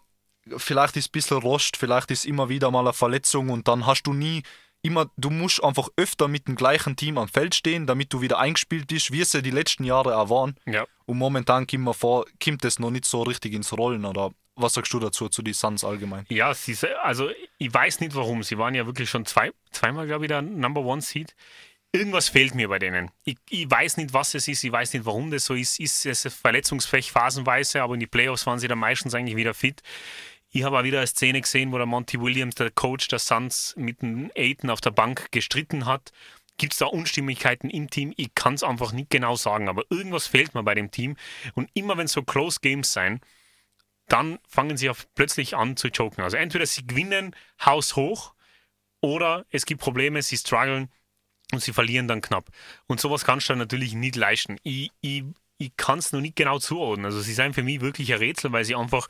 vielleicht 0.57 0.97
ist 0.97 1.09
ein 1.09 1.13
bisschen 1.13 1.39
Rost, 1.39 1.77
vielleicht 1.77 2.11
ist 2.11 2.25
immer 2.25 2.49
wieder 2.49 2.71
mal 2.71 2.81
eine 2.81 2.93
Verletzung 2.93 3.51
und 3.51 3.69
dann 3.69 3.87
hast 3.87 4.03
du 4.05 4.13
nie 4.13 4.43
immer, 4.83 5.11
du 5.17 5.31
musst 5.31 5.63
einfach 5.63 5.89
öfter 5.97 6.29
mit 6.29 6.49
dem 6.49 6.57
gleichen 6.57 6.97
Team 6.97 7.17
am 7.17 7.29
Feld 7.29 7.55
stehen, 7.55 7.87
damit 7.87 8.13
du 8.13 8.21
wieder 8.21 8.39
eingespielt 8.39 8.89
bist, 8.89 9.13
wie 9.13 9.21
es 9.21 9.33
ja 9.33 9.41
die 9.41 9.51
letzten 9.51 9.85
Jahre 9.85 10.17
auch 10.17 10.29
waren. 10.29 10.57
Ja. 10.67 10.87
Und 11.07 11.19
momentan 11.19 11.67
kommt 11.67 11.85
mir 11.85 11.95
vor, 11.95 12.27
kommt 12.43 12.65
das 12.65 12.79
noch 12.79 12.91
nicht 12.91 13.05
so 13.05 13.23
richtig 13.23 13.55
ins 13.55 13.73
Rollen 13.73 14.05
oder 14.05 14.33
was 14.55 14.75
sagst 14.75 14.93
du 14.93 14.99
dazu, 14.99 15.29
zu 15.29 15.43
den 15.43 15.55
Suns 15.55 15.83
allgemein? 15.83 16.27
Ja, 16.29 16.53
sie, 16.53 16.77
also 17.03 17.31
ich 17.59 17.73
weiß 17.73 18.01
nicht 18.01 18.15
warum. 18.15 18.43
Sie 18.43 18.59
waren 18.59 18.75
ja 18.75 18.85
wirklich 18.85 19.09
schon 19.09 19.25
zwei, 19.25 19.53
zweimal, 19.71 20.07
glaube 20.07 20.27
ich, 20.27 20.29
der 20.29 20.43
Number 20.43 20.83
One 20.83 21.01
Seed 21.01 21.35
irgendwas 21.93 22.29
fehlt 22.29 22.55
mir 22.55 22.69
bei 22.69 22.79
denen. 22.79 23.11
Ich, 23.25 23.37
ich, 23.51 23.71
weiß 23.71 23.99
nicht, 23.99 24.13
was 24.13 24.35
es 24.35 24.49
ist, 24.49 24.65
ich 24.65 24.73
weiß 24.73 24.95
nicht, 24.95 25.05
warum 25.05 25.31
das 25.31 25.45
so 25.45 25.55
ist. 25.55 25.79
Ist 25.79 26.07
es 26.07 26.27
verletzungsfähig 26.35 27.13
phasenweise, 27.13 27.83
aber 27.83 27.95
in 27.95 28.01
die 28.01 28.07
Playoffs 28.07 28.47
waren 28.47 28.59
sie 28.59 28.69
dann 28.69 28.79
meistens 28.79 29.15
eigentlich 29.15 29.37
wieder 29.37 29.55
fit. 29.55 29.83
Ich 30.51 30.65
habe 30.65 30.79
auch 30.79 30.85
wieder 30.85 30.99
eine 30.99 31.07
Szene 31.07 31.41
gesehen, 31.41 31.73
wo 31.73 31.79
der 31.79 31.87
Monty 31.87 32.21
Williams, 32.21 32.57
der 32.57 32.71
Coach 32.71 33.09
der 33.09 33.19
Suns, 33.19 33.75
mit 33.77 34.03
dem 34.03 34.31
Aiden 34.37 34.71
auf 34.71 34.81
der 34.81 34.91
Bank 34.91 35.29
gestritten 35.31 35.87
hat. 35.87 36.13
Gibt 36.59 36.75
es 36.75 36.79
da 36.79 36.87
Unstimmigkeiten 36.87 37.71
im 37.71 37.89
Team? 37.89 38.13
Ich 38.17 38.35
kann 38.35 38.55
es 38.55 38.63
einfach 38.63 38.93
nicht 38.93 39.11
genau 39.11 39.37
sagen, 39.37 39.69
aber 39.69 39.85
irgendwas 39.89 40.27
fehlt 40.27 40.55
mir 40.55 40.63
bei 40.63 40.75
dem 40.75 40.91
Team. 40.91 41.17
Und 41.55 41.71
immer 41.75 41.97
wenn 41.97 42.07
so 42.07 42.23
Close 42.23 42.61
Games 42.61 42.93
sein, 42.93 43.21
dann 44.09 44.39
fangen 44.47 44.77
sie 44.77 44.91
auf, 44.91 45.07
plötzlich 45.15 45.57
an 45.57 45.77
zu 45.77 45.89
joken. 45.89 46.23
Also 46.23 46.37
entweder 46.37 46.67
sie 46.67 46.87
gewinnen 46.87 47.35
haushoch 47.65 48.35
oder 49.01 49.47
es 49.51 49.65
gibt 49.65 49.81
Probleme, 49.81 50.21
sie 50.21 50.37
strugglen 50.37 50.91
und 51.53 51.63
sie 51.63 51.73
verlieren 51.73 52.09
dann 52.09 52.21
knapp. 52.21 52.49
Und 52.87 53.01
sowas 53.01 53.25
kannst 53.25 53.49
du 53.49 53.55
natürlich 53.55 53.95
nicht 53.95 54.17
leisten. 54.17 54.57
Ich, 54.63 54.91
ich, 55.01 55.25
ich 55.59 55.77
kann 55.77 55.99
es 55.99 56.13
noch 56.13 56.21
nicht 56.21 56.35
genau 56.35 56.59
zuordnen. 56.59 57.07
Also 57.07 57.21
sie 57.21 57.35
sind 57.35 57.55
für 57.55 57.63
mich 57.63 57.81
wirklich 57.81 58.13
ein 58.13 58.19
Rätsel, 58.19 58.53
weil 58.53 58.65
sie 58.65 58.75
einfach 58.75 59.07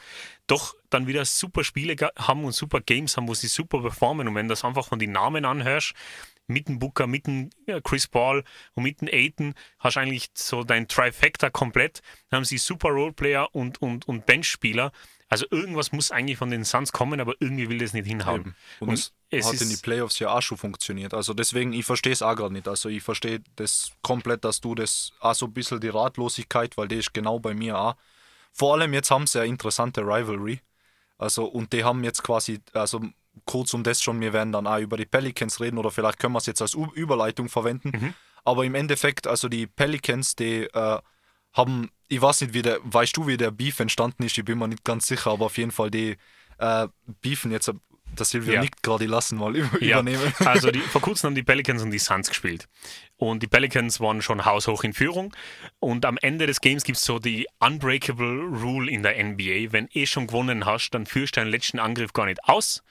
doch 0.47 0.75
dann 0.91 1.07
wieder 1.07 1.25
super 1.25 1.65
Spiele 1.65 1.97
haben 2.19 2.45
und 2.45 2.53
super 2.53 2.81
Games 2.81 3.17
haben, 3.17 3.29
wo 3.29 3.35
sie 3.35 3.47
super 3.47 3.81
performen. 3.81 4.29
Und 4.29 4.35
wenn 4.35 4.49
das 4.49 4.65
einfach 4.65 4.87
von 4.87 4.99
den 4.99 5.13
Namen 5.13 5.45
anhörst, 5.45 5.95
mit 6.49 6.69
dem 6.69 6.79
Booker, 6.79 7.07
mit 7.07 7.27
dem 7.27 7.51
Chris 7.85 8.09
Paul 8.09 8.45
und 8.75 8.83
mit 8.83 9.01
dem 9.01 9.09
Aiton, 9.09 9.55
hast 9.79 9.97
du 9.97 10.01
eigentlich 10.01 10.31
so 10.35 10.65
dein 10.65 10.89
Trifecta 10.89 11.51
komplett. 11.51 12.03
Dann 12.29 12.39
haben 12.39 12.45
sie 12.45 12.59
super 12.59 12.89
Roleplayer 12.89 13.55
und, 13.55 13.81
und, 13.81 14.07
und 14.09 14.27
Benchspieler. 14.27 14.93
Also 15.33 15.47
irgendwas 15.51 15.93
muss 15.93 16.11
eigentlich 16.11 16.37
von 16.37 16.51
den 16.51 16.63
Suns 16.63 16.93
kommen, 16.93 17.19
aber 17.19 17.33
irgendwie 17.41 17.71
will 17.71 17.79
das 17.79 17.95
nicht 17.95 18.07
hinhauen. 18.07 18.55
Und, 18.81 18.89
und, 18.91 19.13
es 19.31 19.47
hat 19.47 19.63
in 19.63 19.71
die 19.71 19.79
Playoffs 19.79 20.19
ja 20.19 20.29
auch 20.29 20.43
schon 20.43 20.59
funktioniert. 20.59 21.15
Also 21.15 21.33
deswegen, 21.33 21.73
ich 21.73 21.87
verstehe 21.87 22.13
es 22.13 22.21
auch 22.21 22.37
gerade 22.37 22.53
nicht. 22.53 22.69
Also 22.69 22.91
ich 22.91 23.03
verstehe 23.03 23.41
das 23.57 23.93
komplett, 24.03 24.45
dass 24.45 24.61
du 24.61 24.75
das 24.75 25.11
auch 25.21 25.35
so 25.35 25.47
ein 25.47 25.55
bisschen 25.55 25.81
die 25.81 25.89
Ratlosigkeit, 25.89 26.77
weil 26.77 26.87
die 26.89 26.97
ist 26.97 27.15
genau 27.15 27.39
bei 27.39 27.55
mir 27.55 27.79
auch. 27.79 27.95
Vor 28.53 28.75
allem 28.75 28.93
jetzt 28.93 29.11
haben 29.11 29.27
sie 29.27 29.41
eine 29.41 29.49
interessante 29.49 30.03
Rivalry. 30.03 30.61
Also 31.17 31.47
und 31.47 31.73
die 31.73 31.83
haben 31.83 32.05
jetzt 32.05 32.23
quasi, 32.23 32.61
also 32.75 33.01
kurz 33.47 33.73
um 33.73 33.85
das 33.85 34.03
schon, 34.03 34.21
wir 34.21 34.35
werden 34.35 34.53
dann 34.53 34.67
auch 34.67 34.81
über 34.81 34.99
die 34.99 35.07
Pelicans 35.07 35.61
reden 35.61 35.79
oder 35.79 35.91
vielleicht 35.91 36.19
können 36.19 36.35
wir 36.35 36.41
es 36.41 36.47
jetzt 36.47 36.61
als 36.61 36.75
U 36.75 36.93
Überleitung 36.93 37.49
verwenden. 37.49 37.93
Mhm. 37.95 38.15
Aber 38.45 38.67
im 38.67 38.75
Endeffekt, 38.75 39.27
also 39.27 39.49
die 39.49 39.67
Pelicans, 39.67 40.37
die 40.37 40.65
äh, 40.65 40.99
haben, 41.53 41.91
ich 42.09 42.21
weiß 42.21 42.43
nicht, 42.43 42.55
wie 42.55 42.63
der, 42.63 42.79
weißt 42.83 43.17
du, 43.17 43.27
wie 43.27 43.37
der 43.37 43.51
Beef 43.51 43.81
entstanden 43.81 44.23
ist, 44.25 44.37
ich 44.37 44.45
bin 44.45 44.59
mir 44.59 44.69
nicht 44.69 44.85
ganz 44.85 45.07
sicher, 45.07 45.31
aber 45.31 45.47
auf 45.47 45.59
jeden 45.59 45.71
Fall 45.71 45.91
die 45.91 46.17
äh, 46.59 46.89
beefen 47.21 47.51
jetzt, 47.51 47.71
das 48.15 48.31
Silvio 48.31 48.55
ja. 48.55 48.61
nicht 48.61 48.83
gerade 48.83 49.07
lassen 49.07 49.39
mal 49.39 49.57
über, 49.57 49.83
ja. 49.83 50.01
übernehmen. 50.01 50.33
Also 50.45 50.71
die, 50.71 50.81
vor 50.81 51.01
kurzem 51.01 51.29
haben 51.29 51.35
die 51.35 51.43
Pelicans 51.43 51.83
und 51.83 51.91
die 51.91 51.99
Suns 51.99 52.29
gespielt. 52.29 52.69
Und 53.17 53.43
die 53.43 53.47
Pelicans 53.47 54.01
waren 54.01 54.23
schon 54.23 54.45
haushoch 54.45 54.85
in 54.85 54.93
Führung. 54.93 55.35
Und 55.79 56.05
am 56.05 56.19
Ende 56.19 56.47
des 56.47 56.61
Games 56.61 56.85
gibt 56.85 56.99
es 56.99 57.05
so 57.05 57.19
die 57.19 57.47
Unbreakable 57.61 58.43
Rule 58.43 58.91
in 58.91 59.03
der 59.03 59.23
NBA. 59.23 59.73
Wenn 59.73 59.89
eh 59.93 60.07
schon 60.07 60.27
gewonnen 60.27 60.67
hast, 60.67 60.91
dann 60.91 61.07
führst 61.07 61.37
du 61.37 61.41
deinen 61.41 61.51
letzten 61.51 61.79
Angriff 61.79 62.13
gar 62.13 62.27
nicht 62.27 62.45
aus, 62.45 62.83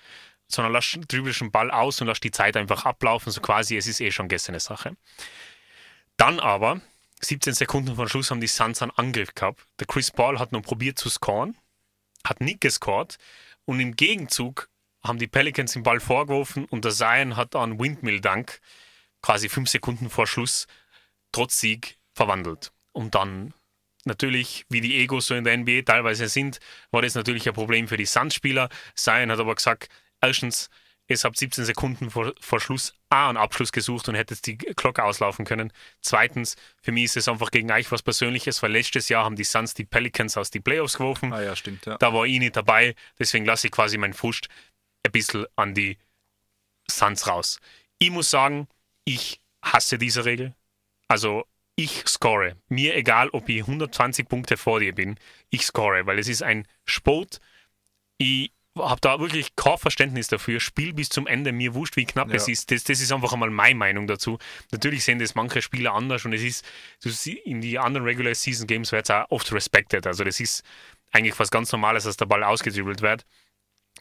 sondern 0.47 0.73
lass 0.73 0.97
den 1.11 1.51
Ball 1.51 1.71
aus 1.71 2.01
und 2.01 2.07
lass 2.07 2.19
die 2.19 2.31
Zeit 2.31 2.57
einfach 2.57 2.85
ablaufen, 2.85 3.31
so 3.31 3.41
quasi, 3.41 3.77
es 3.77 3.87
ist 3.87 4.01
eh 4.01 4.11
schon 4.11 4.27
gestern 4.27 4.53
eine 4.55 4.59
Sache. 4.59 4.95
Dann 6.17 6.39
aber 6.39 6.81
17 7.23 7.53
Sekunden 7.53 7.95
vor 7.95 8.09
Schluss 8.09 8.31
haben 8.31 8.41
die 8.41 8.47
Suns 8.47 8.81
einen 8.81 8.91
Angriff 8.91 9.33
gehabt. 9.35 9.63
Der 9.79 9.87
Chris 9.87 10.11
Paul 10.11 10.39
hat 10.39 10.51
noch 10.51 10.61
probiert 10.61 10.97
zu 10.97 11.09
scoren, 11.09 11.57
hat 12.25 12.41
nicht 12.41 12.61
gescored 12.61 13.17
und 13.65 13.79
im 13.79 13.95
Gegenzug 13.95 14.69
haben 15.03 15.19
die 15.19 15.27
Pelicans 15.27 15.73
den 15.73 15.83
Ball 15.83 15.99
vorgeworfen 15.99 16.65
und 16.65 16.85
der 16.85 16.91
Zion 16.91 17.35
hat 17.35 17.55
einen 17.55 17.79
Windmill-Dunk 17.79 18.59
quasi 19.21 19.49
fünf 19.49 19.69
Sekunden 19.69 20.09
vor 20.09 20.27
Schluss 20.27 20.67
trotz 21.31 21.59
Sieg 21.59 21.97
verwandelt. 22.13 22.71
Und 22.91 23.15
dann 23.15 23.53
natürlich, 24.05 24.65
wie 24.69 24.81
die 24.81 24.97
Egos 24.97 25.27
so 25.27 25.35
in 25.35 25.43
der 25.43 25.57
NBA 25.57 25.83
teilweise 25.83 26.27
sind, 26.27 26.59
war 26.91 27.01
das 27.01 27.15
natürlich 27.15 27.47
ein 27.47 27.53
Problem 27.53 27.87
für 27.87 27.97
die 27.97 28.05
Suns-Spieler. 28.05 28.69
Zion 28.95 29.31
hat 29.31 29.39
aber 29.39 29.55
gesagt, 29.55 29.89
erstens, 30.21 30.69
es 31.11 31.23
habt 31.23 31.37
17 31.37 31.65
Sekunden 31.65 32.09
vor, 32.09 32.33
vor 32.39 32.59
Schluss 32.59 32.93
A 33.09 33.29
einen 33.29 33.37
Abschluss 33.37 33.71
gesucht 33.71 34.07
und 34.09 34.15
hättet 34.15 34.45
die 34.45 34.57
Glocke 34.57 35.03
auslaufen 35.03 35.45
können. 35.45 35.71
Zweitens, 36.01 36.55
für 36.81 36.91
mich 36.91 37.05
ist 37.05 37.17
es 37.17 37.27
einfach 37.27 37.51
gegen 37.51 37.71
euch 37.71 37.91
was 37.91 38.01
Persönliches, 38.01 38.63
weil 38.63 38.71
letztes 38.71 39.09
Jahr 39.09 39.25
haben 39.25 39.35
die 39.35 39.43
Suns 39.43 39.73
die 39.73 39.85
Pelicans 39.85 40.37
aus 40.37 40.49
die 40.49 40.59
Playoffs 40.59 40.97
geworfen. 40.97 41.33
Ah 41.33 41.41
ja, 41.41 41.55
stimmt, 41.55 41.85
ja. 41.85 41.97
Da 41.97 42.13
war 42.13 42.25
ich 42.25 42.39
nicht 42.39 42.55
dabei, 42.55 42.95
deswegen 43.19 43.45
lasse 43.45 43.67
ich 43.67 43.71
quasi 43.71 43.97
meinen 43.97 44.13
Frust 44.13 44.47
ein 45.05 45.11
bisschen 45.11 45.45
an 45.55 45.73
die 45.73 45.97
Suns 46.89 47.27
raus. 47.27 47.59
Ich 47.99 48.09
muss 48.09 48.29
sagen, 48.29 48.67
ich 49.05 49.41
hasse 49.63 49.97
diese 49.97 50.25
Regel. 50.25 50.55
Also 51.07 51.45
ich 51.75 52.07
score. 52.07 52.55
Mir 52.69 52.95
egal, 52.95 53.29
ob 53.29 53.49
ich 53.49 53.61
120 53.61 54.27
Punkte 54.27 54.57
vor 54.57 54.79
dir 54.79 54.93
bin, 54.93 55.17
ich 55.49 55.65
score, 55.65 56.05
weil 56.05 56.19
es 56.19 56.27
ist 56.27 56.43
ein 56.43 56.67
Sport. 56.85 57.39
Ich 58.17 58.51
habe 58.77 59.01
da 59.01 59.19
wirklich 59.19 59.55
kein 59.55 59.77
Verständnis 59.77 60.27
dafür. 60.27 60.59
Spiel 60.59 60.93
bis 60.93 61.09
zum 61.09 61.27
Ende, 61.27 61.51
mir 61.51 61.73
wurscht, 61.73 61.97
wie 61.97 62.05
knapp 62.05 62.29
Ja. 62.29 62.35
es 62.35 62.47
ist. 62.47 62.71
Das, 62.71 62.83
das 62.83 63.01
ist 63.01 63.11
einfach 63.11 63.33
einmal 63.33 63.49
meine 63.49 63.75
Meinung 63.75 64.07
dazu. 64.07 64.37
Natürlich 64.71 65.03
sehen 65.03 65.19
das 65.19 65.35
manche 65.35 65.61
Spieler 65.61 65.93
anders 65.93 66.25
und 66.25 66.33
es 66.33 66.41
ist, 66.41 66.65
in 67.27 67.61
die 67.61 67.77
anderen 67.79 68.05
Regular 68.05 68.33
Season 68.33 68.67
Games 68.67 68.91
wird 68.91 69.09
es 69.09 69.11
auch 69.11 69.25
oft 69.29 69.51
respected. 69.51 70.07
Also 70.07 70.23
das 70.23 70.39
ist 70.39 70.63
eigentlich 71.11 71.37
was 71.39 71.51
ganz 71.51 71.71
Normales, 71.71 72.05
dass 72.05 72.17
der 72.17 72.25
Ball 72.25 72.43
ausgedribbelt 72.43 73.01
wird. 73.01 73.25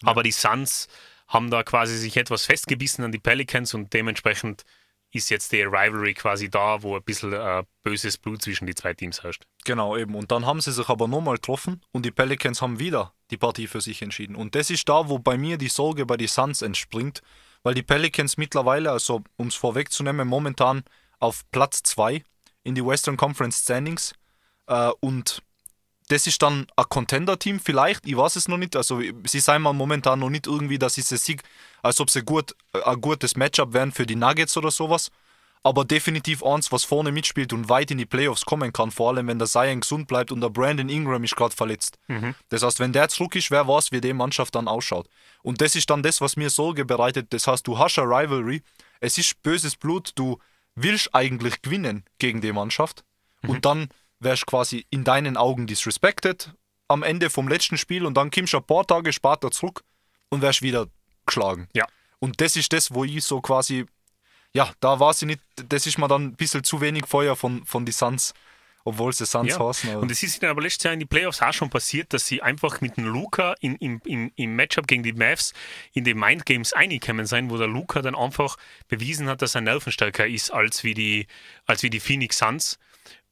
Aber 0.02 0.22
die 0.22 0.32
Suns 0.32 0.86
haben 1.26 1.50
da 1.50 1.62
quasi 1.62 1.96
sich 1.96 2.16
etwas 2.16 2.46
festgebissen 2.46 3.04
an 3.04 3.12
die 3.12 3.18
Pelicans 3.18 3.74
und 3.74 3.92
dementsprechend 3.92 4.64
ist 5.12 5.30
jetzt 5.30 5.52
die 5.52 5.62
Rivalry 5.62 6.14
quasi 6.14 6.48
da, 6.48 6.82
wo 6.82 6.96
ein 6.96 7.02
bisschen 7.02 7.32
äh, 7.32 7.64
böses 7.82 8.16
Blut 8.16 8.42
zwischen 8.42 8.66
die 8.66 8.74
zwei 8.74 8.94
Teams 8.94 9.22
herrscht. 9.22 9.44
Genau, 9.64 9.96
eben. 9.96 10.14
Und 10.14 10.30
dann 10.30 10.46
haben 10.46 10.60
sie 10.60 10.72
sich 10.72 10.88
aber 10.88 11.08
nochmal 11.08 11.36
getroffen 11.36 11.82
und 11.92 12.06
die 12.06 12.10
Pelicans 12.10 12.62
haben 12.62 12.78
wieder 12.78 13.12
die 13.30 13.36
Partie 13.36 13.66
für 13.66 13.80
sich 13.80 14.02
entschieden. 14.02 14.36
Und 14.36 14.54
das 14.54 14.70
ist 14.70 14.88
da, 14.88 15.08
wo 15.08 15.18
bei 15.18 15.36
mir 15.36 15.58
die 15.58 15.68
Sorge 15.68 16.06
bei 16.06 16.16
den 16.16 16.28
Suns 16.28 16.62
entspringt, 16.62 17.22
weil 17.62 17.74
die 17.74 17.82
Pelicans 17.82 18.36
mittlerweile, 18.36 18.90
also 18.90 19.22
um 19.36 19.48
es 19.48 19.54
vorwegzunehmen, 19.54 20.26
momentan 20.26 20.82
auf 21.18 21.42
Platz 21.50 21.82
2 21.82 22.22
in 22.62 22.74
die 22.74 22.84
Western 22.84 23.16
Conference 23.16 23.60
Standings. 23.62 24.14
Äh, 24.66 24.90
und 25.00 25.42
das 26.10 26.26
ist 26.26 26.42
dann 26.42 26.66
ein 26.76 26.84
Contender-Team 26.88 27.60
vielleicht, 27.60 28.04
ich 28.06 28.16
weiß 28.16 28.34
es 28.36 28.48
noch 28.48 28.56
nicht. 28.56 28.74
Also 28.74 29.00
sie 29.24 29.40
seien 29.40 29.62
mal 29.62 29.72
momentan 29.72 30.18
noch 30.18 30.30
nicht 30.30 30.46
irgendwie, 30.48 30.78
dass 30.78 30.94
sie 30.94 31.02
Sieg, 31.02 31.42
als 31.82 32.00
ob 32.00 32.10
sie 32.10 32.22
gut, 32.22 32.56
äh, 32.72 32.82
ein 32.82 33.00
gutes 33.00 33.36
Matchup 33.36 33.72
wären 33.72 33.92
für 33.92 34.06
die 34.06 34.16
Nuggets 34.16 34.56
oder 34.56 34.70
sowas. 34.70 35.10
Aber 35.62 35.84
definitiv 35.84 36.42
eins, 36.42 36.72
was 36.72 36.84
vorne 36.84 37.12
mitspielt 37.12 37.52
und 37.52 37.68
weit 37.68 37.90
in 37.90 37.98
die 37.98 38.06
Playoffs 38.06 38.46
kommen 38.46 38.72
kann, 38.72 38.90
vor 38.90 39.10
allem 39.10 39.28
wenn 39.28 39.38
der 39.38 39.46
Zion 39.46 39.80
gesund 39.80 40.08
bleibt 40.08 40.32
und 40.32 40.40
der 40.40 40.48
Brandon 40.48 40.88
Ingram 40.88 41.22
ist 41.22 41.36
gerade 41.36 41.54
verletzt. 41.54 41.98
Das 42.48 42.62
heißt, 42.62 42.80
wenn 42.80 42.94
der 42.94 43.08
zurück 43.10 43.36
ist, 43.36 43.50
wer 43.50 43.68
weiß, 43.68 43.92
wie 43.92 44.00
die 44.00 44.14
Mannschaft 44.14 44.54
dann 44.54 44.68
ausschaut. 44.68 45.06
Und 45.42 45.60
das 45.60 45.76
ist 45.76 45.90
dann 45.90 46.02
das, 46.02 46.22
was 46.22 46.36
mir 46.36 46.48
Sorge 46.48 46.86
bereitet. 46.86 47.26
Das 47.34 47.46
heißt, 47.46 47.66
du 47.66 47.78
hast 47.78 47.98
eine 47.98 48.08
Rivalry, 48.08 48.62
es 49.00 49.18
ist 49.18 49.42
böses 49.42 49.76
Blut, 49.76 50.12
du 50.14 50.38
willst 50.74 51.14
eigentlich 51.14 51.60
gewinnen 51.60 52.04
gegen 52.18 52.40
die 52.40 52.52
Mannschaft 52.52 53.04
und 53.46 53.64
dann 53.66 53.88
wärst 54.20 54.46
quasi 54.46 54.86
in 54.90 55.04
deinen 55.04 55.36
Augen 55.36 55.66
disrespected 55.66 56.52
am 56.88 57.02
Ende 57.02 57.30
vom 57.30 57.48
letzten 57.48 57.78
Spiel 57.78 58.04
und 58.06 58.14
dann 58.14 58.30
kommst 58.30 58.52
du 58.52 58.58
ein 58.58 58.64
paar 58.64 58.86
Tage 58.86 59.12
später 59.12 59.50
zurück 59.50 59.82
und 60.28 60.42
wärst 60.42 60.62
wieder 60.62 60.86
geschlagen. 61.26 61.68
Ja. 61.74 61.86
Und 62.18 62.40
das 62.40 62.56
ist 62.56 62.72
das, 62.72 62.92
wo 62.92 63.04
ich 63.04 63.24
so 63.24 63.40
quasi, 63.40 63.86
ja, 64.52 64.70
da 64.80 64.98
weiß 65.00 65.22
ich 65.22 65.26
nicht, 65.26 65.40
das 65.68 65.86
ist 65.86 65.98
mir 65.98 66.08
dann 66.08 66.24
ein 66.26 66.34
bisschen 66.36 66.64
zu 66.64 66.80
wenig 66.80 67.06
Feuer 67.06 67.34
von, 67.36 67.64
von 67.64 67.86
die 67.86 67.92
Suns, 67.92 68.34
obwohl 68.84 69.12
sie 69.12 69.24
Suns 69.24 69.50
Ja. 69.50 69.56
aber- 69.56 70.00
Und 70.00 70.10
es 70.10 70.22
ist 70.22 70.42
ihnen 70.42 70.50
aber 70.50 70.62
letztes 70.62 70.84
Jahr 70.84 70.92
in 70.94 71.00
die 71.00 71.06
Playoffs 71.06 71.40
auch 71.40 71.52
schon 71.52 71.70
passiert, 71.70 72.12
dass 72.12 72.26
sie 72.26 72.42
einfach 72.42 72.80
mit 72.80 72.96
dem 72.96 73.04
Luca 73.06 73.54
in, 73.60 73.76
im, 73.76 74.02
im, 74.04 74.32
im 74.36 74.56
Matchup 74.56 74.86
gegen 74.86 75.02
die 75.02 75.12
Mavs 75.12 75.52
in 75.92 76.04
die 76.04 76.14
Mind 76.14 76.44
Games 76.44 76.74
reingekommen 76.74 77.24
sein, 77.26 77.48
wo 77.50 77.56
der 77.56 77.68
Luca 77.68 78.02
dann 78.02 78.14
einfach 78.16 78.56
bewiesen 78.88 79.28
hat, 79.28 79.40
dass 79.42 79.54
er 79.54 79.60
nervenstärker 79.62 80.26
ist 80.26 80.50
als 80.52 80.82
wie 80.84 80.94
die, 80.94 81.26
als 81.66 81.82
wie 81.82 81.90
die 81.90 82.00
Phoenix 82.00 82.38
Suns. 82.38 82.78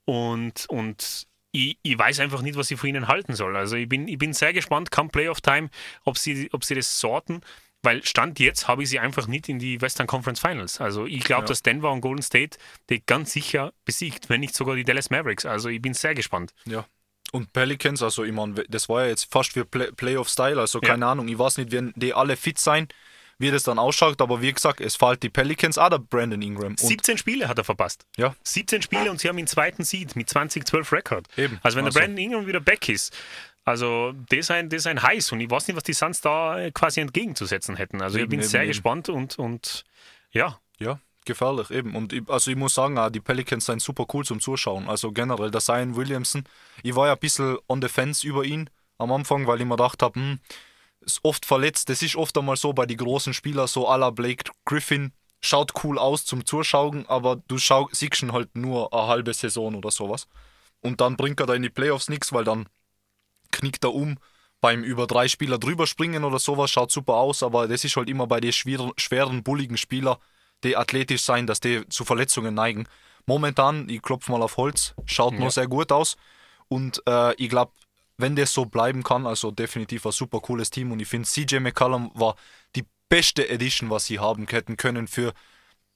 Und, 0.08 0.64
und 0.70 1.26
ich, 1.52 1.76
ich 1.82 1.98
weiß 1.98 2.20
einfach 2.20 2.40
nicht, 2.40 2.56
was 2.56 2.70
ich 2.70 2.80
von 2.80 2.88
ihnen 2.88 3.08
halten 3.08 3.34
soll. 3.34 3.54
Also 3.56 3.76
ich 3.76 3.86
bin, 3.86 4.08
ich 4.08 4.16
bin 4.16 4.32
sehr 4.32 4.54
gespannt, 4.54 4.90
kam 4.90 5.10
Playoff 5.10 5.42
Time, 5.42 5.68
ob 6.04 6.16
sie, 6.16 6.48
ob 6.52 6.64
sie 6.64 6.74
das 6.74 6.98
sorten. 6.98 7.42
Weil 7.82 8.02
Stand 8.04 8.40
jetzt 8.40 8.68
habe 8.68 8.82
ich 8.84 8.88
sie 8.88 8.98
einfach 9.00 9.26
nicht 9.26 9.50
in 9.50 9.58
die 9.58 9.82
Western 9.82 10.06
Conference 10.06 10.40
Finals. 10.40 10.80
Also 10.80 11.04
ich 11.04 11.20
glaube, 11.24 11.42
Ja. 11.42 11.48
dass 11.48 11.62
Denver 11.62 11.92
und 11.92 12.00
Golden 12.00 12.22
State 12.22 12.56
die 12.88 13.04
ganz 13.04 13.32
sicher 13.32 13.74
besiegt, 13.84 14.30
wenn 14.30 14.40
nicht 14.40 14.54
sogar 14.54 14.76
die 14.76 14.84
Dallas 14.84 15.10
Mavericks. 15.10 15.44
Also 15.44 15.68
ich 15.68 15.82
bin 15.82 15.92
sehr 15.92 16.14
gespannt. 16.14 16.54
Ja. 16.64 16.86
Und 17.32 17.52
Pelicans, 17.52 18.02
also 18.02 18.24
ich 18.24 18.32
meine, 18.32 18.54
das 18.70 18.88
war 18.88 19.02
ja 19.02 19.08
jetzt 19.10 19.30
fast 19.30 19.54
wie 19.56 19.62
Play 19.62 19.92
Playoff-Style, 19.92 20.58
also 20.58 20.80
Ja. 20.80 20.88
keine 20.88 21.06
Ahnung, 21.06 21.28
ich 21.28 21.38
weiß 21.38 21.58
nicht, 21.58 21.70
wenn 21.70 21.92
die 21.96 22.14
alle 22.14 22.36
fit 22.38 22.58
sein, 22.58 22.88
wie 23.38 23.50
das 23.50 23.62
dann 23.62 23.78
ausschaut, 23.78 24.20
aber 24.20 24.42
wie 24.42 24.52
gesagt, 24.52 24.80
es 24.80 24.96
fällt 24.96 25.22
die 25.22 25.28
Pelicans 25.28 25.78
auch 25.78 25.88
der 25.90 25.98
Brandon 25.98 26.42
Ingram. 26.42 26.68
Und 26.72 26.80
17 26.80 27.18
Spiele 27.18 27.48
hat 27.48 27.58
er 27.58 27.64
verpasst. 27.64 28.04
ja, 28.16 28.34
17 28.42 28.82
Spiele 28.82 29.10
und 29.10 29.20
sie 29.20 29.28
haben 29.28 29.36
den 29.36 29.46
zweiten 29.46 29.84
Seed 29.84 30.16
mit 30.16 30.28
20-12 30.28 30.92
Rekord. 30.92 31.26
Eben. 31.36 31.58
Also 31.62 31.76
wenn 31.78 31.84
Also- 31.84 31.98
der 31.98 32.06
Brandon 32.06 32.24
Ingram 32.24 32.46
wieder 32.46 32.60
back 32.60 32.88
ist, 32.88 33.16
also 33.64 34.12
das 34.30 34.38
ist, 34.40 34.50
ein, 34.50 34.68
das 34.70 34.78
ist 34.80 34.86
ein 34.86 35.02
Heiß 35.02 35.30
und 35.32 35.40
ich 35.40 35.50
weiß 35.50 35.68
nicht, 35.68 35.76
was 35.76 35.84
die 35.84 35.92
Suns 35.92 36.20
da 36.20 36.58
äh, 36.58 36.70
quasi 36.72 37.00
entgegenzusetzen 37.00 37.76
hätten. 37.76 38.00
Also 38.02 38.16
ich 38.16 38.22
Eben, 38.22 38.30
bin 38.30 38.40
eben, 38.40 38.48
sehr 38.48 38.62
eben. 38.62 38.68
gespannt 38.70 39.08
und, 39.10 39.38
und 39.38 39.84
ja, 40.32 40.58
ja, 40.78 40.98
gefährlich 41.26 41.70
eben. 41.70 41.94
Und 41.94 42.12
ich, 42.14 42.22
also 42.28 42.50
ich 42.50 42.56
muss 42.56 42.72
sagen, 42.74 42.96
die 43.12 43.20
Pelicans 43.20 43.66
sind 43.66 43.82
super 43.82 44.06
cool 44.14 44.24
zum 44.24 44.40
Zuschauen. 44.40 44.88
Also 44.88 45.12
generell, 45.12 45.50
der 45.50 45.60
Zion 45.60 45.96
Williamson, 45.96 46.44
ich 46.82 46.96
war 46.96 47.06
ja 47.08 47.12
ein 47.12 47.18
bisschen 47.18 47.58
on 47.68 47.82
the 47.82 47.88
fence 47.88 48.24
über 48.24 48.42
ihn 48.44 48.70
am 48.96 49.12
Anfang, 49.12 49.46
weil 49.46 49.60
ich 49.60 49.66
mir 49.66 49.76
gedacht 49.76 50.02
habe, 50.02 50.18
hm, 50.18 50.40
ist 51.00 51.20
oft 51.22 51.46
verletzt. 51.46 51.88
Das 51.88 52.02
ist 52.02 52.16
oft 52.16 52.36
einmal 52.36 52.56
so 52.56 52.72
bei 52.72 52.86
den 52.86 52.96
großen 52.96 53.34
Spielern, 53.34 53.66
so 53.66 53.88
à 53.88 53.96
la 53.96 54.10
Blake 54.10 54.50
Griffin, 54.64 55.12
schaut 55.40 55.72
cool 55.84 55.98
aus 55.98 56.24
zum 56.24 56.44
Zuschauen, 56.44 57.06
aber 57.08 57.36
du 57.48 57.58
schau, 57.58 57.88
siehst 57.92 58.22
ihn 58.22 58.32
halt 58.32 58.56
nur 58.56 58.92
eine 58.92 59.06
halbe 59.06 59.32
Saison 59.34 59.74
oder 59.74 59.90
sowas. 59.90 60.26
Und 60.80 61.00
dann 61.00 61.16
bringt 61.16 61.40
er 61.40 61.46
da 61.46 61.54
in 61.54 61.62
die 61.62 61.70
Playoffs 61.70 62.08
nichts, 62.08 62.32
weil 62.32 62.44
dann 62.44 62.68
knickt 63.50 63.84
er 63.84 63.94
um 63.94 64.18
beim 64.60 64.82
über 64.82 65.06
drei 65.06 65.28
Spieler 65.28 65.58
drüber 65.58 65.86
springen 65.86 66.24
oder 66.24 66.38
sowas, 66.38 66.70
schaut 66.70 66.90
super 66.90 67.14
aus, 67.14 67.42
aber 67.42 67.68
das 67.68 67.84
ist 67.84 67.96
halt 67.96 68.08
immer 68.08 68.26
bei 68.26 68.40
den 68.40 68.52
schweren, 68.52 68.92
schweren 68.96 69.44
bulligen 69.44 69.76
Spielern, 69.76 70.16
die 70.64 70.76
athletisch 70.76 71.22
sein, 71.22 71.46
dass 71.46 71.60
die 71.60 71.88
zu 71.88 72.04
Verletzungen 72.04 72.54
neigen. 72.54 72.88
Momentan, 73.26 73.88
ich 73.88 74.02
klopfe 74.02 74.32
mal 74.32 74.42
auf 74.42 74.56
Holz, 74.56 74.94
schaut 75.04 75.34
Ja. 75.34 75.40
noch 75.40 75.50
sehr 75.52 75.68
gut 75.68 75.92
aus 75.92 76.16
und 76.66 77.02
äh, 77.06 77.34
ich 77.34 77.48
glaube, 77.48 77.72
wenn 78.18 78.36
das 78.36 78.52
so 78.52 78.66
bleiben 78.66 79.02
kann, 79.02 79.26
also 79.26 79.50
definitiv 79.50 80.04
ein 80.04 80.12
super 80.12 80.40
cooles 80.40 80.70
Team 80.70 80.92
und 80.92 81.00
ich 81.00 81.08
finde, 81.08 81.28
CJ 81.28 81.60
McCallum 81.60 82.10
war 82.14 82.36
die 82.74 82.84
beste 83.08 83.48
Edition, 83.48 83.90
was 83.90 84.06
sie 84.06 84.18
haben 84.18 84.46
hätten 84.48 84.76
können 84.76 85.06
für 85.08 85.32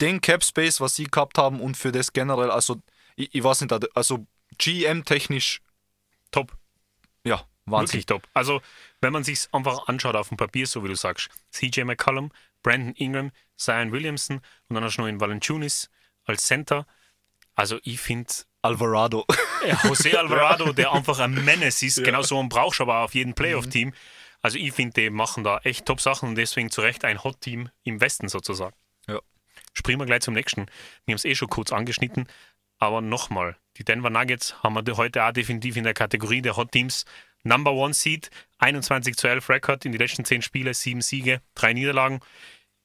den 0.00 0.20
Cap 0.20 0.44
Space, 0.44 0.80
was 0.80 0.96
sie 0.96 1.04
gehabt 1.04 1.36
haben 1.36 1.60
und 1.60 1.76
für 1.76 1.92
das 1.92 2.12
generell, 2.12 2.50
also 2.50 2.80
ich, 3.16 3.34
ich 3.34 3.44
weiß 3.44 3.60
nicht, 3.60 3.96
also 3.96 4.26
GM-technisch, 4.58 5.60
top. 6.30 6.56
ja, 7.24 7.44
Wahnsinn. 7.66 7.94
Wirklich 7.94 8.06
top. 8.06 8.28
Also, 8.34 8.60
wenn 9.00 9.12
man 9.12 9.24
sich 9.24 9.48
einfach 9.52 9.86
anschaut 9.88 10.16
auf 10.16 10.28
dem 10.28 10.36
Papier, 10.36 10.66
so 10.66 10.82
wie 10.82 10.88
du 10.88 10.96
sagst, 10.96 11.28
CJ 11.50 11.82
McCollum, 11.82 12.32
Brandon 12.62 12.94
Ingram, 12.94 13.32
Zion 13.56 13.92
Williamson 13.92 14.40
und 14.68 14.74
dann 14.74 14.84
hast 14.84 14.96
du 14.96 15.02
noch 15.02 15.08
einen 15.08 15.20
Valanciunas 15.20 15.90
als 16.24 16.44
Center. 16.44 16.86
Also, 17.54 17.78
ich 17.82 18.00
finde, 18.00 18.32
Alvarado. 18.62 19.24
José 19.82 20.14
Alvarado, 20.16 20.72
der 20.72 20.92
einfach 20.92 21.18
ein 21.18 21.44
Menace 21.44 21.82
ist, 21.82 22.02
genau 22.04 22.22
so 22.22 22.38
einen 22.38 22.48
brauchst 22.48 22.80
aber 22.80 22.98
auf 23.00 23.14
jedem 23.14 23.30
Mhm. 23.30 23.34
Playoff-Team. 23.34 23.92
Also, 24.40 24.58
ich 24.58 24.72
finde, 24.72 25.00
die 25.00 25.10
machen 25.10 25.44
da 25.44 25.58
echt 25.58 25.86
top 25.86 26.00
Sachen 26.00 26.30
und 26.30 26.34
deswegen 26.36 26.70
zu 26.70 26.80
Recht 26.80 27.04
ein 27.04 27.22
Hot-Team 27.22 27.68
im 27.84 28.00
Westen 28.00 28.28
sozusagen. 28.28 28.74
Ja. 29.06 29.20
Springen 29.72 30.00
wir 30.00 30.06
gleich 30.06 30.22
zum 30.22 30.34
nächsten. 30.34 30.66
Wir 31.04 31.12
haben 31.12 31.16
es 31.16 31.24
eh 31.24 31.34
schon 31.34 31.48
kurz 31.48 31.72
angeschnitten, 31.72 32.26
aber 32.78 33.00
nochmal, 33.00 33.56
die 33.76 33.84
Denver 33.84 34.10
Nuggets 34.10 34.60
haben 34.62 34.74
wir 34.74 34.96
heute 34.96 35.24
auch 35.24 35.32
definitiv 35.32 35.76
in 35.76 35.84
der 35.84 35.94
Kategorie 35.94 36.42
der 36.42 36.56
Hot 36.56 36.72
Teams. 36.72 37.04
Number 37.44 37.72
One 37.72 37.94
Seed, 37.94 38.30
21 38.58 39.16
zu 39.16 39.28
11 39.28 39.48
Rekord 39.48 39.84
in 39.84 39.92
die 39.92 39.98
letzten 39.98 40.24
10 40.24 40.42
Spiele, 40.42 40.74
7 40.74 41.00
Siege, 41.00 41.40
3 41.54 41.72
Niederlagen. 41.72 42.20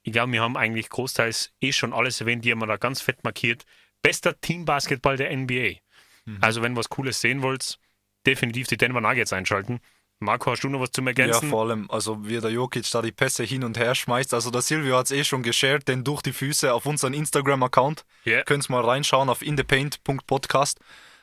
Ich 0.03 0.13
glaube, 0.13 0.31
wir 0.31 0.41
haben 0.41 0.57
eigentlich 0.57 0.89
großteils 0.89 1.51
eh 1.59 1.71
schon 1.71 1.93
alles 1.93 2.21
erwähnt, 2.21 2.45
die 2.45 2.51
haben 2.51 2.59
wir 2.59 2.67
da 2.67 2.77
ganz 2.77 3.01
fett 3.01 3.23
markiert. 3.23 3.65
Bester 4.07 4.39
Teambasketball 4.39 5.17
der 5.17 5.35
NBA. 5.35 5.79
Mhm. 6.25 6.37
Also, 6.41 6.61
wenn 6.61 6.75
was 6.75 6.89
Cooles 6.89 7.19
sehen 7.19 7.41
wollt, 7.41 7.77
definitiv 8.25 8.67
die 8.67 8.77
Denver 8.77 9.01
Nuggets 9.01 9.33
einschalten. 9.33 9.79
Marco, 10.19 10.49
hast 10.51 10.63
du 10.63 10.69
noch 10.69 10.79
was 10.79 10.91
zum 10.91 11.05
Ja, 11.05 11.09
Ergänzen? 11.11 11.49
vor 11.49 11.65
allem, 11.65 11.91
also 11.91 12.25
wie 12.27 12.39
der 12.39 12.49
Jokic 12.49 12.89
da 12.89 13.01
die 13.01 13.11
Pässe 13.11 13.43
hin 13.43 13.63
und 13.63 13.77
her 13.77 13.93
schmeißt. 13.93 14.33
Also 14.33 14.49
der 14.49 14.61
Silvio 14.61 14.97
hat 14.97 15.05
es 15.05 15.11
eh 15.11 15.23
schon 15.23 15.43
geshared, 15.43 15.87
denn 15.87 16.03
durch 16.03 16.21
die 16.23 16.33
Füße 16.33 16.73
auf 16.73 16.85
unseren 16.85 17.13
Instagram-Account. 17.13 18.03
Ja. 18.23 18.43
Könnt 18.43 18.67
mal 18.69 18.83
reinschauen 18.83 19.29
auf 19.29 19.41
inthepaint.podcast. 19.43 20.79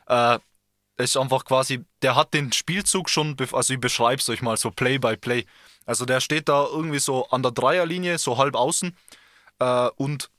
Äh, 0.06 0.38
es 0.96 1.10
ist 1.10 1.16
einfach 1.16 1.44
quasi, 1.44 1.84
der 2.02 2.14
hat 2.14 2.34
den 2.34 2.52
Spielzug 2.52 3.10
schon, 3.10 3.36
also 3.52 3.74
ich 3.74 3.80
beschreibe 3.80 4.20
es 4.20 4.28
euch 4.28 4.42
mal 4.42 4.56
so 4.56 4.70
Play 4.70 4.98
by 4.98 5.16
Play. 5.16 5.44
Also 5.86 6.04
der 6.04 6.20
steht 6.20 6.48
da 6.48 6.64
irgendwie 6.64 7.00
so 7.00 7.26
an 7.30 7.42
der 7.42 7.50
Dreierlinie, 7.50 8.18
so 8.18 8.38
halb 8.38 8.54
außen. 8.54 8.96
Äh, 9.58 9.88
und 9.96 10.30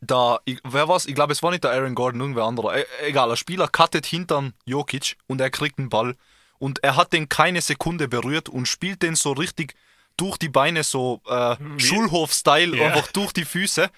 da, 0.00 0.40
wer 0.64 0.88
war's? 0.88 1.06
Ich 1.06 1.14
glaube, 1.14 1.32
es 1.32 1.42
war 1.42 1.50
nicht 1.50 1.64
der 1.64 1.72
Aaron 1.72 1.94
Gordon, 1.94 2.20
irgendwer 2.20 2.44
anderer. 2.44 2.76
E 2.78 2.84
egal, 3.02 3.30
ein 3.30 3.36
Spieler 3.36 3.68
cuttet 3.68 4.06
hintern 4.06 4.54
Jokic 4.64 5.16
und 5.26 5.40
er 5.40 5.50
kriegt 5.50 5.78
einen 5.78 5.88
Ball 5.88 6.16
und 6.58 6.82
er 6.82 6.96
hat 6.96 7.12
den 7.12 7.28
keine 7.28 7.60
Sekunde 7.60 8.08
berührt 8.08 8.48
und 8.48 8.66
spielt 8.66 9.02
den 9.02 9.14
so 9.16 9.32
richtig 9.32 9.74
durch 10.16 10.38
die 10.38 10.48
Beine, 10.48 10.84
so 10.84 11.20
äh, 11.26 11.56
Schulhof-Style, 11.78 12.76
Ja. 12.76 12.86
einfach 12.86 13.10
durch 13.12 13.32
die 13.32 13.44
Füße 13.44 13.90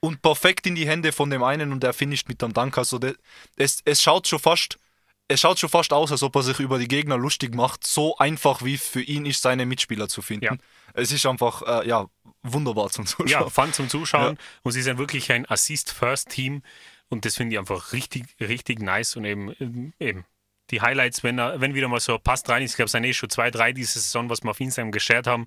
und 0.00 0.22
perfekt 0.22 0.66
in 0.66 0.74
die 0.74 0.86
Hände 0.86 1.12
von 1.12 1.30
dem 1.30 1.42
einen 1.42 1.72
und 1.72 1.82
der 1.82 1.92
finisht 1.92 2.28
mit 2.28 2.42
dem 2.42 2.52
Dank. 2.52 2.76
Also 2.78 2.98
de, 2.98 3.14
es, 3.56 3.80
es 3.84 4.02
schaut 4.02 4.28
schon 4.28 4.38
fast. 4.38 4.78
Es 5.28 5.40
schaut 5.40 5.58
schon 5.58 5.68
fast 5.68 5.92
aus, 5.92 6.12
als 6.12 6.22
ob 6.22 6.36
er 6.36 6.42
sich 6.44 6.60
über 6.60 6.78
die 6.78 6.86
Gegner 6.86 7.18
lustig 7.18 7.52
macht. 7.52 7.84
So 7.84 8.16
einfach 8.18 8.62
wie 8.62 8.78
für 8.78 9.02
ihn 9.02 9.26
ist, 9.26 9.42
seine 9.42 9.66
Mitspieler 9.66 10.08
zu 10.08 10.22
finden. 10.22 10.44
Ja. 10.44 10.56
Es 10.94 11.10
ist 11.10 11.26
einfach 11.26 11.62
äh, 11.62 11.88
ja, 11.88 12.06
wunderbar 12.52 12.90
zum 12.90 13.06
Zuschauen. 13.06 13.28
Ja, 13.28 13.48
fun 13.48 13.72
zum 13.72 13.88
Zuschauen. 13.88 14.38
Und 14.62 14.72
sie 14.72 14.82
sind 14.82 14.98
wirklich 14.98 15.30
ein 15.32 15.48
Assist-First-Team. 15.48 16.62
Und 17.08 17.24
das 17.24 17.36
finde 17.36 17.54
ich 17.54 17.58
einfach 17.58 17.92
richtig, 17.92 18.24
richtig 18.40 18.80
nice. 18.80 19.16
Und 19.16 19.24
eben, 19.24 19.92
eben 20.00 20.24
die 20.70 20.80
Highlights, 20.80 21.22
wenn 21.22 21.38
er, 21.38 21.60
wenn 21.60 21.74
wieder 21.74 21.86
mal 21.88 22.00
so 22.00 22.18
passt 22.18 22.48
rein 22.48 22.62
ist, 22.62 22.72
ich 22.72 22.76
glaube, 22.76 22.86
es 22.86 22.92
sind 22.92 23.04
eh 23.04 23.12
schon 23.12 23.30
zwei, 23.30 23.50
drei 23.52 23.72
diese 23.72 24.00
Saison, 24.00 24.28
was 24.28 24.42
wir 24.42 24.50
auf 24.50 24.60
Instagram 24.60 24.90
geshared 24.90 25.26
haben. 25.28 25.46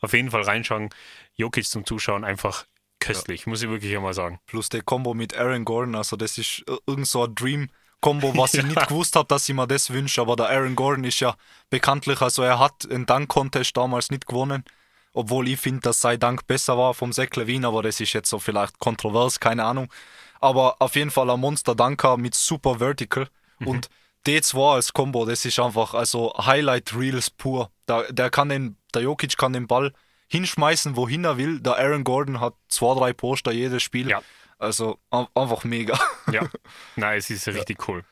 Auf 0.00 0.12
jeden 0.12 0.30
Fall 0.30 0.42
reinschauen. 0.42 0.90
Jokic 1.34 1.66
zum 1.66 1.84
Zuschauen 1.84 2.24
einfach 2.24 2.66
köstlich, 3.00 3.46
muss 3.46 3.62
ich 3.62 3.68
wirklich 3.68 3.96
einmal 3.96 4.14
sagen. 4.14 4.38
Plus 4.46 4.68
der 4.68 4.82
Combo 4.82 5.14
mit 5.14 5.34
Aaron 5.36 5.64
Gordon, 5.64 5.94
also 5.96 6.16
das 6.16 6.38
ist 6.38 6.62
ir- 6.68 6.78
irgend 6.86 7.06
so 7.08 7.24
ein 7.24 7.34
Dream-Combo, 7.34 8.36
was 8.36 8.54
ich 8.54 8.62
nicht 8.62 8.88
gewusst 8.88 9.16
habe, 9.16 9.26
dass 9.26 9.48
ich 9.48 9.54
mir 9.54 9.66
das 9.66 9.90
wünsche. 9.90 10.20
Aber 10.20 10.36
der 10.36 10.50
Aaron 10.50 10.76
Gordon 10.76 11.02
ist 11.04 11.18
ja 11.18 11.34
bekanntlich, 11.70 12.20
also 12.20 12.42
er 12.42 12.58
hat 12.60 12.88
einen 12.88 13.06
Dank-Contest 13.06 13.76
damals 13.76 14.10
nicht 14.10 14.26
gewonnen. 14.26 14.64
Obwohl 15.12 15.48
ich 15.48 15.60
finde, 15.60 15.80
dass 15.80 16.00
sein 16.00 16.20
Dank 16.20 16.46
besser 16.46 16.78
war 16.78 16.94
vom 16.94 17.12
Zach 17.12 17.30
Levine, 17.34 17.66
aber 17.66 17.82
das 17.82 18.00
ist 18.00 18.12
jetzt 18.12 18.30
so 18.30 18.38
vielleicht 18.38 18.78
kontrovers, 18.78 19.40
keine 19.40 19.64
Ahnung. 19.64 19.92
Aber 20.40 20.76
auf 20.80 20.94
jeden 20.94 21.10
Fall 21.10 21.28
ein 21.30 21.40
Monster-Danker 21.40 22.16
mit 22.16 22.34
super 22.34 22.78
Vertical. 22.78 23.28
Und 23.66 23.90
D2 24.26 24.74
als 24.74 24.92
Combo, 24.92 25.26
das 25.26 25.44
ist 25.44 25.58
einfach 25.58 25.92
also 25.94 26.32
Highlight 26.38 26.94
Reels 26.94 27.28
pur. 27.30 27.70
Da, 27.86 28.04
der 28.10 28.30
kann 28.30 28.48
den, 28.48 28.76
der 28.94 29.02
Jokic 29.02 29.36
kann 29.36 29.52
den 29.52 29.66
Ball 29.66 29.92
hinschmeißen, 30.28 30.96
wohin 30.96 31.24
er 31.24 31.36
will. 31.36 31.60
Der 31.60 31.76
Aaron 31.76 32.04
Gordon 32.04 32.40
hat 32.40 32.54
zwei, 32.68 32.94
drei 32.98 33.12
Poster 33.12 33.50
jedes 33.52 33.82
Spiel. 33.82 34.08
Ja. 34.08 34.22
Also 34.58 34.98
ein- 35.10 35.26
einfach 35.34 35.64
mega. 35.64 35.98
Ja, 36.32 36.48
nein, 36.96 37.18
es 37.18 37.28
ist 37.30 37.48
richtig 37.48 37.88
cool. 37.88 38.04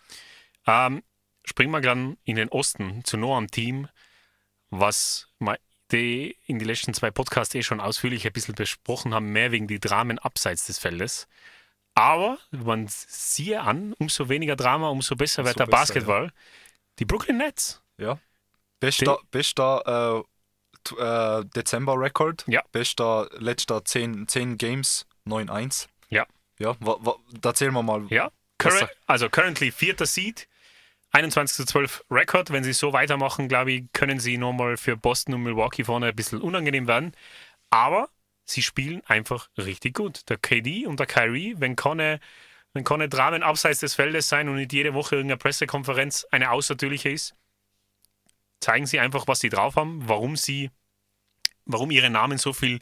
Ähm, 0.67 1.03
springen 1.45 1.71
wir 1.71 1.81
dann 1.81 2.17
in 2.25 2.37
den 2.37 2.49
Osten 2.49 3.05
zu 3.05 3.17
noch 3.17 3.37
einem 3.37 3.51
Team, 3.51 3.89
was 4.71 5.29
wir 5.39 5.59
die 5.93 6.37
in 6.47 6.59
den 6.59 6.67
letzten 6.69 6.95
zwei 6.95 7.11
Podcasts 7.11 7.55
eh 7.55 7.63
schon 7.63 7.81
ausführlich 7.81 8.27
ein 8.27 8.33
bisschen 8.33 8.55
besprochen 8.55 9.15
haben, 9.15 9.33
mehr 9.33 9.53
wegen 9.53 9.67
die 9.67 9.81
Dramen 9.81 10.19
abseits 10.19 10.67
des 10.67 10.79
Feldes. 10.79 11.27
Aber 11.95 12.39
man 12.51 12.87
siehe 12.89 13.61
an, 13.61 13.93
umso 13.99 14.29
weniger 14.29 14.55
Drama, 14.57 14.89
umso 14.89 15.17
besser 15.17 15.45
wird 15.45 15.59
der 15.59 15.67
besser, 15.67 15.79
Basketball. 15.79 16.33
Die 16.99 17.05
Brooklyn 17.05 17.39
Nets. 17.39 17.83
Ja. 17.97 18.19
Bester, 18.81 19.19
bester 19.33 20.25
äh, 20.97 21.41
äh, 21.41 21.45
Dezember-Record. 21.57 22.45
Ja. 22.47 22.63
Bester 22.71 23.29
letzter 23.39 23.85
10, 23.85 24.29
10 24.29 24.59
Games, 24.59 25.07
9-1. 25.27 25.89
Ja. 26.09 26.27
Ja, 26.61 26.77
wa, 26.81 26.97
wa, 27.01 27.17
da 27.41 27.55
zählen 27.55 27.73
wir 27.73 27.83
mal. 27.83 28.07
Ja, 28.11 28.31
sagt- 28.63 28.97
also 29.07 29.29
currently 29.29 29.71
vierter 29.73 30.07
Seed, 30.07 30.49
21 31.13 31.57
zu 31.57 31.65
12 31.65 32.05
Rekord. 32.11 32.51
Wenn 32.51 32.65
sie 32.65 32.73
so 32.73 32.93
weitermachen, 32.93 33.49
glaube 33.49 33.73
ich, 33.73 33.85
können 33.93 34.21
sie 34.21 34.39
nochmal 34.39 34.77
für 34.77 34.97
Boston 34.97 35.35
und 35.35 35.43
Milwaukee 35.43 35.85
vorne 35.85 36.07
ein 36.07 36.17
bisschen 36.17 36.41
unangenehm 36.41 36.87
werden. 36.87 37.13
Aber 37.71 38.09
sie 38.45 38.63
spielen 38.63 39.03
einfach 39.07 39.49
richtig 39.57 39.95
gut. 39.95 40.29
Der 40.29 40.39
KD 40.39 40.87
und 40.87 41.01
der 41.01 41.07
Kyrie, 41.07 41.55
wenn 41.59 41.77
keine, 41.77 42.21
wenn 42.73 42.85
keine 42.85 43.09
Dramen 43.09 43.43
abseits 43.43 43.81
des 43.81 43.95
Feldes 43.95 44.29
sein 44.29 44.49
und 44.49 44.57
nicht 44.57 44.73
jede 44.73 44.95
Woche 44.95 45.17
irgendeine 45.17 45.39
Pressekonferenz 45.39 46.27
eine 46.31 46.51
außertürliche 46.51 47.11
ist, 47.11 47.35
zeigen 48.61 48.87
sie 48.87 49.01
einfach, 49.01 49.27
was 49.27 49.41
sie 49.41 49.51
drauf 49.51 49.77
haben, 49.77 50.09
warum 50.09 50.37
sie, 50.37 50.71
warum 51.65 51.91
ihre 51.91 52.11
Namen 52.11 52.39
so 52.39 52.53
viel 52.53 52.81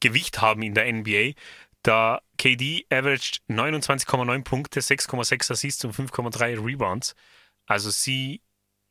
Gewicht 0.00 0.40
haben 0.40 0.62
in 0.62 0.74
der 0.74 0.90
NBA. 0.90 1.32
Der 1.84 2.22
KD 2.38 2.86
averaged 2.90 3.42
29,9 3.48 4.44
Punkte, 4.44 4.80
6,6 4.80 5.52
Assists 5.52 5.84
und 5.84 5.94
5,3 5.94 6.64
Rebounds. 6.64 7.14
Also 7.70 7.90
sie 7.90 8.42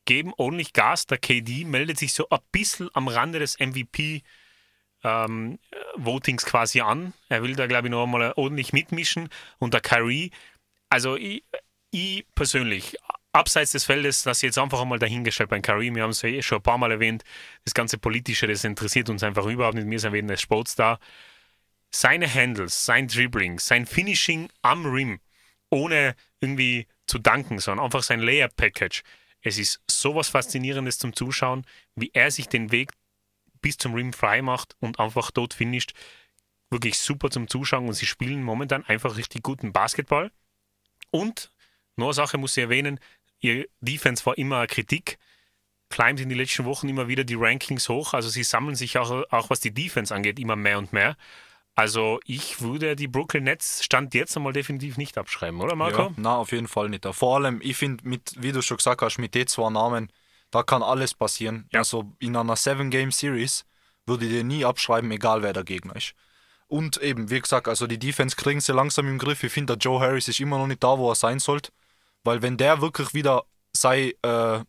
geben 0.06 0.34
ordentlich 0.38 0.72
Gas. 0.72 1.06
Der 1.06 1.18
KD 1.18 1.66
meldet 1.66 2.00
sich 2.00 2.14
so 2.14 2.30
ein 2.30 2.40
bisschen 2.54 2.90
am 2.94 3.10
Rande 3.10 3.38
des 3.38 3.60
MVP 3.60 4.24
ähm, 5.04 5.60
Votings 5.98 6.46
quasi 6.46 6.80
an. 6.80 7.14
Er 7.28 7.44
will 7.44 7.58
da, 7.58 7.68
glaube 7.68 7.90
ich, 7.90 7.92
noch 7.92 8.04
einmal 8.04 8.32
ordentlich 8.38 8.72
mitmischen. 8.72 9.28
Und 9.58 9.74
der 9.74 9.82
Kyrie, 9.82 10.32
also 10.88 11.18
ich, 11.18 11.44
ich 11.92 12.26
persönlich, 12.36 12.96
abseits 13.34 13.72
des 13.72 13.84
Feldes, 13.84 14.24
das 14.24 14.42
jetzt 14.42 14.58
einfach 14.58 14.82
einmal 14.82 14.98
dahingestellt 14.98 15.50
beim 15.50 15.62
Kyrie, 15.62 15.94
wir 15.94 16.04
haben 16.04 16.12
es 16.12 16.22
ja 16.22 16.30
eh 16.30 16.42
schon 16.42 16.60
ein 16.60 16.64
paar 16.64 16.78
Mal 16.78 16.92
erwähnt, 16.92 17.26
das 17.66 17.74
ganze 17.74 17.98
Politische, 17.98 18.48
das 18.48 18.64
interessiert 18.64 19.10
uns 19.10 19.24
einfach 19.24 19.46
überhaupt 19.46 19.76
nicht. 19.76 19.90
Wir 19.90 20.00
sind 20.00 20.14
wegen 20.14 20.30
des 20.30 20.40
Sports 20.40 20.76
da. 20.76 21.00
Seine 21.92 22.34
Handles, 22.34 22.86
sein 22.86 23.10
Dribbling, 23.10 23.60
sein 23.60 23.86
Finishing 23.86 24.48
am 24.62 24.86
Rim, 24.86 25.20
ohne 25.70 26.16
irgendwie 26.40 26.88
zu 27.10 27.20
danken, 27.20 27.60
sondern 27.60 27.86
einfach 27.86 28.04
sein 28.04 28.20
Layer-Package. 28.20 29.04
Es 29.42 29.58
ist 29.58 29.82
sowas 29.90 30.30
Faszinierendes 30.30 30.98
zum 30.98 31.16
Zuschauen, 31.16 31.66
wie 31.96 32.12
er 32.14 32.32
sich 32.32 32.48
den 32.48 32.72
Weg 32.72 32.92
bis 33.62 33.78
zum 33.78 33.94
Rim 33.94 34.14
frei 34.14 34.42
macht 34.42 34.76
und 34.80 35.00
einfach 35.00 35.32
dort 35.32 35.54
finisht. 35.54 35.94
Wirklich 36.70 36.98
super 37.00 37.30
zum 37.30 37.48
Zuschauen 37.48 37.88
und 37.88 37.94
sie 37.94 38.06
spielen 38.06 38.44
momentan 38.44 38.86
einfach 38.86 39.18
richtig 39.18 39.44
guten 39.44 39.74
Basketball. 39.74 40.32
Und 41.12 41.52
noch 41.96 42.08
eine 42.08 42.14
Sache 42.14 42.38
muss 42.38 42.56
ich 42.56 42.64
erwähnen, 42.64 43.00
ihr 43.40 43.68
Defense 43.82 44.26
war 44.26 44.38
immer 44.38 44.60
eine 44.60 44.68
Kritik, 44.68 45.18
climbed 45.90 46.22
in 46.22 46.30
die 46.30 46.36
letzten 46.36 46.66
Wochen 46.66 46.88
immer 46.88 47.08
wieder 47.08 47.24
die 47.24 47.36
Rankings 47.36 47.90
hoch, 47.90 48.14
also 48.14 48.30
sie 48.30 48.44
sammeln 48.44 48.76
sich 48.76 48.98
auch, 48.98 49.24
auch 49.32 49.50
was 49.50 49.60
die 49.60 49.74
Defense 49.74 50.14
angeht, 50.14 50.40
immer 50.40 50.56
mehr 50.56 50.78
und 50.78 50.94
mehr. 50.94 51.18
Also 51.80 52.20
ich 52.26 52.60
würde 52.60 52.98
die 52.98 53.08
Brooklyn 53.08 53.46
Nets 53.46 53.86
Stand 53.86 54.14
jetzt 54.14 54.36
einmal 54.36 54.52
definitiv 54.52 54.98
nicht 54.98 55.18
abschreiben, 55.18 55.62
oder 55.62 55.78
Marco? 55.78 56.02
Ja, 56.02 56.12
na, 56.18 56.36
auf 56.36 56.52
jeden 56.52 56.68
Fall 56.68 56.90
nicht. 56.90 57.08
Vor 57.10 57.38
allem, 57.38 57.62
ich 57.64 57.78
finde, 57.78 58.06
mit, 58.06 58.34
wie 58.38 58.52
du 58.52 58.62
schon 58.62 58.76
gesagt 58.76 59.02
hast, 59.02 59.18
mit 59.18 59.34
den 59.34 59.48
zwei 59.48 59.70
Namen, 59.70 60.12
da 60.52 60.62
kann 60.62 60.84
alles 60.84 61.14
passieren. 61.14 61.70
Ja. 61.72 61.80
Also 61.80 62.12
in 62.20 62.36
einer 62.36 62.58
Seven-Game-Series 62.58 63.66
würde 64.06 64.26
ich 64.26 64.32
dir 64.32 64.44
nie 64.44 64.66
abschreiben, 64.66 65.10
egal 65.12 65.42
wer 65.42 65.54
der 65.54 65.64
Gegner 65.64 65.96
ist. 65.96 66.16
Und 66.68 66.98
eben, 66.98 67.30
wie 67.30 67.40
gesagt, 67.40 67.70
also 67.70 67.88
die 67.88 67.98
Defense 67.98 68.36
kriegen 68.36 68.60
sie 68.60 68.74
langsam 68.74 69.08
im 69.08 69.18
Griff. 69.18 69.42
Ich 69.42 69.54
finde, 69.54 69.78
der 69.78 69.80
Joe 69.80 70.02
Harris 70.02 70.28
ist 70.28 70.42
immer 70.42 70.58
noch 70.58 70.68
nicht 70.68 70.84
da, 70.84 70.98
wo 70.98 71.10
er 71.10 71.16
sein 71.16 71.40
sollte. 71.40 71.72
Weil 72.26 72.42
wenn 72.42 72.58
der 72.58 72.82
wirklich 72.82 73.14
wieder 73.14 73.46
sei, 73.72 74.16
äh, 74.22 74.60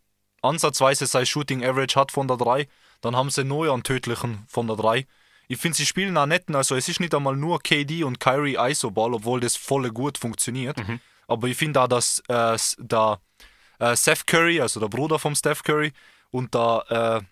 ansatzweise 0.43 1.07
sein 1.07 1.27
Shooting 1.27 1.65
Average 1.65 1.99
hat 1.99 2.13
von 2.13 2.29
der 2.29 2.37
3, 2.37 2.69
dann 3.01 3.17
haben 3.17 3.31
sie 3.31 3.43
neu 3.43 3.73
einen 3.73 3.83
tödlichen 3.83 4.45
von 4.47 4.69
der 4.69 4.77
3. 4.77 5.09
Ich 5.51 5.59
finde, 5.59 5.77
sie 5.77 5.85
spielen 5.85 6.17
auch 6.17 6.27
netten, 6.27 6.55
also 6.55 6.77
es 6.77 6.89
ist 6.89 7.01
nicht 7.01 7.13
einmal 7.13 7.35
nur 7.35 7.61
KD 7.61 8.05
und 8.05 8.21
Kyrie 8.21 8.57
Isoball, 8.57 9.15
obwohl 9.15 9.41
das 9.41 9.57
voll 9.57 9.91
gut 9.91 10.17
funktioniert. 10.17 10.79
Aber 11.27 11.49
ich 11.49 11.57
finde 11.57 11.83
auch, 11.83 11.89
dass 11.89 12.21
äh, 12.29 12.57
der 12.79 13.21
äh, 13.81 13.97
Seth 13.97 14.29
Curry, 14.29 14.61
also 14.61 14.79
der 14.79 14.87
Bruder 14.87 15.19
vom 15.19 15.35
Steph 15.35 15.65
Curry, 15.65 15.93
und 16.31 16.55
der, 16.55 17.25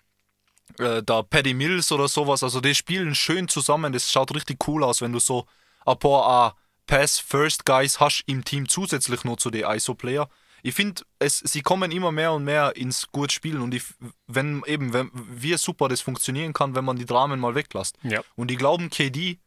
äh, 0.77 0.83
äh, 0.83 1.01
der 1.01 1.23
Paddy 1.23 1.53
Mills 1.53 1.93
oder 1.93 2.09
sowas, 2.09 2.43
also 2.43 2.59
die 2.59 2.75
spielen 2.75 3.15
schön 3.15 3.47
zusammen. 3.47 3.93
Das 3.93 4.11
schaut 4.11 4.35
richtig 4.35 4.67
cool 4.67 4.83
aus, 4.83 5.01
wenn 5.01 5.13
du 5.13 5.19
so 5.19 5.45
ein 5.85 5.97
paar 5.97 6.49
äh, 6.49 6.51
Pass-First-Guys 6.87 8.01
hast 8.01 8.23
im 8.27 8.43
Team 8.43 8.67
zusätzlich 8.67 9.23
noch 9.23 9.37
zu 9.37 9.49
den 9.49 9.63
ISO-Player. 9.63 10.27
Ich 10.63 10.75
finde, 10.75 11.03
sie 11.21 11.61
kommen 11.61 11.91
immer 11.91 12.11
mehr 12.11 12.33
und 12.33 12.43
mehr 12.43 12.75
ins 12.75 13.07
gut 13.11 13.31
Spielen 13.31 13.61
und 13.61 13.73
ich, 13.73 13.83
wenn 14.27 14.63
eben, 14.65 14.93
wenn, 14.93 15.11
wie 15.13 15.55
super 15.57 15.87
das 15.87 16.01
funktionieren 16.01 16.53
kann, 16.53 16.75
wenn 16.75 16.85
man 16.85 16.97
die 16.97 17.05
Dramen 17.05 17.39
mal 17.39 17.55
weglässt. 17.55 17.97
Ja. 18.03 18.21
Und 18.35 18.51
ich 18.51 18.57
glaube, 18.57 18.89
KD, 18.89 19.39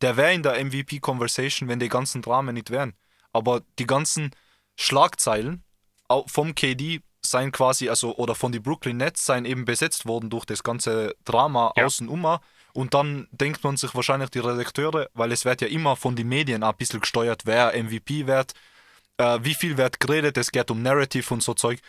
der 0.00 0.16
wäre 0.16 0.34
in 0.34 0.42
der 0.42 0.62
MVP-Conversation, 0.64 1.68
wenn 1.68 1.80
die 1.80 1.88
ganzen 1.88 2.22
Dramen 2.22 2.54
nicht 2.54 2.70
wären. 2.70 2.94
Aber 3.32 3.62
die 3.78 3.86
ganzen 3.86 4.30
Schlagzeilen 4.76 5.64
vom 6.26 6.54
KD 6.54 7.00
seien 7.24 7.52
quasi, 7.52 7.88
also 7.88 8.16
oder 8.16 8.34
von 8.34 8.52
den 8.52 8.62
Brooklyn 8.62 8.98
Nets 8.98 9.24
seien 9.24 9.44
eben 9.44 9.64
besetzt 9.64 10.06
worden 10.06 10.30
durch 10.30 10.44
das 10.44 10.62
ganze 10.62 11.16
Drama 11.24 11.72
Ja. 11.76 11.86
außen 11.86 12.08
um. 12.08 12.38
Und 12.74 12.92
dann 12.92 13.28
denkt 13.30 13.62
man 13.64 13.76
sich 13.76 13.94
wahrscheinlich 13.94 14.30
die 14.30 14.40
Redakteure, 14.40 15.08
weil 15.14 15.32
es 15.32 15.44
wird 15.44 15.60
ja 15.62 15.68
immer 15.68 15.96
von 15.96 16.16
den 16.16 16.28
Medien 16.28 16.62
ein 16.62 16.76
bisschen 16.76 17.00
gesteuert, 17.00 17.42
wer 17.44 17.72
MVP 17.72 18.26
wird, 18.26 18.52
äh, 19.18 19.38
wie 19.42 19.54
viel 19.54 19.76
wird 19.76 20.00
geredet, 20.00 20.36
es 20.38 20.50
geht 20.52 20.70
um 20.70 20.82
Narrative 20.82 21.32
und 21.34 21.42
so 21.42 21.54
Zeug. 21.54 21.80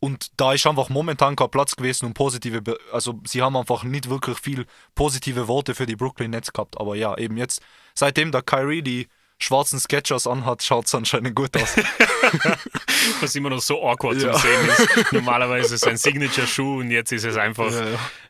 Und 0.00 0.28
da 0.38 0.52
ist 0.52 0.66
einfach 0.66 0.90
momentan 0.90 1.34
kein 1.36 1.50
Platz 1.50 1.76
gewesen, 1.76 2.06
um 2.06 2.14
positive, 2.14 2.60
Be 2.60 2.78
also 2.92 3.20
sie 3.26 3.40
haben 3.42 3.56
einfach 3.56 3.84
nicht 3.84 4.10
wirklich 4.10 4.38
viel 4.38 4.66
positive 4.94 5.48
Worte 5.48 5.74
für 5.74 5.86
die 5.86 5.96
Brooklyn 5.96 6.30
Nets 6.32 6.52
gehabt. 6.52 6.78
Aber 6.78 6.94
ja, 6.94 7.16
eben 7.16 7.36
jetzt, 7.38 7.62
seitdem 7.94 8.30
der 8.30 8.42
Kyrie 8.42 8.82
die 8.82 9.08
schwarzen 9.38 9.80
Sketchers 9.80 10.26
anhat, 10.26 10.62
schaut 10.62 10.86
es 10.86 10.94
anscheinend 10.94 11.34
gut 11.34 11.56
aus. 11.56 11.76
Was 13.20 13.34
immer 13.34 13.50
noch 13.50 13.60
so 13.60 13.82
awkward 13.86 14.20
Ja. 14.20 14.32
zu 14.32 14.38
sehen 14.40 14.68
ist. 14.68 15.12
Normalerweise 15.12 15.66
ist 15.74 15.82
es 15.82 15.84
ein 15.84 15.96
Signature-Schuh 15.96 16.80
und 16.80 16.90
jetzt 16.90 17.12
ist 17.12 17.24
es 17.24 17.36
einfach, 17.36 17.70
Ja, 17.72 17.84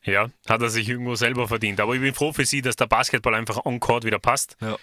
ja, 0.05 0.13
ja. 0.13 0.31
hat 0.49 0.63
er 0.63 0.71
sich 0.71 0.89
irgendwo 0.89 1.15
selber 1.15 1.49
verdient. 1.49 1.81
Aber 1.81 1.95
ich 1.95 2.01
bin 2.01 2.15
froh 2.15 2.33
für 2.33 2.45
sie, 2.45 2.63
dass 2.63 2.77
der 2.77 2.87
Basketball 2.87 3.35
einfach 3.35 3.65
on 3.65 3.81
court 3.81 4.05
wieder 4.05 4.19
passt. 4.19 4.57
Ja. 4.61 4.77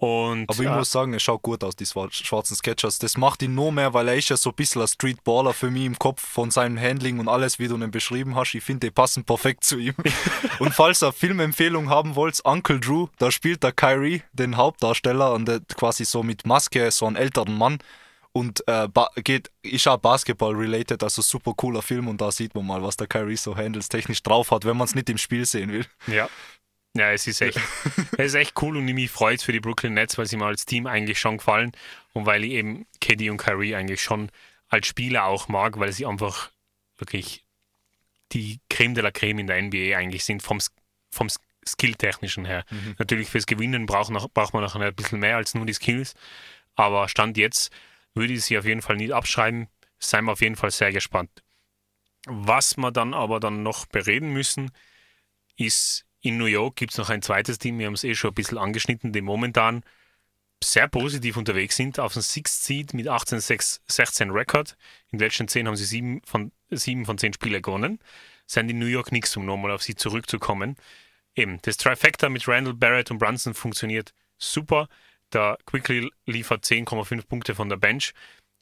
Und, 0.00 0.48
Aber 0.48 0.62
ich 0.62 0.66
äh, 0.66 0.74
muss 0.74 0.90
sagen, 0.90 1.12
er 1.12 1.20
schaut 1.20 1.42
gut 1.42 1.62
aus, 1.62 1.76
die 1.76 1.84
schwar- 1.84 2.10
schwarzen 2.10 2.56
Sketchers. 2.56 2.98
Das 2.98 3.18
macht 3.18 3.42
ihn 3.42 3.54
nur 3.54 3.70
mehr, 3.70 3.92
weil 3.92 4.08
er 4.08 4.16
ist 4.16 4.30
ja 4.30 4.38
so 4.38 4.48
ein 4.48 4.56
bisschen 4.56 4.80
ein 4.80 4.88
Streetballer 4.88 5.52
für 5.52 5.70
mich 5.70 5.84
im 5.84 5.98
Kopf 5.98 6.26
von 6.26 6.50
seinem 6.50 6.80
Handling 6.80 7.18
und 7.18 7.28
alles, 7.28 7.58
wie 7.58 7.68
du 7.68 7.76
ihn 7.76 7.90
beschrieben 7.90 8.34
hast. 8.34 8.54
Ich 8.54 8.64
finde, 8.64 8.86
die 8.86 8.90
passen 8.90 9.24
perfekt 9.24 9.62
zu 9.62 9.76
ihm. 9.76 9.94
und 10.58 10.72
falls 10.72 11.02
ihr 11.02 11.12
Filmempfehlung 11.12 11.90
haben 11.90 12.16
wollt, 12.16 12.40
Uncle 12.44 12.80
Drew, 12.80 13.08
da 13.18 13.30
spielt 13.30 13.62
der 13.62 13.72
Kyrie, 13.72 14.22
den 14.32 14.56
Hauptdarsteller, 14.56 15.34
und 15.34 15.46
der 15.46 15.60
quasi 15.76 16.06
so 16.06 16.22
mit 16.22 16.46
Maske, 16.46 16.90
so 16.90 17.04
einen 17.04 17.16
älteren 17.16 17.58
Mann. 17.58 17.76
Und 18.32 18.66
äh, 18.68 18.88
geht, 19.22 19.50
ist 19.60 19.86
auch 19.86 19.98
Basketball-related, 19.98 21.02
also 21.02 21.20
super 21.20 21.52
cooler 21.54 21.82
Film 21.82 22.08
und 22.08 22.22
da 22.22 22.32
sieht 22.32 22.54
man 22.54 22.64
mal, 22.66 22.82
was 22.82 22.96
der 22.96 23.06
Kyrie 23.06 23.36
so 23.36 23.54
handelstechnisch 23.54 24.22
drauf 24.22 24.50
hat, 24.50 24.64
wenn 24.64 24.78
man 24.78 24.86
es 24.86 24.94
nicht 24.94 25.10
im 25.10 25.18
Spiel 25.18 25.44
sehen 25.44 25.72
will. 25.72 25.84
Ja. 26.06 26.28
Ja, 26.96 27.12
es 27.12 27.26
ist 27.26 27.40
echt, 27.40 27.58
es 28.18 28.26
ist 28.26 28.34
echt 28.34 28.60
cool 28.62 28.76
und 28.76 28.84
mich 28.84 29.10
freut 29.10 29.38
es 29.38 29.44
für 29.44 29.52
die 29.52 29.60
Brooklyn 29.60 29.94
Nets, 29.94 30.18
weil 30.18 30.26
sie 30.26 30.36
mir 30.36 30.46
als 30.46 30.66
Team 30.66 30.86
eigentlich 30.86 31.20
schon 31.20 31.38
gefallen 31.38 31.72
und 32.12 32.26
weil 32.26 32.44
ich 32.44 32.52
eben 32.52 32.86
KD 33.00 33.30
und 33.30 33.36
Kyrie 33.36 33.74
eigentlich 33.74 34.02
schon 34.02 34.30
als 34.68 34.86
Spieler 34.86 35.24
auch 35.24 35.48
mag, 35.48 35.78
weil 35.78 35.92
sie 35.92 36.06
einfach 36.06 36.50
wirklich 36.96 37.44
die 38.32 38.60
Creme 38.68 38.94
de 38.94 39.02
la 39.02 39.10
Creme 39.10 39.40
in 39.40 39.46
der 39.46 39.60
NBA 39.62 39.96
eigentlich 39.96 40.24
sind, 40.24 40.42
vom, 40.42 40.58
vom 41.10 41.28
Skill-Technischen 41.66 42.44
her. 42.44 42.64
Natürlich 42.98 43.28
fürs 43.28 43.46
Gewinnen 43.46 43.86
braucht, 43.86 44.10
noch, 44.10 44.28
braucht 44.28 44.54
man 44.54 44.62
noch 44.62 44.76
ein 44.76 44.94
bisschen 44.94 45.20
mehr 45.20 45.36
als 45.36 45.54
nur 45.54 45.66
die 45.66 45.72
Skills, 45.72 46.14
aber 46.74 47.08
Stand 47.08 47.36
jetzt 47.36 47.72
würde 48.14 48.32
ich 48.32 48.44
sie 48.44 48.58
auf 48.58 48.64
jeden 48.64 48.82
Fall 48.82 48.96
nicht 48.96 49.12
abschreiben, 49.12 49.68
seien 49.98 50.24
wir 50.24 50.32
auf 50.32 50.40
jeden 50.40 50.56
Fall 50.56 50.70
sehr 50.70 50.92
gespannt. 50.92 51.30
Was 52.26 52.76
wir 52.76 52.90
dann 52.90 53.14
aber 53.14 53.40
dann 53.40 53.62
noch 53.62 53.86
bereden 53.86 54.32
müssen, 54.32 54.70
ist, 55.56 56.06
in 56.22 56.36
New 56.36 56.46
York 56.46 56.76
gibt 56.76 56.92
es 56.92 56.98
noch 56.98 57.10
ein 57.10 57.22
zweites 57.22 57.58
Team, 57.58 57.78
wir 57.78 57.86
haben 57.86 57.94
es 57.94 58.04
eh 58.04 58.14
schon 58.14 58.30
ein 58.30 58.34
bisschen 58.34 58.58
angeschnitten, 58.58 59.12
die 59.12 59.20
momentan 59.20 59.82
sehr 60.62 60.88
positiv 60.88 61.36
unterwegs 61.36 61.76
sind, 61.76 61.98
auf 61.98 62.12
dem 62.12 62.22
Sixth 62.22 62.64
Seed 62.64 62.92
mit 62.92 63.08
18-16 63.08 64.32
Rekord. 64.32 64.76
In 65.10 65.18
den 65.18 65.24
letzten 65.24 65.48
10 65.48 65.66
haben 65.66 65.76
sie 65.76 65.86
sieben 65.86 66.20
von, 66.24 66.52
sieben 66.70 67.06
von 67.06 67.16
10 67.16 67.32
Spiele 67.32 67.62
gewonnen. 67.62 67.98
Sind 68.46 68.68
die 68.68 68.74
New 68.74 68.86
York 68.86 69.08
Knicks, 69.08 69.36
um 69.36 69.46
nochmal 69.46 69.70
auf 69.70 69.82
sie 69.82 69.94
zurückzukommen. 69.94 70.76
Eben, 71.34 71.60
das 71.62 71.78
Trifecta 71.78 72.28
mit 72.28 72.46
Randall, 72.46 72.74
Barrett 72.74 73.10
und 73.10 73.18
Brunson 73.18 73.54
funktioniert 73.54 74.12
super. 74.36 74.88
Der 75.32 75.56
Quickly 75.64 76.10
liefert 76.26 76.64
10,5 76.64 77.26
Punkte 77.26 77.54
von 77.54 77.68
der 77.68 77.76
Bench. 77.76 78.12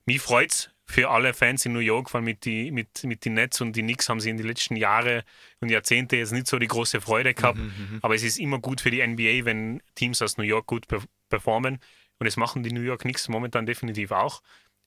Mich 0.04 0.20
freut's 0.20 0.70
für 0.90 1.10
alle 1.10 1.34
Fans 1.34 1.66
in 1.66 1.74
New 1.74 1.80
York, 1.80 2.12
weil 2.14 2.22
mit 2.22 2.46
die, 2.46 2.70
mit, 2.70 3.04
mit 3.04 3.24
den 3.24 3.34
Nets 3.34 3.60
und 3.60 3.76
die 3.76 3.82
Knicks 3.82 4.08
haben 4.08 4.20
sie 4.20 4.30
in 4.30 4.38
den 4.38 4.46
letzten 4.46 4.74
Jahre 4.74 5.22
und 5.60 5.68
Jahrzehnte 5.68 6.16
jetzt 6.16 6.32
nicht 6.32 6.46
so 6.46 6.58
die 6.58 6.66
große 6.66 7.02
Freude 7.02 7.34
gehabt. 7.34 7.58
Aber 8.02 8.14
es 8.14 8.22
ist 8.22 8.38
immer 8.38 8.58
gut 8.58 8.80
für 8.80 8.90
die 8.90 9.06
NBA, 9.06 9.44
wenn 9.44 9.82
Teams 9.94 10.22
aus 10.22 10.38
New 10.38 10.44
York 10.44 10.66
gut 10.66 10.88
per 10.88 11.02
performen. 11.28 11.78
Und 12.18 12.24
das 12.24 12.38
machen 12.38 12.62
die 12.62 12.72
New 12.72 12.80
York 12.80 13.02
Knicks 13.02 13.28
momentan 13.28 13.66
definitiv 13.66 14.12
auch. 14.12 14.42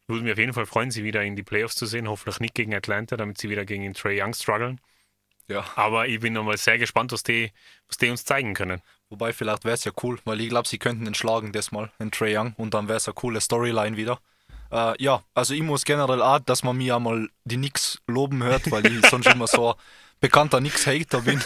Würde 0.07 0.23
mich 0.23 0.33
auf 0.33 0.39
jeden 0.39 0.53
Fall 0.53 0.65
freuen, 0.65 0.89
sie 0.89 1.03
wieder 1.03 1.23
in 1.23 1.35
die 1.35 1.43
Playoffs 1.43 1.75
zu 1.75 1.85
sehen. 1.85 2.09
Hoffentlich 2.09 2.39
nicht 2.39 2.55
gegen 2.55 2.73
Atlanta, 2.73 3.15
damit 3.15 3.37
sie 3.37 3.49
wieder 3.49 3.63
gegen 3.63 3.83
den 3.83 3.93
Trey 3.93 4.19
Young 4.19 4.33
strugglen. 4.33 4.81
Ja. 5.47 5.65
Aber 5.75 6.07
ich 6.07 6.19
bin 6.19 6.33
nochmal 6.33 6.57
sehr 6.57 6.79
gespannt, 6.79 7.11
was 7.11 7.21
die, 7.21 7.51
was 7.87 7.97
die 7.97 8.09
uns 8.09 8.25
zeigen 8.25 8.55
können. 8.55 8.81
Wobei, 9.09 9.33
vielleicht 9.33 9.65
wäre 9.65 9.75
es 9.75 9.83
ja 9.83 9.91
cool, 10.01 10.17
weil 10.25 10.41
ich 10.41 10.49
glaube, 10.49 10.67
sie 10.67 10.79
könnten 10.79 11.05
ihn 11.05 11.13
schlagen, 11.13 11.51
das 11.51 11.71
mal, 11.71 11.91
den 11.99 12.09
Trey 12.09 12.35
Young, 12.35 12.53
und 12.57 12.73
dann 12.73 12.87
wäre 12.87 12.97
es 12.97 13.07
eine 13.07 13.13
coole 13.13 13.39
Storyline 13.39 13.97
wieder. 13.97 14.19
Äh, 14.72 15.03
ja, 15.03 15.24
also 15.34 15.53
ich 15.53 15.61
muss 15.61 15.86
generell 15.86 16.22
auch, 16.22 16.39
dass 16.39 16.63
man 16.63 16.78
mir 16.78 16.95
einmal 16.95 17.30
die 17.43 17.57
Nix 17.57 17.99
loben 18.07 18.41
hört, 18.43 18.72
weil 18.72 18.86
ich 18.86 19.05
sonst 19.09 19.28
immer 19.28 19.47
so 19.47 19.72
ein 19.72 19.76
bekannter 20.19 20.61
Nix-Hater 20.61 21.22
bin. 21.22 21.43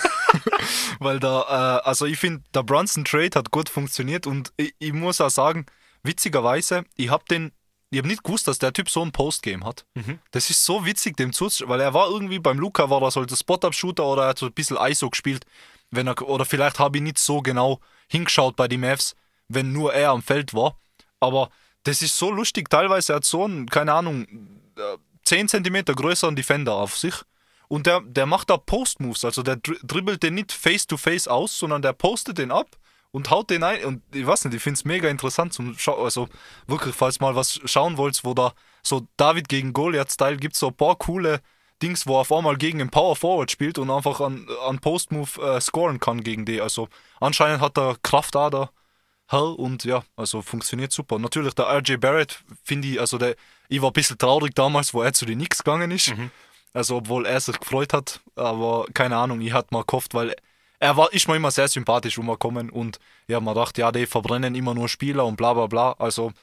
weil 0.99 1.19
da, 1.19 1.79
äh, 1.81 1.87
also 1.87 2.05
ich 2.05 2.19
finde, 2.19 2.43
der 2.53 2.63
Brunson-Trade 2.63 3.31
hat 3.35 3.51
gut 3.51 3.69
funktioniert 3.69 4.27
und 4.27 4.51
ich, 4.57 4.75
ich 4.79 4.93
muss 4.93 5.21
auch 5.21 5.29
sagen, 5.29 5.65
witzigerweise, 6.03 6.83
ich 6.95 7.09
habe 7.09 7.23
den, 7.29 7.51
ich 7.89 7.97
habe 7.97 8.07
nicht 8.07 8.23
gewusst, 8.23 8.47
dass 8.47 8.59
der 8.59 8.73
Typ 8.73 8.89
so 8.89 9.01
ein 9.01 9.11
Postgame 9.11 9.65
hat. 9.65 9.85
Das 10.31 10.49
ist 10.49 10.63
so 10.63 10.85
witzig, 10.85 11.17
dem 11.17 11.33
zuzuschauen, 11.33 11.69
weil 11.69 11.81
er 11.81 11.93
war 11.93 12.09
irgendwie 12.09 12.39
beim 12.39 12.59
Luca, 12.59 12.89
war 12.89 13.01
er 13.01 13.11
so 13.11 13.25
der 13.25 13.35
Spot-Up-Shooter 13.35 14.05
oder 14.05 14.23
er 14.23 14.29
hat 14.29 14.39
so 14.39 14.47
ein 14.47 14.53
bisschen 14.53 14.77
ISO 14.77 15.09
gespielt, 15.09 15.45
wenn 15.91 16.07
er, 16.07 16.21
oder 16.21 16.45
vielleicht 16.45 16.79
habe 16.79 16.97
ich 16.97 17.03
nicht 17.03 17.17
so 17.17 17.41
genau 17.41 17.79
hingeschaut 18.07 18.55
bei 18.55 18.67
den 18.67 18.81
Mavs, 18.81 19.15
wenn 19.47 19.71
nur 19.71 19.93
er 19.93 20.11
am 20.11 20.21
Feld 20.21 20.53
war. 20.53 20.79
Aber 21.19 21.49
das 21.85 22.01
ist 22.01 22.17
so 22.17 22.31
lustig, 22.31 22.69
teilweise 22.69 23.15
hat 23.15 23.25
so 23.25 23.45
einen, 23.45 23.67
keine 23.67 23.93
Ahnung, 23.93 24.27
äh, 24.77 24.97
10 25.23 25.47
cm 25.47 25.85
größeren 25.85 26.35
Defender 26.35 26.73
auf 26.73 26.97
sich. 26.97 27.15
Und 27.67 27.87
der, 27.87 28.01
der 28.01 28.25
macht 28.25 28.49
da 28.49 28.57
Post-Moves, 28.57 29.25
also 29.25 29.41
der 29.41 29.55
dri 29.55 29.77
dribbelt 29.83 30.21
den 30.21 30.35
nicht 30.35 30.51
face-to-face 30.51 31.27
aus, 31.27 31.57
sondern 31.57 31.81
der 31.81 31.93
postet 31.93 32.37
den 32.37 32.51
ab 32.51 32.67
und 33.11 33.29
haut 33.29 33.49
den 33.49 33.63
ein. 33.63 33.83
Und 33.85 34.03
ich 34.13 34.25
weiß 34.25 34.45
nicht, 34.45 34.55
ich 34.55 34.61
finde 34.61 34.77
es 34.77 34.85
mega 34.85 35.09
interessant 35.09 35.53
zum 35.53 35.77
Schauen. 35.77 36.03
Also 36.03 36.27
wirklich, 36.67 36.93
falls 36.93 37.19
mal 37.19 37.35
was 37.35 37.59
schauen 37.65 37.97
wollt, 37.97 38.23
wo 38.23 38.33
da 38.33 38.53
so 38.83 39.07
David 39.17 39.49
gegen 39.49 39.73
Goliath-Style 39.73 40.37
gibt, 40.37 40.55
so 40.55 40.67
ein 40.67 40.75
paar 40.75 40.95
coole 40.95 41.41
Dings, 41.81 42.07
wo 42.07 42.15
er 42.15 42.21
auf 42.21 42.31
einmal 42.31 42.57
gegen 42.57 42.81
einen 42.81 42.91
Power 42.91 43.15
Forward 43.15 43.51
spielt 43.51 43.77
und 43.77 43.89
einfach 43.89 44.21
an, 44.21 44.47
an 44.67 44.79
Post-Move 44.79 45.41
äh, 45.41 45.61
scoren 45.61 45.99
kann 45.99 46.23
gegen 46.23 46.45
die. 46.45 46.61
Also 46.61 46.87
anscheinend 47.19 47.61
hat 47.61 47.77
er 47.77 47.95
Kraft 48.01 48.35
Herr 49.27 49.57
und 49.57 49.83
ja, 49.85 50.03
also 50.15 50.41
funktioniert 50.41 50.91
super. 50.91 51.17
Natürlich 51.17 51.53
der 51.55 51.65
RJ 51.65 51.97
Barrett, 51.97 52.43
finde 52.63 52.87
ich, 52.87 52.99
also 52.99 53.17
der, 53.17 53.35
ich 53.69 53.81
war 53.81 53.89
ein 53.89 53.93
bisschen 53.93 54.17
traurig 54.17 54.53
damals, 54.53 54.93
wo 54.93 55.01
er 55.01 55.13
zu 55.13 55.25
den 55.25 55.39
Knicks 55.39 55.63
gegangen 55.63 55.91
ist. 55.91 56.13
Also 56.73 56.97
obwohl 56.97 57.25
er 57.25 57.39
sich 57.39 57.59
gefreut 57.59 57.93
hat, 57.93 58.19
aber 58.35 58.85
keine 58.93 59.15
Ahnung, 59.17 59.41
ich 59.41 59.53
hatte 59.53 59.69
mal 59.71 59.83
gehofft, 59.85 60.13
weil 60.13 60.35
er 60.79 60.97
war, 60.97 61.11
ist 61.13 61.27
mir 61.27 61.37
immer 61.37 61.49
sehr 61.51 61.67
sympathisch 61.69 62.17
rumgekommen 62.17 62.69
und 62.69 62.99
ja, 63.27 63.39
man 63.39 63.55
dachte, 63.55 63.81
ja, 63.81 63.91
die 63.91 64.05
verbrennen 64.05 64.55
immer 64.55 64.73
nur 64.73 64.89
Spieler 64.89 65.25
und 65.25 65.37
bla 65.37 65.53
bla 65.53 65.67
bla. 65.67 65.93
Also 65.93 66.33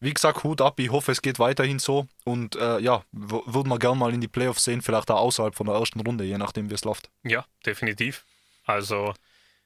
wie 0.00 0.14
gesagt, 0.14 0.44
Hut 0.44 0.60
ab, 0.60 0.78
ich 0.78 0.92
hoffe, 0.92 1.10
es 1.10 1.22
geht 1.22 1.38
weiterhin 1.38 1.78
so 1.78 2.06
und 2.24 2.54
äh, 2.56 2.78
ja, 2.80 3.02
würden 3.12 3.68
wir 3.68 3.78
gerne 3.78 3.96
mal 3.96 4.14
in 4.14 4.20
die 4.20 4.28
Playoffs 4.28 4.64
sehen, 4.64 4.82
vielleicht 4.82 5.10
auch 5.10 5.20
außerhalb 5.20 5.54
von 5.56 5.66
der 5.66 5.74
ersten 5.74 6.00
Runde, 6.00 6.24
je 6.24 6.38
nachdem, 6.38 6.70
wie 6.70 6.74
es 6.74 6.84
läuft. 6.84 7.10
Ja, 7.24 7.44
definitiv. 7.66 8.24
Also 8.64 9.14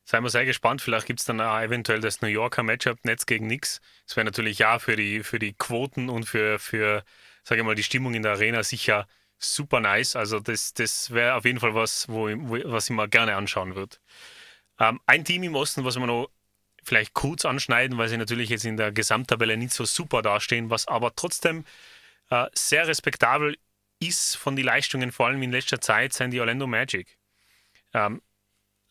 seien 0.04 0.22
wir 0.22 0.30
sehr 0.30 0.44
gespannt. 0.44 0.82
Vielleicht 0.82 1.06
gibt 1.06 1.20
es 1.20 1.26
dann 1.26 1.40
auch 1.40 1.60
eventuell 1.60 2.00
das 2.00 2.20
New 2.20 2.28
Yorker 2.28 2.62
Matchup 2.62 3.04
Netz 3.04 3.26
gegen 3.26 3.46
Nix. 3.46 3.80
Das 4.06 4.16
wäre 4.16 4.24
natürlich 4.24 4.58
ja 4.58 4.78
für 4.78 4.96
die, 4.96 5.22
für 5.22 5.38
die 5.38 5.54
Quoten 5.54 6.08
und 6.08 6.24
für, 6.24 6.58
für 6.58 7.04
sage 7.44 7.60
ich 7.60 7.66
mal, 7.66 7.74
die 7.74 7.82
Stimmung 7.82 8.14
in 8.14 8.22
der 8.22 8.32
Arena 8.32 8.62
sicher 8.62 9.06
super 9.38 9.80
nice. 9.80 10.16
Also 10.16 10.40
das, 10.40 10.74
das 10.74 11.10
wäre 11.10 11.34
auf 11.34 11.44
jeden 11.44 11.60
Fall 11.60 11.74
was, 11.74 12.08
wo, 12.08 12.28
wo, 12.28 12.58
was 12.70 12.90
ich 12.90 12.96
mal 12.96 13.08
gerne 13.08 13.36
anschauen 13.36 13.74
würde. 13.74 13.96
Ähm, 14.78 15.00
ein 15.06 15.24
Team 15.24 15.42
im 15.42 15.54
Osten, 15.54 15.84
was 15.84 15.96
wir 15.96 16.06
noch 16.06 16.30
vielleicht 16.84 17.14
kurz 17.14 17.44
anschneiden, 17.44 17.98
weil 17.98 18.08
sie 18.08 18.16
natürlich 18.16 18.50
jetzt 18.50 18.64
in 18.64 18.76
der 18.76 18.92
Gesamttabelle 18.92 19.56
nicht 19.56 19.72
so 19.72 19.84
super 19.84 20.22
dastehen, 20.22 20.70
was 20.70 20.88
aber 20.88 21.14
trotzdem 21.14 21.64
äh, 22.30 22.46
sehr 22.54 22.88
respektabel 22.88 23.56
ist 24.00 24.36
von 24.36 24.56
den 24.56 24.64
Leistungen, 24.64 25.12
vor 25.12 25.28
allem 25.28 25.42
in 25.42 25.52
letzter 25.52 25.80
Zeit, 25.80 26.12
sind 26.12 26.32
die 26.32 26.40
Orlando 26.40 26.66
Magic. 26.66 27.18
Ähm, 27.94 28.20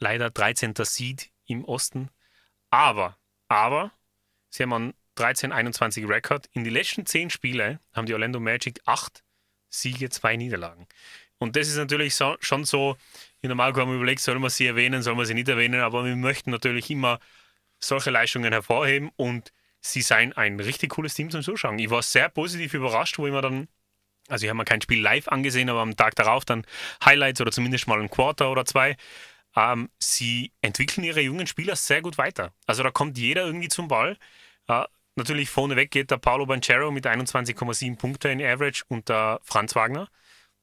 leider 0.02 0.30
13. 0.30 0.74
Seed 0.84 1.32
im 1.45 1.64
Osten. 1.64 2.10
Aber, 2.70 3.18
aber, 3.47 3.91
sie 4.49 4.64
haben 4.64 4.74
einen 4.74 4.93
13-21 5.18 6.10
Rekord. 6.10 6.49
In 6.54 6.64
den 6.64 6.74
letzten 6.74 7.06
10 7.06 7.30
Spiele 7.30 7.80
haben 7.93 8.06
die 8.06 8.14
Orlando 8.14 8.39
Magic 8.39 8.82
8 8.86 9.24
Siege, 9.70 10.10
2 10.10 10.36
Niederlagen. 10.36 10.88
Und 11.38 11.56
das 11.56 11.68
ist 11.70 11.78
natürlich 11.78 12.16
so, 12.16 12.36
schon 12.39 12.66
so, 12.66 12.97
in 13.41 13.49
der 13.49 13.56
Marco 13.56 13.80
haben 13.80 13.89
wir 13.89 13.95
überlegt, 13.95 14.22
soll 14.22 14.38
man 14.39 14.49
sie 14.49 14.68
erwähnen, 14.68 15.02
soll 15.02 15.16
man 15.16 15.26
sie 15.26 15.34
nicht 15.34 15.47
erwähnen, 15.47 15.82
aber 15.82 16.06
wir 16.06 16.16
möchten 16.16 16.52
natürlich 16.52 16.89
immer 16.91 17.20
solche 17.80 18.12
Leistungen 18.12 18.52
hervorheben 18.52 19.12
und 19.16 19.52
sie 19.80 20.02
seien 20.02 20.34
ein 20.34 20.60
richtig 20.60 20.91
cooles 20.91 21.16
Team 21.16 21.32
zum 21.32 21.41
Zuschauen. 21.41 21.80
Ich 21.80 21.89
war 21.89 22.04
sehr 22.04 22.30
positiv 22.30 22.74
überrascht, 22.74 23.18
wo 23.18 23.26
ich 23.26 23.34
mir 23.34 23.41
dann 23.41 23.68
also 24.28 24.45
ich 24.45 24.49
habe 24.49 24.58
mir 24.58 24.66
kein 24.66 24.82
Spiel 24.82 25.02
live 25.02 25.28
angesehen, 25.28 25.70
aber 25.70 25.82
am 25.82 25.95
Tag 25.95 26.16
darauf 26.16 26.45
dann 26.45 26.66
Highlights 27.04 27.41
oder 27.41 27.52
zumindest 27.52 27.88
mal 27.88 27.99
ein 27.99 28.10
Quarter 28.10 28.52
oder 28.52 28.66
zwei. 28.66 28.95
Ähm, 29.56 29.89
sie 29.99 30.54
entwickeln 30.62 31.04
ihre 31.04 31.22
jungen 31.22 31.47
Spieler 31.47 31.76
sehr 31.76 32.02
gut 32.02 32.18
weiter. 32.18 32.54
Also 32.68 32.84
da 32.84 32.91
kommt 32.91 33.18
jeder 33.18 33.45
irgendwie 33.45 33.68
zum 33.68 33.88
Ball. 33.88 34.18
Äh, 34.68 34.86
natürlich 35.16 35.49
vorneweg 35.49 35.91
geht 35.91 36.12
der 36.12 36.18
Paulo 36.18 36.45
Banchero 36.45 36.91
mit 36.91 37.06
21,7 37.06 37.97
Punkte 37.97 38.30
in 38.30 38.41
Average 38.41 38.84
und 38.88 39.10
der 39.10 39.39
Franz 39.43 39.76
Wagner 39.76 40.08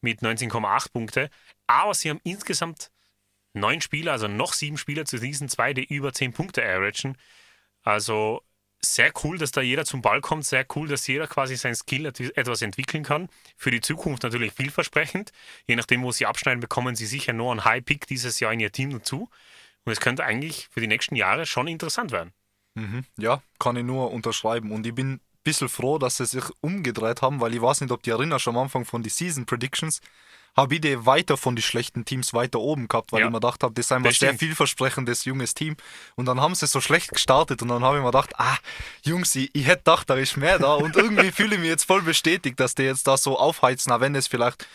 mit 0.01 0.23
19,8 0.23 0.93
Punkte. 0.93 1.31
Aber 1.67 1.95
sie 1.95 2.11
haben 2.11 2.21
insgesamt 2.25 2.91
neun 3.53 3.81
Spieler, 3.81 4.13
also 4.13 4.29
noch 4.29 4.53
sieben 4.53 4.79
Spieler 4.79 5.05
zu 5.05 5.19
diesen 5.19 5.49
zwei, 5.49 5.75
die 5.75 5.85
über 5.85 6.13
10 6.13 6.33
Punkte 6.33 6.63
averagen. 6.63 7.17
Also 7.83 8.43
sehr 8.85 9.13
cool, 9.25 9.39
dass 9.39 9.51
da 9.51 9.61
jeder 9.61 9.85
zum 9.85 10.03
Ball 10.03 10.21
kommt, 10.21 10.45
sehr 10.47 10.65
cool, 10.77 10.89
dass 10.89 11.07
jeder 11.07 11.27
quasi 11.27 11.57
sein 11.57 11.75
Skill 11.75 12.07
et- 12.07 12.37
etwas 12.37 12.63
entwickeln 12.63 13.03
kann. 13.03 13.29
Für 13.57 13.71
die 13.71 13.81
Zukunft 13.81 14.23
natürlich 14.23 14.53
vielversprechend. 14.53 15.33
Je 15.67 15.77
nachdem, 15.77 16.03
wo 16.03 16.13
sie 16.13 16.27
abschneiden, 16.27 16.61
bekommen 16.61 16.95
sie 16.95 17.07
sicher 17.07 17.33
nur 17.33 17.51
einen 17.51 17.65
High-Pick 17.65 18.07
dieses 18.07 18.39
Jahr 18.41 18.53
in 18.53 18.61
ihr 18.61 18.73
Team 18.73 18.91
dazu. 18.91 19.29
Und 19.85 19.93
es 19.93 20.01
könnte 20.01 20.25
eigentlich 20.25 20.69
für 20.71 20.81
die 20.81 20.87
nächsten 20.87 21.17
Jahre 21.17 21.47
schon 21.47 21.67
interessant 21.67 22.13
werden. 22.13 22.33
Ja, 23.17 23.43
kann 23.59 23.77
ich 23.77 23.85
nur 23.85 24.13
unterschreiben. 24.13 24.71
Und 24.71 24.87
ich 24.87 24.95
bin 24.95 25.15
ein 25.15 25.21
bisschen 25.43 25.69
froh, 25.69 25.99
dass 25.99 26.19
sie 26.19 26.27
sich 26.27 26.45
umgedreht 26.61 27.23
haben, 27.23 27.41
weil 27.41 27.55
ich 27.55 27.63
weiß 27.63 27.81
nicht, 27.81 27.91
ob 27.91 28.03
die 28.03 28.11
erinnerst 28.11 28.47
am 28.49 28.59
Anfang 28.59 28.85
von 28.85 29.03
die 29.03 29.11
Season 29.11 29.47
Predictions, 29.47 30.01
habe 30.57 30.75
ich 30.75 30.81
die 30.81 31.07
weiter 31.07 31.37
von 31.37 31.55
den 31.55 31.63
schlechten 31.63 32.05
Teams 32.05 32.35
weiter 32.35 32.59
oben 32.59 32.89
gehabt, 32.89 33.13
weil 33.13 33.21
Ja. 33.21 33.27
ich 33.27 33.33
mir 33.33 33.39
gedacht 33.41 33.63
habe, 33.63 33.75
das 33.75 33.87
ist 33.87 33.93
ein 33.93 34.03
sehr 34.11 34.35
vielversprechendes 34.35 35.25
junges 35.25 35.55
Team. 35.55 35.77
Und 36.17 36.27
dann 36.27 36.41
haben 36.41 36.55
sie 36.55 36.67
so 36.67 36.81
schlecht 36.81 37.11
gestartet 37.13 37.63
und 37.63 37.69
dann 37.69 37.83
habe 37.85 37.99
ich 37.99 38.03
mir 38.03 38.11
gedacht, 38.11 38.31
ah, 38.39 38.57
Jungs, 39.05 39.35
ich, 39.37 39.51
ich 39.55 39.67
hätte 39.67 39.79
gedacht, 39.85 40.11
da 40.11 40.15
ist 40.17 40.37
mehr 40.37 40.59
da. 40.59 40.75
Und 40.75 40.97
irgendwie 40.97 41.31
fühle 41.31 41.55
ich 41.55 41.61
mich 41.61 41.69
jetzt 41.71 41.85
voll 41.85 42.03
bestätigt, 42.03 42.59
dass 42.59 42.75
die 42.75 42.83
jetzt 42.83 43.07
da 43.07 43.17
so 43.17 43.39
aufheizen, 43.39 43.93
auch 43.93 44.01
wenn 44.01 44.15
es 44.15 44.27
vielleicht 44.27 44.67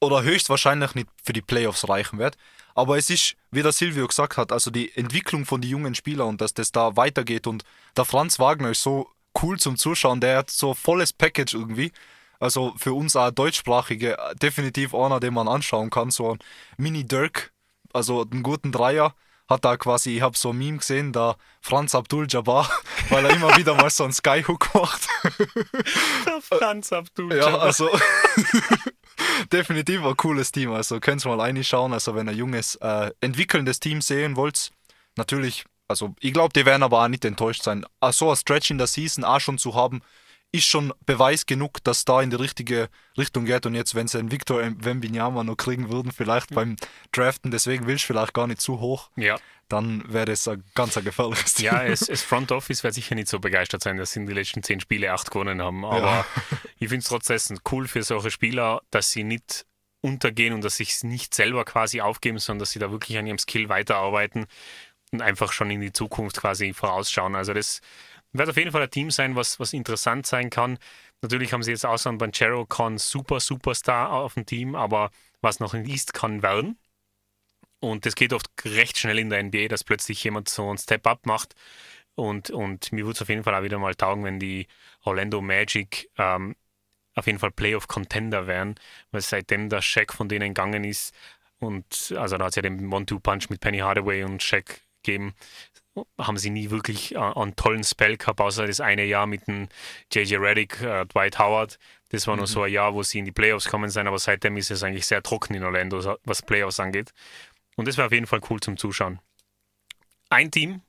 oder 0.00 0.22
höchstwahrscheinlich 0.22 0.94
nicht 0.94 1.08
für 1.22 1.32
die 1.32 1.42
Playoffs 1.42 1.88
reichen 1.88 2.18
wird. 2.18 2.36
Aber 2.74 2.96
es 2.96 3.10
ist, 3.10 3.34
wie 3.50 3.62
der 3.62 3.72
Silvio 3.72 4.06
gesagt 4.06 4.36
hat, 4.36 4.52
also 4.52 4.70
die 4.70 4.96
Entwicklung 4.96 5.44
von 5.44 5.60
den 5.60 5.70
jungen 5.70 5.94
Spielern 5.96 6.28
und 6.28 6.40
dass 6.40 6.54
das 6.54 6.70
da 6.70 6.96
weitergeht. 6.96 7.46
Und 7.48 7.64
der 7.96 8.04
Franz 8.04 8.38
Wagner 8.38 8.70
ist 8.70 8.82
so 8.82 9.10
cool 9.42 9.58
zum 9.58 9.76
Zuschauen, 9.76 10.20
der 10.20 10.38
hat 10.38 10.50
so 10.50 10.74
volles 10.74 11.12
Package 11.12 11.54
irgendwie. 11.54 11.92
Also 12.40 12.74
für 12.76 12.92
uns 12.92 13.16
auch 13.16 13.30
Deutschsprachige 13.30 14.16
definitiv 14.40 14.94
einer, 14.94 15.20
den 15.20 15.34
man 15.34 15.48
anschauen 15.48 15.90
kann. 15.90 16.10
So 16.10 16.32
ein 16.32 16.38
Mini-Dirk, 16.76 17.52
also 17.92 18.22
einen 18.22 18.42
guten 18.42 18.72
Dreier. 18.72 19.14
Hat 19.48 19.64
da 19.64 19.78
quasi, 19.78 20.14
ich 20.14 20.20
habe 20.20 20.36
so 20.36 20.50
ein 20.50 20.58
Meme 20.58 20.76
gesehen, 20.76 21.10
da 21.10 21.36
Franz 21.62 21.94
Abdul 21.94 22.26
Jabbar, 22.28 22.70
weil 23.08 23.24
er 23.24 23.30
immer 23.34 23.56
wieder 23.56 23.74
mal 23.74 23.88
so 23.88 24.04
einen 24.04 24.12
Skyhook 24.12 24.74
macht. 24.74 25.08
Der 26.26 26.40
Franz 26.42 26.92
Abdul. 26.92 27.34
Ja, 27.34 27.56
also 27.56 27.88
definitiv 29.52 30.04
ein 30.04 30.16
cooles 30.18 30.52
Team. 30.52 30.72
Also 30.72 31.00
könnt 31.00 31.24
ihr 31.24 31.34
mal 31.34 31.40
reinschauen. 31.40 31.94
Also 31.94 32.14
wenn 32.14 32.28
ihr 32.28 32.34
junges, 32.34 32.74
äh, 32.76 33.10
entwickelndes 33.22 33.80
Team 33.80 34.02
sehen 34.02 34.36
wollt, 34.36 34.70
natürlich, 35.16 35.64
also 35.88 36.14
ich 36.20 36.34
glaube, 36.34 36.52
die 36.54 36.66
werden 36.66 36.82
aber 36.82 37.02
auch 37.02 37.08
nicht 37.08 37.24
enttäuscht 37.24 37.62
sein. 37.62 37.86
Auch 38.00 38.12
so 38.12 38.28
ein 38.28 38.36
Stretch 38.36 38.70
in 38.70 38.76
der 38.76 38.86
Season 38.86 39.24
auch 39.24 39.40
schon 39.40 39.56
zu 39.56 39.74
haben, 39.74 40.02
ist 40.50 40.64
schon 40.64 40.94
Beweis 41.04 41.44
genug, 41.46 41.84
dass 41.84 42.04
da 42.04 42.22
in 42.22 42.30
die 42.30 42.36
richtige 42.36 42.88
Richtung 43.18 43.44
geht. 43.44 43.66
Und 43.66 43.74
jetzt, 43.74 43.94
wenn 43.94 44.08
sie 44.08 44.18
einen 44.18 44.32
Victor 44.32 44.62
Wembinyama 44.62 45.44
noch 45.44 45.56
kriegen 45.56 45.90
würden, 45.90 46.10
vielleicht 46.10 46.54
beim 46.54 46.76
Draften, 47.12 47.50
deswegen 47.50 47.86
willst 47.86 48.04
du 48.04 48.08
vielleicht 48.08 48.32
gar 48.32 48.46
nicht 48.46 48.60
zu 48.60 48.80
hoch, 48.80 49.10
ja. 49.16 49.38
dann 49.68 50.02
wäre 50.10 50.26
das 50.26 50.48
ein 50.48 50.64
ganz 50.74 50.96
ein 50.96 51.04
gefährliches 51.04 51.54
Team. 51.54 51.66
Ja, 51.66 51.82
es, 51.84 52.08
es 52.08 52.22
Front 52.22 52.50
Office 52.50 52.82
wird 52.82 52.94
sicher 52.94 53.14
nicht 53.14 53.28
so 53.28 53.40
begeistert 53.40 53.82
sein, 53.82 53.98
dass 53.98 54.12
sie 54.12 54.20
in 54.20 54.26
den 54.26 54.36
letzten 54.36 54.62
zehn 54.62 54.80
Spiele 54.80 55.12
acht 55.12 55.30
gewonnen 55.30 55.60
haben. 55.60 55.84
Aber 55.84 56.00
Ja. 56.00 56.26
ich 56.78 56.88
finde 56.88 57.02
es 57.02 57.08
trotzdem 57.08 57.58
cool 57.70 57.86
für 57.86 58.02
solche 58.02 58.30
Spieler, 58.30 58.80
dass 58.90 59.10
sie 59.10 59.24
nicht 59.24 59.66
untergehen 60.00 60.54
und 60.54 60.64
dass 60.64 60.76
sie 60.76 60.84
es 60.84 61.04
nicht 61.04 61.34
selber 61.34 61.64
quasi 61.64 62.00
aufgeben, 62.00 62.38
sondern 62.38 62.60
dass 62.60 62.70
sie 62.70 62.78
da 62.78 62.90
wirklich 62.90 63.18
an 63.18 63.26
ihrem 63.26 63.38
Skill 63.38 63.68
weiterarbeiten 63.68 64.46
und 65.12 65.22
einfach 65.22 65.52
schon 65.52 65.70
in 65.70 65.80
die 65.80 65.92
Zukunft 65.92 66.40
quasi 66.40 66.72
vorausschauen. 66.72 67.34
Also 67.34 67.52
das 67.52 67.80
wird 68.38 68.48
auf 68.48 68.56
jeden 68.56 68.72
Fall 68.72 68.82
ein 68.82 68.90
Team 68.90 69.10
sein, 69.10 69.36
was, 69.36 69.60
was 69.60 69.72
interessant 69.72 70.26
sein 70.26 70.50
kann. 70.50 70.78
Natürlich 71.22 71.52
haben 71.52 71.62
sie 71.62 71.72
jetzt 71.72 71.86
außer 71.86 72.10
ein 72.10 72.18
Banchero 72.18 72.66
Con 72.66 72.98
super 72.98 73.40
Superstar 73.40 74.12
auf 74.12 74.34
dem 74.34 74.46
Team, 74.46 74.74
aber 74.74 75.10
was 75.40 75.60
noch 75.60 75.74
in 75.74 75.86
East 75.86 76.14
kann 76.14 76.42
werden. 76.42 76.78
Und 77.80 78.06
das 78.06 78.14
geht 78.14 78.32
oft 78.32 78.50
recht 78.64 78.98
schnell 78.98 79.18
in 79.18 79.30
der 79.30 79.42
NBA, 79.42 79.68
dass 79.68 79.84
plötzlich 79.84 80.22
jemand 80.24 80.48
so 80.48 80.68
einen 80.68 80.78
Step-Up 80.78 81.26
macht. 81.26 81.54
Und, 82.14 82.50
und 82.50 82.92
mir 82.92 83.04
würde 83.04 83.16
es 83.16 83.22
auf 83.22 83.28
jeden 83.28 83.44
Fall 83.44 83.54
auch 83.54 83.62
wieder 83.62 83.78
mal 83.78 83.94
taugen, 83.94 84.24
wenn 84.24 84.40
die 84.40 84.66
Orlando 85.04 85.40
Magic 85.40 86.10
ähm, 86.18 86.56
auf 87.14 87.26
jeden 87.26 87.38
Fall 87.38 87.52
Playoff-Contender 87.52 88.46
wären, 88.46 88.74
weil 89.12 89.20
seitdem 89.20 89.68
der 89.68 89.82
Shaq 89.82 90.12
von 90.12 90.28
denen 90.28 90.54
gegangen 90.54 90.84
ist 90.84 91.14
und 91.60 92.14
also 92.16 92.36
da 92.38 92.44
hat 92.44 92.50
es 92.50 92.56
ja 92.56 92.62
den 92.62 92.92
One-Two-Punch 92.92 93.50
mit 93.50 93.60
Penny 93.60 93.78
Hardaway 93.78 94.22
und 94.24 94.42
Shaq 94.42 94.80
gegeben, 95.02 95.34
haben 96.18 96.38
sie 96.38 96.50
nie 96.50 96.70
wirklich 96.70 97.14
äh, 97.14 97.18
einen 97.18 97.56
tollen 97.56 97.84
Spell 97.84 98.16
gehabt, 98.16 98.40
außer 98.40 98.66
das 98.66 98.80
eine 98.80 99.04
Jahr 99.04 99.26
mit 99.26 99.46
dem 99.46 99.68
JJ 100.12 100.36
Reddick, 100.36 100.80
äh, 100.80 101.06
Dwight 101.06 101.38
Howard. 101.38 101.78
Das 102.10 102.26
war 102.26 102.36
noch 102.36 102.46
so 102.46 102.62
ein 102.62 102.72
Jahr, 102.72 102.94
wo 102.94 103.02
sie 103.02 103.18
in 103.18 103.24
die 103.24 103.32
Playoffs 103.32 103.68
kommen 103.68 103.90
sind, 103.90 104.06
aber 104.06 104.18
seitdem 104.18 104.56
ist 104.56 104.70
es 104.70 104.82
eigentlich 104.82 105.06
sehr 105.06 105.22
trocken 105.22 105.54
in 105.54 105.64
Orlando, 105.64 106.16
was 106.24 106.42
Playoffs 106.42 106.80
angeht. 106.80 107.12
Und 107.76 107.86
das 107.86 107.96
wäre 107.96 108.06
auf 108.06 108.12
jeden 108.12 108.26
Fall 108.26 108.40
cool 108.50 108.60
zum 108.60 108.76
Zuschauen. 108.76 109.20
Ein 110.30 110.50
Team, 110.50 110.82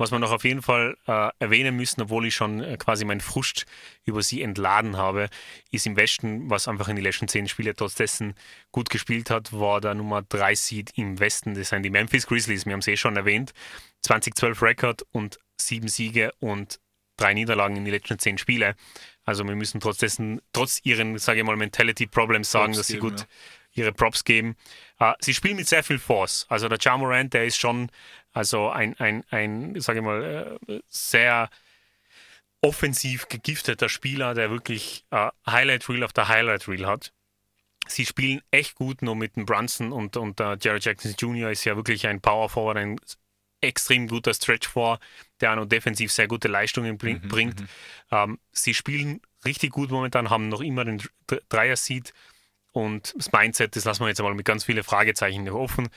was 0.00 0.10
wir 0.10 0.18
noch 0.18 0.32
auf 0.32 0.44
jeden 0.44 0.62
Fall 0.62 0.96
äh, 1.06 1.28
erwähnen 1.38 1.76
müssen, 1.76 2.00
obwohl 2.00 2.26
ich 2.26 2.34
schon 2.34 2.62
äh, 2.62 2.76
quasi 2.78 3.04
meinen 3.04 3.20
Frust 3.20 3.66
über 4.04 4.22
sie 4.22 4.42
entladen 4.42 4.96
habe, 4.96 5.28
ist 5.70 5.86
im 5.86 5.96
Westen, 5.96 6.48
was 6.48 6.68
einfach 6.68 6.88
in 6.88 6.96
den 6.96 7.04
letzten 7.04 7.28
zehn 7.28 7.48
Spiele 7.48 7.74
trotz 7.74 7.94
dessen 7.94 8.34
gut 8.72 8.88
gespielt 8.88 9.28
hat, 9.28 9.52
war 9.52 9.80
der 9.80 9.94
Nummer 9.94 10.22
3 10.22 10.54
Seed 10.54 10.92
im 10.96 11.20
Westen. 11.20 11.54
Das 11.54 11.68
sind 11.68 11.82
die 11.82 11.90
Memphis 11.90 12.26
Grizzlies, 12.26 12.64
wir 12.64 12.72
haben 12.72 12.80
es 12.80 12.88
eh 12.88 12.96
schon 12.96 13.16
erwähnt. 13.16 13.52
2012 14.02 14.62
Rekord 14.62 15.06
und 15.12 15.38
sieben 15.60 15.88
Siege 15.88 16.32
und 16.40 16.80
drei 17.20 17.34
Niederlagen 17.34 17.76
in 17.76 17.84
den 17.84 17.92
letzten 17.92 18.18
zehn 18.18 18.38
Spiele. 18.38 18.74
Also 19.24 19.44
wir 19.44 19.54
müssen 19.54 19.80
trotz 19.80 19.98
dessen, 19.98 20.40
trotz 20.52 20.80
ihren, 20.82 21.18
sage 21.18 21.40
ich 21.40 21.46
mal, 21.46 21.56
Mentality 21.56 22.06
Problems 22.06 22.50
sagen, 22.50 22.72
Props 22.72 22.78
dass 22.78 22.86
sie 22.86 22.94
geben, 22.94 23.10
gut 23.10 23.20
ja. 23.20 23.26
ihre 23.72 23.92
Props 23.92 24.24
geben. 24.24 24.56
Äh, 24.98 25.12
sie 25.20 25.34
spielen 25.34 25.56
mit 25.56 25.68
sehr 25.68 25.84
viel 25.84 25.98
Force. 25.98 26.46
Also 26.48 26.68
der 26.68 26.78
Ja 26.80 26.96
Morant, 26.96 27.34
der 27.34 27.44
ist 27.44 27.58
schon 27.58 27.90
also 28.32 28.68
ein, 28.68 28.98
ein, 28.98 29.24
ein 29.30 29.80
sage 29.80 30.00
ich 30.00 30.04
mal, 30.04 30.58
äh, 30.68 30.80
sehr 30.88 31.50
offensiv 32.62 33.28
gegifteter 33.28 33.88
Spieler, 33.88 34.34
der 34.34 34.50
wirklich 34.50 35.04
äh, 35.10 35.30
Highlight 35.46 35.88
Reel 35.88 36.04
auf 36.04 36.12
der 36.12 36.28
Highlight 36.28 36.68
Reel 36.68 36.86
hat. 36.86 37.12
Sie 37.88 38.06
spielen 38.06 38.42
echt 38.50 38.74
gut 38.74 39.02
nur 39.02 39.16
mit 39.16 39.36
dem 39.36 39.46
Brunson 39.46 39.92
und, 39.92 40.16
und 40.16 40.38
der 40.38 40.58
Jared 40.60 40.84
Jackson 40.84 41.14
Jr. 41.18 41.50
ist 41.50 41.64
ja 41.64 41.74
wirklich 41.76 42.06
ein 42.06 42.20
Power 42.20 42.48
Forward, 42.48 42.76
ein 42.76 43.00
extrem 43.62 44.06
guter 44.08 44.32
Stretch 44.32 44.68
vor, 44.68 45.00
der 45.40 45.52
auch 45.52 45.56
noch 45.56 45.66
defensiv 45.66 46.12
sehr 46.12 46.28
gute 46.28 46.48
Leistungen 46.48 46.98
bring, 46.98 47.20
bringt. 47.28 47.60
Ähm, 48.10 48.38
sie 48.52 48.74
spielen 48.74 49.20
richtig 49.44 49.72
gut 49.72 49.90
momentan, 49.90 50.30
haben 50.30 50.48
noch 50.48 50.60
immer 50.60 50.84
den 50.84 51.02
Dr- 51.26 51.42
Dreier-Seed 51.48 52.12
und 52.72 53.12
das 53.16 53.32
Mindset, 53.32 53.74
das 53.74 53.84
lassen 53.84 54.02
wir 54.02 54.08
jetzt 54.08 54.20
einmal 54.20 54.34
mit 54.34 54.46
ganz 54.46 54.64
vielen 54.64 54.84
Fragezeichen 54.84 55.44
noch 55.44 55.54
offen, 55.54 55.88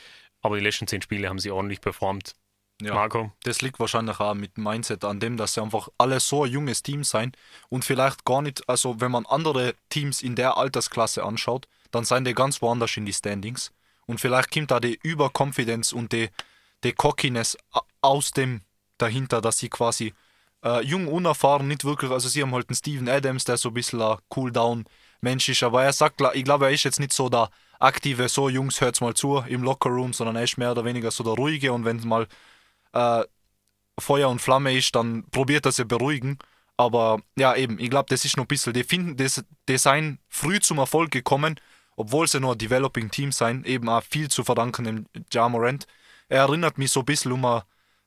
aber 0.44 0.58
die 0.58 0.64
letzten 0.64 0.88
zehn 0.88 1.02
Spiele 1.02 1.30
haben 1.30 1.40
sie 1.40 1.50
ordentlich 1.50 1.82
performt. 1.82 2.36
Ja. 2.82 2.94
Marco? 2.94 3.32
Das 3.44 3.62
liegt 3.62 3.80
wahrscheinlich 3.80 4.20
auch 4.20 4.34
mit 4.34 4.58
dem 4.58 4.66
Mindset 4.66 5.06
an 5.06 5.20
dem, 5.20 5.38
dass 5.38 5.54
sie 5.54 5.62
einfach 5.62 5.88
alle 5.98 6.20
so 6.20 6.44
ein 6.44 6.52
junges 6.52 6.84
Team 6.84 7.04
sein 7.04 7.32
und 7.70 7.86
vielleicht 7.86 8.26
gar 8.26 8.42
nicht, 8.42 8.68
also 8.68 9.00
wenn 9.00 9.12
man 9.12 9.26
andere 9.26 9.74
Teams 9.90 10.22
in 10.22 10.36
der 10.36 10.58
Altersklasse 10.58 11.24
anschaut, 11.24 11.68
dann 11.92 12.04
seien 12.04 12.26
die 12.26 12.34
ganz 12.34 12.62
woanders 12.62 12.98
in 12.98 13.06
die 13.06 13.14
Standings. 13.14 13.72
Und 14.06 14.20
vielleicht 14.20 14.52
kommt 14.52 14.72
da 14.72 14.80
die 14.80 15.00
Überconfidence 15.02 15.94
und 15.94 16.12
die, 16.12 16.30
die 16.84 16.92
Cockiness 16.92 17.58
aus 18.02 18.32
dem 18.32 18.62
dahinter, 18.98 19.40
dass 19.40 19.60
sie 19.60 19.70
quasi 19.70 20.14
äh, 20.64 20.84
jung, 20.84 21.08
unerfahren, 21.08 21.68
nicht 21.68 21.86
wirklich, 21.86 22.12
also 22.12 22.28
sie 22.28 22.42
haben 22.42 22.54
halt 22.54 22.68
einen 22.70 22.76
Steven 22.76 23.08
Adams, 23.08 23.46
der 23.46 23.58
so 23.58 23.70
ein 23.70 23.76
bisschen 23.76 24.02
ein 24.02 24.18
Cooldown-Mensch 24.30 25.48
ist, 25.48 25.64
aber 25.64 25.84
er 25.84 25.94
sagt, 25.94 26.22
ich 26.34 26.44
glaube, 26.44 26.66
er 26.66 26.72
ist 26.72 26.84
jetzt 26.84 27.00
nicht 27.00 27.14
so 27.14 27.30
der 27.30 27.50
aktive, 27.84 28.30
so 28.30 28.50
Jungs, 28.50 28.82
hört's 28.82 29.02
mal 29.02 29.14
zu 29.14 29.44
im 29.48 29.64
Lockerroom, 29.64 30.14
sondern 30.14 30.38
er 30.38 30.44
ist 30.44 30.58
mehr 30.58 30.72
oder 30.72 30.86
weniger 30.86 31.12
so 31.12 31.24
der 31.24 31.34
ruhige 31.34 31.74
und 31.74 31.86
wenn 31.86 32.06
mal 32.08 32.28
äh, 32.94 33.24
Feuer 34.00 34.30
und 34.30 34.40
Flamme 34.42 34.76
ist, 34.76 34.96
dann 34.96 35.26
probiert 35.30 35.66
er 35.66 35.72
sie 35.72 35.86
beruhigen. 35.86 36.40
Aber 36.78 37.22
ja, 37.38 37.56
eben, 37.56 37.80
ich 37.80 37.90
glaube, 37.90 38.08
das 38.10 38.26
ist 38.26 38.38
noch 38.38 38.46
ein 38.46 38.48
bisschen, 38.48 38.74
die 38.74 38.84
finden 38.84 39.18
das 39.18 39.44
Design 39.70 40.20
früh 40.30 40.60
zum 40.60 40.80
Erfolg 40.80 41.12
gekommen, 41.12 41.60
obwohl 41.96 42.28
sie 42.28 42.40
nur 42.40 42.54
ein 42.54 42.58
Developing 42.58 43.12
Team 43.12 43.32
sein, 43.32 43.64
eben 43.66 43.88
auch 43.90 44.04
viel 44.04 44.30
zu 44.30 44.44
verdanken 44.44 44.86
dem 44.86 45.06
Ja 45.32 45.48
Morant. 45.48 45.86
Er 46.30 46.42
erinnert 46.42 46.78
mich 46.78 46.92
so 46.92 47.02
ein 47.02 47.06
bisschen, 47.06 47.32
um 47.32 47.46
eine 47.46 47.64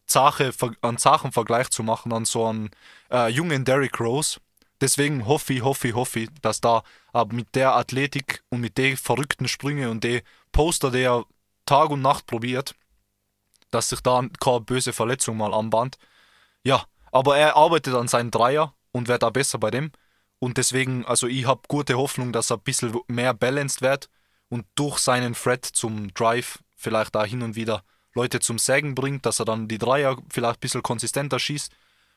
Sache, 0.07 0.53
einen 0.83 0.99
zu 0.99 1.83
machen, 1.83 2.13
an 2.13 2.25
so 2.25 2.47
einen 2.47 2.71
äh, 3.11 3.29
jungen 3.31 3.65
Derrick 3.65 4.01
Rose. 4.01 4.41
Deswegen 4.81 5.27
hoffe 5.27 5.55
ich, 5.55 5.63
hoffe 5.63 5.89
ich, 5.89 5.95
hoffe 5.95 6.21
ich, 6.21 6.29
dass 6.43 6.61
da 6.61 6.83
aber 7.13 7.35
mit 7.35 7.55
der 7.55 7.75
Athletik 7.75 8.43
und 8.51 8.61
mit 8.61 8.77
den 8.77 8.97
verrückten 8.97 9.49
Sprünge 9.49 9.91
und 9.91 10.05
den 10.05 10.21
Poster, 10.53 10.91
der 10.91 11.11
er 11.11 11.25
Tag 11.65 11.91
und 11.91 12.03
Nacht 12.03 12.27
probiert, 12.27 12.75
dass 13.71 13.89
sich 13.89 14.01
da 14.01 14.23
keine 14.41 14.61
böse 14.61 14.93
Verletzung 14.93 15.37
mal 15.37 15.55
anbahnt. 15.55 15.99
Ja, 16.63 16.85
aber 17.11 17.39
er 17.39 17.57
arbeitet 17.57 17.95
an 17.95 18.09
seinen 18.09 18.31
Dreier 18.31 18.75
und 18.93 19.09
wird 19.09 19.25
auch 19.25 19.31
besser 19.31 19.59
bei 19.59 19.71
dem. 19.71 19.93
Und 20.39 20.59
deswegen, 20.59 21.05
also 21.07 21.27
ich 21.27 21.47
habe 21.47 21.63
gute 21.69 21.97
Hoffnung, 21.97 22.33
dass 22.33 22.51
er 22.51 22.59
ein 22.59 22.63
bisschen 22.63 22.99
mehr 23.09 23.33
balanced 23.35 23.81
wird 23.81 24.11
und 24.49 24.67
durch 24.75 24.99
seinen 24.99 25.35
Threat 25.35 25.65
zum 25.65 26.13
Drive 26.15 26.59
vielleicht 26.77 27.15
da 27.15 27.25
hin 27.25 27.43
und 27.43 27.57
wieder 27.57 27.83
Leute 28.15 28.41
zum 28.41 28.59
Sägen 28.59 28.95
bringt, 28.95 29.27
dass 29.27 29.41
er 29.41 29.45
dann 29.45 29.69
die 29.69 29.79
Dreier 29.79 30.17
vielleicht 30.31 30.59
ein 30.59 30.61
bisschen 30.61 30.83
konsistenter 30.83 31.39
schießt. 31.39 31.73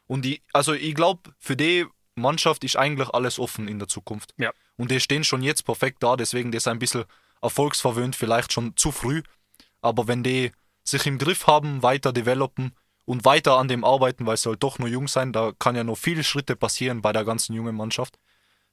Und 0.07 0.25
ich, 0.25 0.41
also 0.53 0.73
ich 0.73 0.95
glaube, 0.95 1.33
für 1.39 1.55
die 1.55 1.85
Mannschaft 2.19 2.63
ist 2.63 2.75
eigentlich 2.75 3.09
alles 3.09 3.39
offen 3.39 3.67
in 3.67 3.79
der 3.79 3.87
Zukunft. 3.87 4.33
Ja. 4.37 4.51
Und 4.77 4.91
die 4.91 4.99
stehen 4.99 5.23
schon 5.23 5.41
jetzt 5.41 5.63
perfekt 5.63 6.03
da, 6.03 6.15
deswegen 6.15 6.51
das 6.51 6.67
ein 6.67 6.79
bisschen 6.79 7.05
erfolgsverwöhnt, 7.41 8.15
vielleicht 8.15 8.53
schon 8.53 8.75
zu 8.75 8.91
früh. 8.91 9.21
Aber 9.81 10.07
wenn 10.07 10.23
die 10.23 10.51
sich 10.83 11.05
im 11.05 11.17
Griff 11.17 11.47
haben, 11.47 11.83
weiter 11.83 12.11
developen 12.11 12.73
und 13.05 13.25
weiter 13.25 13.57
an 13.57 13.67
dem 13.67 13.83
arbeiten, 13.83 14.25
weil 14.25 14.37
sie 14.37 14.49
halt 14.49 14.63
doch 14.63 14.79
nur 14.79 14.89
jung 14.89 15.07
sein, 15.07 15.33
da 15.33 15.51
kann 15.57 15.75
ja 15.75 15.83
noch 15.83 15.97
viele 15.97 16.23
Schritte 16.23 16.55
passieren 16.55 17.01
bei 17.01 17.13
der 17.13 17.25
ganzen 17.25 17.55
jungen 17.55 17.75
Mannschaft, 17.75 18.17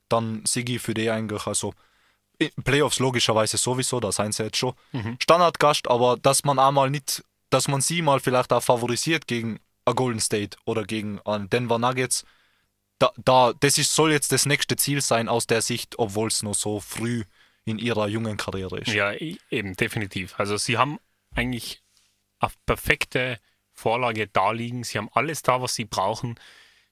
dann 0.08 0.44
Sigi 0.44 0.78
für 0.78 0.94
die 0.94 1.10
eigentlich, 1.10 1.46
also 1.46 1.74
in 2.38 2.50
Playoffs 2.64 2.98
logischerweise 2.98 3.56
sowieso, 3.56 3.98
da 4.00 4.12
seien 4.12 4.32
sie 4.32 4.44
jetzt 4.44 4.58
schon 4.58 4.74
Standardgast, 5.22 5.88
aber 5.88 6.16
dass 6.16 6.44
man 6.44 6.58
einmal 6.58 6.90
nicht, 6.90 7.24
dass 7.50 7.68
man 7.68 7.80
sie 7.80 8.02
mal 8.02 8.20
vielleicht 8.20 8.52
auch 8.52 8.62
favorisiert 8.62 9.26
gegen 9.26 9.58
a 9.86 9.92
Golden 9.92 10.20
State 10.20 10.58
oder 10.64 10.84
gegen 10.84 11.20
ein 11.24 11.48
Denver 11.48 11.78
Nuggets, 11.78 12.24
da, 12.98 13.12
da, 13.16 13.52
das 13.60 13.78
ist, 13.78 13.94
soll 13.94 14.12
jetzt 14.12 14.32
das 14.32 14.46
nächste 14.46 14.76
Ziel 14.76 15.00
sein 15.00 15.28
aus 15.28 15.46
der 15.46 15.62
Sicht, 15.62 15.98
obwohl 15.98 16.28
es 16.28 16.42
noch 16.42 16.54
so 16.54 16.80
früh 16.80 17.24
in 17.64 17.78
ihrer 17.78 18.08
jungen 18.08 18.36
Karriere 18.36 18.78
ist. 18.78 18.88
Ja, 18.88 19.12
eben, 19.12 19.74
definitiv. 19.74 20.38
Also 20.38 20.56
sie 20.56 20.78
haben 20.78 20.98
eigentlich 21.34 21.82
eine 22.38 22.52
perfekte 22.64 23.38
Vorlage 23.72 24.28
da 24.28 24.52
liegen. 24.52 24.84
Sie 24.84 24.98
haben 24.98 25.10
alles 25.12 25.42
da, 25.42 25.60
was 25.60 25.74
sie 25.74 25.84
brauchen. 25.84 26.38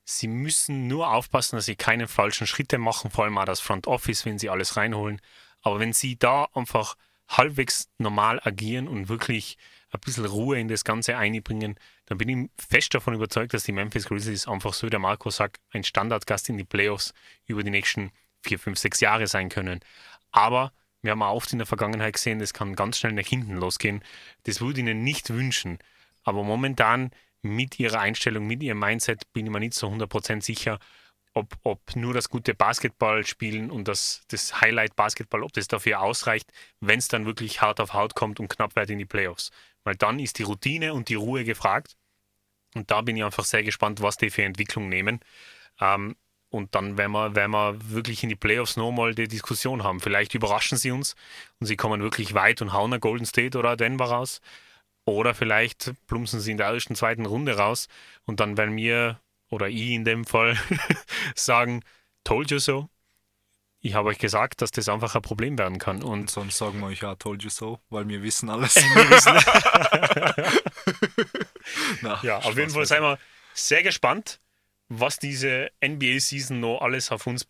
Sie 0.04 0.28
müssen 0.28 0.86
nur 0.86 1.10
aufpassen, 1.10 1.56
dass 1.56 1.66
sie 1.66 1.76
keine 1.76 2.08
falschen 2.08 2.46
Schritte 2.46 2.76
machen, 2.76 3.10
vor 3.10 3.24
allem 3.24 3.38
auch 3.38 3.46
das 3.46 3.60
Front 3.60 3.86
Office, 3.86 4.26
wenn 4.26 4.38
sie 4.38 4.50
alles 4.50 4.76
reinholen. 4.76 5.20
Aber 5.62 5.80
wenn 5.80 5.94
sie 5.94 6.18
da 6.18 6.48
einfach 6.52 6.96
halbwegs 7.28 7.88
normal 7.96 8.40
agieren 8.44 8.86
und 8.86 9.08
wirklich 9.08 9.56
ein 9.90 10.00
bisschen 10.00 10.26
Ruhe 10.26 10.58
in 10.58 10.68
das 10.68 10.84
Ganze 10.84 11.16
einbringen, 11.16 11.78
dann 12.06 12.18
bin 12.18 12.28
ich 12.28 12.50
fest 12.58 12.94
davon 12.94 13.14
überzeugt, 13.14 13.54
dass 13.54 13.64
die 13.64 13.72
Memphis 13.72 14.06
Grizzlies 14.06 14.46
einfach 14.46 14.74
so, 14.74 14.86
wie 14.86 14.90
der 14.90 14.98
Marco 14.98 15.30
sagt, 15.30 15.60
ein 15.70 15.84
Standardgast 15.84 16.48
in 16.48 16.58
die 16.58 16.64
Playoffs 16.64 17.14
über 17.46 17.62
die 17.62 17.70
nächsten 17.70 18.12
vier, 18.42 18.58
fünf, 18.58 18.78
sechs 18.78 19.00
Jahre 19.00 19.26
sein 19.26 19.48
können. 19.48 19.80
Aber 20.30 20.72
wir 21.02 21.12
haben 21.12 21.22
auch 21.22 21.34
oft 21.34 21.52
in 21.52 21.58
der 21.58 21.66
Vergangenheit 21.66 22.14
gesehen, 22.14 22.38
das 22.38 22.52
kann 22.52 22.76
ganz 22.76 22.98
schnell 22.98 23.12
nach 23.12 23.26
hinten 23.26 23.56
losgehen. 23.56 24.02
Das 24.44 24.60
würde 24.60 24.80
ich 24.80 24.86
ihnen 24.86 25.02
nicht 25.02 25.30
wünschen. 25.30 25.78
Aber 26.22 26.42
momentan 26.44 27.10
mit 27.42 27.78
ihrer 27.78 28.00
Einstellung, 28.00 28.46
mit 28.46 28.62
ihrem 28.62 28.78
Mindset 28.78 29.32
bin 29.32 29.46
ich 29.46 29.52
mir 29.52 29.60
nicht 29.60 29.74
so 29.74 29.88
100% 29.88 30.42
sicher, 30.42 30.78
ob, 31.34 31.56
ob 31.62 31.96
nur 31.96 32.14
das 32.14 32.28
gute 32.28 32.54
Basketball 32.54 33.26
spielen 33.26 33.70
und 33.70 33.88
das, 33.88 34.22
das 34.28 34.60
Highlight 34.60 34.96
Basketball, 34.96 35.42
ob 35.42 35.52
das 35.52 35.68
dafür 35.68 36.00
ausreicht, 36.00 36.50
wenn 36.80 37.00
es 37.00 37.08
dann 37.08 37.26
wirklich 37.26 37.60
hart 37.60 37.80
auf 37.80 37.92
Haut 37.92 38.14
kommt 38.14 38.40
und 38.40 38.48
knapp 38.48 38.76
wird 38.76 38.90
in 38.90 38.98
die 38.98 39.04
Playoffs. 39.04 39.50
Weil 39.84 39.96
dann 39.96 40.18
ist 40.18 40.38
die 40.38 40.42
Routine 40.42 40.94
und 40.94 41.08
die 41.08 41.14
Ruhe 41.14 41.44
gefragt. 41.44 41.96
Und 42.74 42.90
da 42.90 43.02
bin 43.02 43.16
ich 43.16 43.24
einfach 43.24 43.44
sehr 43.44 43.62
gespannt, 43.62 44.02
was 44.02 44.16
die 44.16 44.30
für 44.30 44.42
Entwicklung 44.42 44.88
nehmen. 44.88 45.20
Ähm, 45.80 46.16
und 46.50 46.74
dann 46.74 46.96
werden 46.98 47.12
wir, 47.12 47.34
werden 47.34 47.50
wir 47.50 47.90
wirklich 47.90 48.22
in 48.22 48.28
die 48.28 48.36
Playoffs 48.36 48.76
nochmal 48.76 49.14
die 49.14 49.28
Diskussion 49.28 49.82
haben. 49.82 50.00
Vielleicht 50.00 50.34
überraschen 50.34 50.78
sie 50.78 50.92
uns 50.92 51.16
und 51.58 51.66
sie 51.66 51.76
kommen 51.76 52.00
wirklich 52.00 52.34
weit 52.34 52.62
und 52.62 52.72
hauen 52.72 52.92
ein 52.92 53.00
Golden 53.00 53.26
State 53.26 53.58
oder 53.58 53.76
Denver 53.76 54.06
raus. 54.06 54.40
Oder 55.04 55.34
vielleicht 55.34 55.92
plumpsen 56.06 56.40
sie 56.40 56.52
in 56.52 56.56
der 56.58 56.68
ersten, 56.68 56.94
zweiten 56.94 57.26
Runde 57.26 57.56
raus 57.56 57.88
und 58.24 58.40
dann 58.40 58.56
werden 58.56 58.76
wir 58.76 59.20
oder 59.50 59.68
ich 59.68 59.90
in 59.90 60.04
dem 60.04 60.24
Fall 60.24 60.56
sagen, 61.34 61.82
told 62.24 62.50
you 62.50 62.58
so. 62.58 62.88
Ich 63.84 63.92
habe 63.92 64.08
euch 64.08 64.16
gesagt, 64.16 64.62
dass 64.62 64.70
das 64.70 64.88
einfach 64.88 65.14
ein 65.14 65.20
Problem 65.20 65.58
werden 65.58 65.78
kann. 65.78 66.02
Und, 66.02 66.20
und 66.20 66.30
sonst 66.30 66.56
sagen 66.56 66.80
wir 66.80 66.86
euch 66.86 67.02
ja, 67.02 67.16
told 67.16 67.42
you 67.42 67.50
so, 67.50 67.80
weil 67.90 68.08
wir 68.08 68.22
wissen 68.22 68.48
alles. 68.48 68.76
wir 68.94 69.10
wissen. 69.10 69.34
Na, 72.00 72.18
ja, 72.22 72.38
auf 72.38 72.56
jeden 72.56 72.70
Fall 72.70 72.86
sind 72.86 73.02
wir 73.02 73.18
sehr 73.52 73.82
gespannt, 73.82 74.40
was 74.88 75.18
diese 75.18 75.70
NBA-Season 75.84 76.58
noch 76.58 76.80
alles 76.80 77.12
auf 77.12 77.26
uns, 77.26 77.46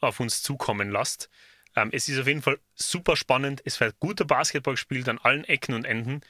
auf 0.00 0.20
uns 0.20 0.42
zukommen 0.42 0.92
lässt. 0.92 1.30
Ähm, 1.74 1.88
es 1.90 2.06
ist 2.06 2.20
auf 2.20 2.26
jeden 2.26 2.42
Fall 2.42 2.58
super 2.74 3.16
spannend. 3.16 3.62
Es 3.64 3.80
wird 3.80 3.98
guter 3.98 4.26
Basketball 4.26 4.74
gespielt 4.74 5.08
an 5.08 5.16
allen 5.16 5.44
Ecken 5.44 5.74
und 5.74 5.86
Enden. 5.86 6.20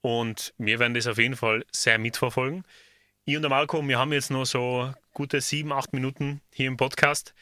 Und 0.00 0.54
wir 0.56 0.78
werden 0.78 0.94
das 0.94 1.06
auf 1.06 1.18
jeden 1.18 1.36
Fall 1.36 1.66
sehr 1.70 1.98
mitverfolgen. 1.98 2.64
Ich 3.26 3.36
und 3.36 3.42
der 3.42 3.50
Marco, 3.50 3.86
wir 3.86 3.98
haben 3.98 4.14
jetzt 4.14 4.30
noch 4.30 4.46
so 4.46 4.94
gute 5.12 5.42
sieben, 5.42 5.70
acht 5.70 5.92
Minuten 5.92 6.40
hier 6.50 6.68
im 6.68 6.78
Podcast. 6.78 7.34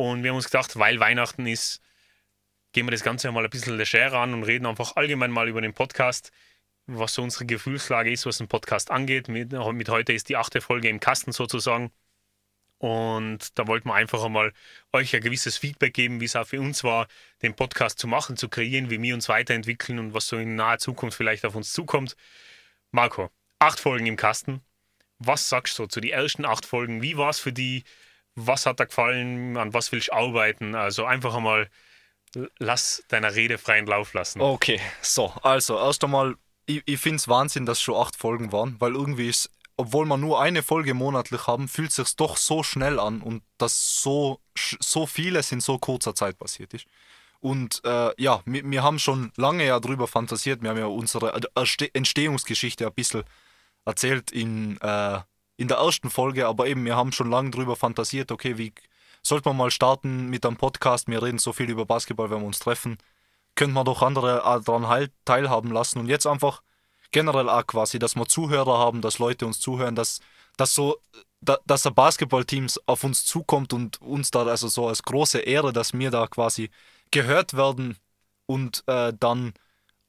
Und 0.00 0.22
wir 0.22 0.30
haben 0.30 0.36
uns 0.36 0.46
gedacht, 0.46 0.78
weil 0.78 0.98
Weihnachten 0.98 1.46
ist, 1.46 1.82
gehen 2.72 2.86
wir 2.86 2.90
das 2.90 3.02
Ganze 3.02 3.30
mal 3.32 3.44
ein 3.44 3.50
bisschen 3.50 3.76
leger 3.76 4.14
an 4.14 4.32
und 4.32 4.44
reden 4.44 4.64
einfach 4.64 4.96
allgemein 4.96 5.30
mal 5.30 5.46
über 5.46 5.60
den 5.60 5.74
Podcast, 5.74 6.32
was 6.86 7.12
so 7.12 7.22
unsere 7.22 7.44
Gefühlslage 7.44 8.10
ist, 8.10 8.24
was 8.24 8.38
den 8.38 8.48
Podcast 8.48 8.90
angeht. 8.90 9.28
Mit, 9.28 9.52
mit 9.52 9.88
heute 9.90 10.14
ist 10.14 10.30
die 10.30 10.38
achte 10.38 10.62
Folge 10.62 10.88
im 10.88 11.00
Kasten 11.00 11.32
sozusagen. 11.32 11.92
Und 12.78 13.58
da 13.58 13.66
wollten 13.66 13.88
wir 13.90 13.94
einfach 13.94 14.24
einmal 14.24 14.54
euch 14.94 15.14
ein 15.14 15.20
gewisses 15.20 15.58
Feedback 15.58 15.92
geben, 15.92 16.22
wie 16.22 16.24
es 16.24 16.34
auch 16.34 16.46
für 16.46 16.62
uns 16.62 16.82
war, 16.82 17.06
den 17.42 17.54
Podcast 17.54 17.98
zu 17.98 18.08
machen, 18.08 18.38
zu 18.38 18.48
kreieren, 18.48 18.88
wie 18.88 19.02
wir 19.02 19.14
uns 19.14 19.28
weiterentwickeln 19.28 19.98
und 19.98 20.14
was 20.14 20.28
so 20.28 20.38
in 20.38 20.54
naher 20.56 20.78
Zukunft 20.78 21.18
vielleicht 21.18 21.44
auf 21.44 21.54
uns 21.56 21.74
zukommt. 21.74 22.16
Marco, 22.90 23.28
acht 23.58 23.78
Folgen 23.78 24.06
im 24.06 24.16
Kasten. 24.16 24.62
Was 25.18 25.50
sagst 25.50 25.78
du 25.78 25.84
zu 25.84 26.00
den 26.00 26.10
ersten 26.10 26.46
acht 26.46 26.64
Folgen? 26.64 27.02
Wie 27.02 27.18
war 27.18 27.28
es 27.28 27.38
für 27.38 27.52
die? 27.52 27.84
Was 28.46 28.66
hat 28.66 28.80
da 28.80 28.84
gefallen? 28.84 29.56
An 29.56 29.72
was 29.74 29.92
willst 29.92 30.08
du 30.08 30.12
arbeiten? 30.12 30.74
Also 30.74 31.04
einfach 31.04 31.34
einmal 31.34 31.68
lass 32.58 33.02
deiner 33.08 33.34
Rede 33.34 33.58
freien 33.58 33.86
Lauf 33.86 34.14
lassen. 34.14 34.40
Okay, 34.40 34.80
so, 35.02 35.32
also 35.42 35.76
erst 35.78 36.04
einmal, 36.04 36.36
ich, 36.66 36.82
ich 36.86 37.00
finde 37.00 37.16
es 37.16 37.28
Wahnsinn, 37.28 37.66
dass 37.66 37.80
schon 37.80 37.96
acht 37.96 38.16
Folgen 38.16 38.52
waren, 38.52 38.76
weil 38.78 38.94
irgendwie 38.94 39.28
ist 39.28 39.50
obwohl 39.80 40.04
wir 40.04 40.18
nur 40.18 40.38
eine 40.42 40.62
Folge 40.62 40.92
monatlich 40.92 41.46
haben, 41.46 41.66
fühlt 41.66 41.88
es 41.88 41.96
sich 41.96 42.14
doch 42.14 42.36
so 42.36 42.62
schnell 42.62 43.00
an 43.00 43.22
und 43.22 43.42
dass 43.56 44.02
so, 44.02 44.38
so 44.54 45.06
vieles 45.06 45.52
in 45.52 45.60
so 45.60 45.78
kurzer 45.78 46.14
Zeit 46.14 46.38
passiert 46.38 46.74
ist. 46.74 46.84
Und 47.40 47.80
äh, 47.86 48.12
ja, 48.22 48.42
wir, 48.44 48.70
wir, 48.70 48.82
haben 48.82 48.98
schon 48.98 49.32
lange 49.36 49.64
ja 49.64 49.80
drüber 49.80 50.06
fantasiert. 50.06 50.60
Wir 50.60 50.68
haben 50.68 50.78
ja 50.78 50.84
unsere 50.84 51.32
Entstehungsgeschichte 51.94 52.86
ein 52.86 52.92
bisschen 52.92 53.24
erzählt 53.86 54.30
in, 54.32 54.78
äh, 54.82 55.20
in 55.60 55.68
der 55.68 55.76
ersten 55.76 56.08
Folge, 56.08 56.46
aber 56.46 56.68
eben, 56.68 56.86
wir 56.86 56.96
haben 56.96 57.12
schon 57.12 57.30
lange 57.30 57.50
drüber 57.50 57.76
fantasiert, 57.76 58.32
okay, 58.32 58.56
wie 58.56 58.72
sollte 59.22 59.50
man 59.50 59.58
mal 59.58 59.70
starten 59.70 60.30
mit 60.30 60.46
einem 60.46 60.56
Podcast? 60.56 61.06
Wir 61.06 61.22
reden 61.22 61.38
so 61.38 61.52
viel 61.52 61.68
über 61.68 61.84
Basketball, 61.84 62.30
wenn 62.30 62.40
wir 62.40 62.46
uns 62.46 62.60
treffen. 62.60 62.96
Könnte 63.56 63.74
man 63.74 63.84
doch 63.84 64.00
andere 64.00 64.38
äh, 64.38 64.64
daran 64.64 64.88
halt 64.88 65.12
teilhaben 65.26 65.70
lassen 65.70 65.98
und 65.98 66.08
jetzt 66.08 66.26
einfach 66.26 66.62
generell 67.10 67.50
auch 67.50 67.66
quasi, 67.66 67.98
dass 67.98 68.16
wir 68.16 68.24
Zuhörer 68.24 68.78
haben, 68.78 69.02
dass 69.02 69.18
Leute 69.18 69.44
uns 69.44 69.60
zuhören, 69.60 69.94
dass, 69.94 70.20
dass 70.56 70.72
so, 70.72 70.96
da, 71.42 71.58
dass 71.66 71.86
ein 71.86 71.94
Basketballteam 71.94 72.66
auf 72.86 73.04
uns 73.04 73.26
zukommt 73.26 73.74
und 73.74 74.00
uns 74.00 74.30
da 74.30 74.46
also 74.46 74.68
so 74.68 74.88
als 74.88 75.02
große 75.02 75.40
Ehre, 75.40 75.74
dass 75.74 75.92
wir 75.92 76.10
da 76.10 76.26
quasi 76.26 76.70
gehört 77.10 77.52
werden 77.52 77.98
und 78.46 78.82
äh, 78.86 79.12
dann 79.20 79.52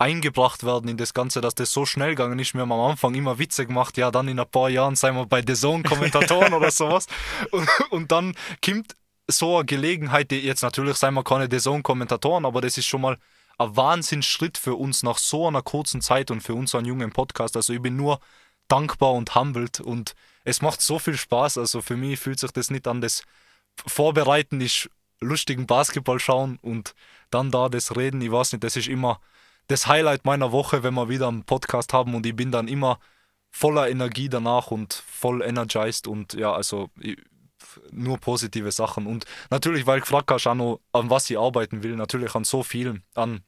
eingebracht 0.01 0.65
werden 0.65 0.89
in 0.89 0.97
das 0.97 1.13
Ganze, 1.13 1.41
dass 1.41 1.53
das 1.53 1.71
so 1.71 1.85
schnell 1.85 2.11
gegangen 2.11 2.39
ist. 2.39 2.55
Wir 2.55 2.61
haben 2.61 2.71
am 2.71 2.79
Anfang 2.79 3.13
immer 3.13 3.37
Witze 3.37 3.67
gemacht, 3.67 3.97
ja, 3.97 4.09
dann 4.09 4.27
in 4.27 4.39
ein 4.39 4.49
paar 4.49 4.69
Jahren 4.69 4.95
seien 4.95 5.15
wir 5.15 5.27
bei 5.27 5.43
The 5.45 5.53
Zone-Kommentatoren 5.53 6.53
oder 6.53 6.71
sowas. 6.71 7.05
Und, 7.51 7.69
und 7.91 8.11
dann 8.11 8.35
kommt 8.65 8.95
so 9.27 9.57
eine 9.57 9.65
Gelegenheit, 9.65 10.31
die 10.31 10.39
jetzt 10.39 10.63
natürlich 10.63 10.97
seien 10.97 11.13
wir 11.13 11.23
keine 11.23 11.47
The 11.49 11.59
Zone-Kommentatoren, 11.59 12.45
aber 12.45 12.61
das 12.61 12.77
ist 12.77 12.87
schon 12.87 13.01
mal 13.01 13.17
ein 13.59 13.75
Wahnsinnsschritt 13.75 14.57
für 14.57 14.75
uns 14.75 15.03
nach 15.03 15.19
so 15.19 15.47
einer 15.47 15.61
kurzen 15.61 16.01
Zeit 16.01 16.31
und 16.31 16.41
für 16.41 16.55
unseren 16.55 16.85
jungen 16.85 17.11
Podcast. 17.11 17.55
Also 17.55 17.73
ich 17.73 17.81
bin 17.81 17.95
nur 17.95 18.19
dankbar 18.67 19.11
und 19.13 19.35
humbled 19.35 19.79
und 19.79 20.15
es 20.43 20.61
macht 20.61 20.81
so 20.81 20.97
viel 20.97 21.17
Spaß. 21.17 21.59
Also 21.59 21.81
für 21.81 21.95
mich 21.95 22.19
fühlt 22.19 22.39
sich 22.39 22.51
das 22.51 22.71
nicht 22.71 22.87
an 22.87 23.01
das 23.01 23.23
Vorbereiten 23.85 24.61
ist 24.61 24.89
lustigen 25.19 25.67
Basketball 25.67 26.19
schauen 26.19 26.57
und 26.61 26.95
dann 27.29 27.51
da 27.51 27.69
das 27.69 27.95
Reden. 27.95 28.21
Ich 28.21 28.31
weiß 28.31 28.53
nicht, 28.53 28.63
das 28.63 28.75
ist 28.75 28.87
immer 28.87 29.19
das 29.67 29.87
Highlight 29.87 30.25
meiner 30.25 30.51
Woche, 30.51 30.83
wenn 30.83 30.93
wir 30.93 31.09
wieder 31.09 31.27
einen 31.27 31.43
Podcast 31.43 31.93
haben 31.93 32.15
und 32.15 32.25
ich 32.25 32.35
bin 32.35 32.51
dann 32.51 32.67
immer 32.67 32.99
voller 33.49 33.89
Energie 33.89 34.29
danach 34.29 34.71
und 34.71 34.93
voll 34.93 35.41
energized 35.41 36.07
und 36.07 36.33
ja, 36.33 36.53
also 36.53 36.89
nur 37.91 38.17
positive 38.17 38.71
Sachen. 38.71 39.07
Und 39.07 39.25
natürlich, 39.49 39.85
weil 39.85 40.01
gefragt 40.01 40.31
hast, 40.31 40.47
an 40.47 40.77
was 40.91 41.29
ich 41.29 41.37
arbeiten 41.37 41.83
will, 41.83 41.95
natürlich 41.95 42.35
an 42.35 42.43
so 42.43 42.63
vielen, 42.63 43.03
an 43.13 43.43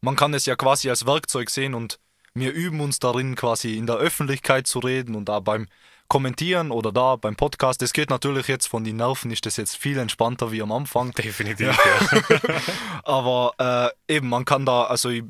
man 0.00 0.16
kann 0.16 0.32
es 0.32 0.46
ja 0.46 0.56
quasi 0.56 0.88
als 0.88 1.06
Werkzeug 1.06 1.50
sehen 1.50 1.74
und 1.74 1.98
wir 2.32 2.52
üben 2.52 2.80
uns 2.80 3.00
darin, 3.00 3.34
quasi 3.34 3.76
in 3.76 3.86
der 3.86 3.96
Öffentlichkeit 3.96 4.66
zu 4.66 4.78
reden 4.78 5.14
und 5.14 5.28
da 5.28 5.40
beim 5.40 5.66
Kommentieren 6.10 6.72
oder 6.72 6.90
da 6.90 7.14
beim 7.16 7.36
Podcast. 7.36 7.80
Das 7.80 7.92
geht 7.92 8.10
natürlich 8.10 8.48
jetzt 8.48 8.66
von 8.66 8.82
den 8.82 8.96
Nerven, 8.96 9.30
ist 9.30 9.46
das 9.46 9.56
jetzt 9.56 9.76
viel 9.76 9.96
entspannter 9.96 10.50
wie 10.50 10.60
am 10.60 10.72
Anfang. 10.72 11.12
Definitiv, 11.12 11.68
ja. 11.68 12.20
ja. 12.28 12.60
Aber 13.04 13.92
äh, 14.08 14.16
eben, 14.16 14.28
man 14.28 14.44
kann 14.44 14.66
da, 14.66 14.84
also 14.84 15.08
ich 15.08 15.22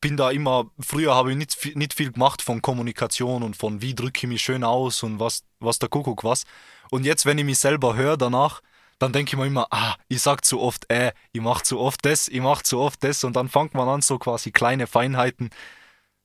bin 0.00 0.16
da 0.16 0.30
immer, 0.30 0.68
früher 0.80 1.14
habe 1.14 1.30
ich 1.30 1.38
nicht, 1.38 1.76
nicht 1.76 1.94
viel 1.94 2.10
gemacht 2.10 2.42
von 2.42 2.60
Kommunikation 2.60 3.44
und 3.44 3.56
von 3.56 3.80
wie 3.82 3.94
drücke 3.94 4.18
ich 4.18 4.28
mich 4.28 4.42
schön 4.42 4.64
aus 4.64 5.04
und 5.04 5.20
was, 5.20 5.44
was 5.60 5.78
der 5.78 5.88
Kuckuck 5.88 6.24
was. 6.24 6.42
Und 6.90 7.04
jetzt, 7.04 7.24
wenn 7.24 7.38
ich 7.38 7.44
mich 7.44 7.58
selber 7.58 7.94
höre 7.94 8.16
danach, 8.16 8.62
dann 8.98 9.12
denke 9.12 9.30
ich 9.30 9.38
mir 9.38 9.46
immer, 9.46 9.68
ah, 9.70 9.94
ich 10.08 10.22
sag 10.22 10.44
zu 10.44 10.60
oft 10.60 10.90
äh, 10.90 11.12
ich 11.32 11.40
mache 11.40 11.62
zu 11.62 11.78
oft 11.78 12.04
das, 12.04 12.26
ich 12.26 12.40
mache 12.40 12.64
zu 12.64 12.80
oft 12.80 13.04
das 13.04 13.22
und 13.22 13.36
dann 13.36 13.48
fängt 13.48 13.74
man 13.74 13.88
an, 13.88 14.02
so 14.02 14.18
quasi 14.18 14.50
kleine 14.50 14.88
Feinheiten 14.88 15.50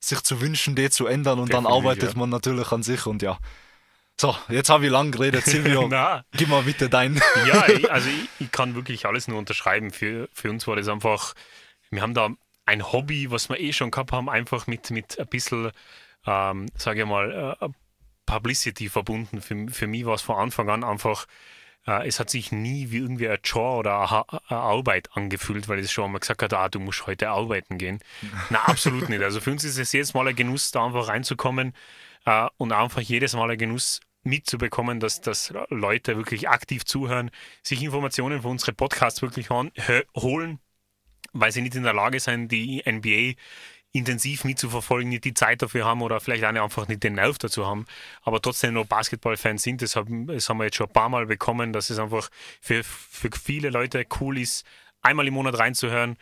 sich 0.00 0.22
zu 0.22 0.40
wünschen, 0.40 0.74
die 0.74 0.90
zu 0.90 1.06
ändern 1.06 1.38
und 1.38 1.50
Definitiv, 1.50 1.70
dann 1.70 1.78
arbeitet 1.78 2.12
ja. 2.14 2.18
man 2.18 2.30
natürlich 2.30 2.72
an 2.72 2.82
sich 2.82 3.06
und 3.06 3.22
ja. 3.22 3.38
So, 4.20 4.36
jetzt 4.48 4.70
habe 4.70 4.84
ich 4.86 4.90
lang 4.90 5.10
geredet, 5.10 5.44
Silvio. 5.44 5.88
gib 6.32 6.48
mal 6.48 6.62
bitte 6.62 6.88
dein. 6.88 7.16
ja, 7.46 7.62
also 7.90 8.08
ich, 8.08 8.28
ich, 8.38 8.52
kann 8.52 8.74
wirklich 8.74 9.06
alles 9.06 9.26
nur 9.28 9.38
unterschreiben. 9.38 9.90
Für, 9.90 10.28
für 10.32 10.50
uns 10.50 10.66
war 10.66 10.76
das 10.76 10.88
einfach, 10.88 11.34
wir 11.90 12.02
haben 12.02 12.14
da 12.14 12.30
ein 12.64 12.92
Hobby, 12.92 13.30
was 13.30 13.48
wir 13.48 13.58
eh 13.58 13.72
schon 13.72 13.90
gehabt 13.90 14.12
haben, 14.12 14.28
einfach 14.28 14.66
mit, 14.66 14.90
mit 14.90 15.18
ein 15.18 15.26
bisschen, 15.26 15.72
ähm, 16.26 16.66
sage 16.76 17.02
ich 17.02 17.06
mal, 17.06 17.56
äh, 17.60 17.68
Publicity 18.26 18.88
verbunden. 18.88 19.40
Für, 19.40 19.66
für 19.68 19.86
mich 19.86 20.04
war 20.04 20.14
es 20.14 20.22
von 20.22 20.36
Anfang 20.36 20.68
an 20.70 20.84
einfach 20.84 21.26
äh, 21.86 22.06
es 22.06 22.20
hat 22.20 22.30
sich 22.30 22.52
nie 22.52 22.90
wie 22.90 22.98
irgendwie 22.98 23.28
ein 23.28 23.38
Chore 23.42 23.78
oder 23.78 24.26
eine 24.48 24.60
Arbeit 24.60 25.08
angefühlt, 25.14 25.68
weil 25.68 25.80
es 25.80 25.92
schon 25.92 26.06
einmal 26.06 26.20
gesagt 26.20 26.42
hat, 26.42 26.54
ah, 26.54 26.68
du 26.68 26.78
musst 26.78 27.06
heute 27.06 27.30
arbeiten 27.30 27.78
gehen. 27.78 28.00
Na, 28.50 28.60
absolut 28.66 29.08
nicht. 29.08 29.22
Also 29.22 29.40
für 29.40 29.50
uns 29.50 29.64
ist 29.64 29.78
es 29.78 29.92
jedes 29.92 30.14
Mal 30.14 30.28
ein 30.28 30.36
Genuss, 30.36 30.70
da 30.70 30.84
einfach 30.84 31.08
reinzukommen 31.08 31.74
äh, 32.26 32.48
und 32.56 32.72
einfach 32.72 33.00
jedes 33.00 33.34
Mal 33.34 33.50
ein 33.50 33.58
Genuss 33.58 34.00
mitzubekommen, 34.24 35.00
dass, 35.00 35.20
dass 35.20 35.52
Leute 35.68 36.16
wirklich 36.16 36.48
aktiv 36.48 36.84
zuhören, 36.84 37.30
sich 37.62 37.82
Informationen 37.82 38.42
für 38.42 38.48
unsere 38.48 38.72
Podcasts 38.72 39.20
wirklich 39.20 39.50
holen 39.50 40.60
weil 41.32 41.52
sie 41.52 41.62
nicht 41.62 41.74
in 41.74 41.82
der 41.82 41.94
Lage 41.94 42.20
sind, 42.20 42.48
die 42.48 42.82
NBA 42.86 43.40
intensiv 43.92 44.44
mitzuverfolgen, 44.44 45.10
nicht 45.10 45.24
die 45.24 45.34
Zeit 45.34 45.60
dafür 45.60 45.84
haben 45.84 46.00
oder 46.00 46.18
vielleicht 46.20 46.44
auch 46.44 46.48
einfach 46.48 46.88
nicht 46.88 47.02
den 47.02 47.14
Nerv 47.14 47.38
dazu 47.38 47.66
haben, 47.66 47.84
aber 48.22 48.40
trotzdem 48.40 48.74
noch 48.74 48.86
Basketballfans 48.86 49.62
sind. 49.62 49.82
Das 49.82 49.96
haben, 49.96 50.26
das 50.26 50.48
haben 50.48 50.58
wir 50.58 50.64
jetzt 50.64 50.76
schon 50.76 50.86
ein 50.86 50.92
paar 50.92 51.10
Mal 51.10 51.26
bekommen, 51.26 51.72
dass 51.72 51.90
es 51.90 51.98
einfach 51.98 52.30
für, 52.60 52.82
für 52.84 53.30
viele 53.32 53.68
Leute 53.68 54.06
cool 54.20 54.38
ist, 54.38 54.64
einmal 55.02 55.26
im 55.26 55.34
Monat 55.34 55.58
reinzuhören, 55.58 56.16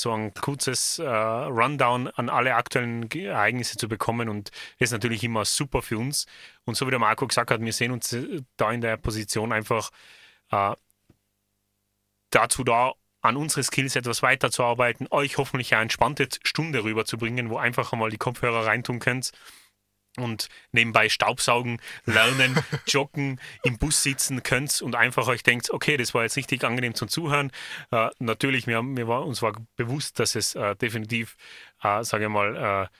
so 0.00 0.12
ein 0.12 0.34
kurzes 0.34 0.98
äh, 0.98 1.06
Rundown 1.06 2.08
an 2.08 2.28
alle 2.28 2.54
aktuellen 2.54 3.10
Ereignisse 3.10 3.76
zu 3.76 3.88
bekommen 3.88 4.28
und 4.28 4.50
ist 4.78 4.92
natürlich 4.92 5.24
immer 5.24 5.44
super 5.44 5.82
für 5.82 5.98
uns. 5.98 6.26
Und 6.64 6.76
so 6.76 6.86
wie 6.86 6.90
der 6.90 6.98
Marco 6.98 7.26
gesagt 7.26 7.50
hat, 7.50 7.60
wir 7.60 7.72
sehen 7.72 7.92
uns 7.92 8.12
äh, 8.12 8.42
da 8.56 8.72
in 8.72 8.80
der 8.80 8.96
Position 8.96 9.52
einfach 9.52 9.90
äh, 10.50 10.74
dazu 12.30 12.64
da, 12.64 12.92
an 13.22 13.36
unsere 13.36 13.62
Skills 13.64 13.96
etwas 13.96 14.22
weiterzuarbeiten, 14.22 15.08
euch 15.10 15.36
hoffentlich 15.36 15.74
eine 15.74 15.82
entspannte 15.82 16.28
Stunde 16.44 16.84
rüberzubringen, 16.84 17.50
wo 17.50 17.58
einfach 17.58 17.92
einmal 17.92 18.10
die 18.10 18.18
Kopfhörer 18.18 18.66
reintun 18.66 19.00
könnt 19.00 19.32
und 20.16 20.48
nebenbei 20.72 21.08
Staubsaugen, 21.08 21.80
lernen, 22.04 22.56
joggen, 22.86 23.40
im 23.62 23.78
Bus 23.78 24.02
sitzen 24.02 24.42
könnt 24.42 24.82
und 24.82 24.94
einfach 24.94 25.28
euch 25.28 25.42
denkt, 25.42 25.70
okay, 25.70 25.96
das 25.96 26.14
war 26.14 26.22
jetzt 26.22 26.36
richtig 26.36 26.64
angenehm 26.64 26.94
zum 26.94 27.08
Zuhören. 27.08 27.50
Äh, 27.90 28.08
natürlich, 28.18 28.66
mir, 28.66 28.82
mir 28.82 29.08
war, 29.08 29.26
uns 29.26 29.42
war 29.42 29.52
bewusst, 29.76 30.18
dass 30.18 30.34
es 30.34 30.54
äh, 30.54 30.76
definitiv, 30.76 31.36
äh, 31.82 32.02
sage 32.04 32.24
ich 32.24 32.30
mal, 32.30 32.56
äh, 32.56 32.96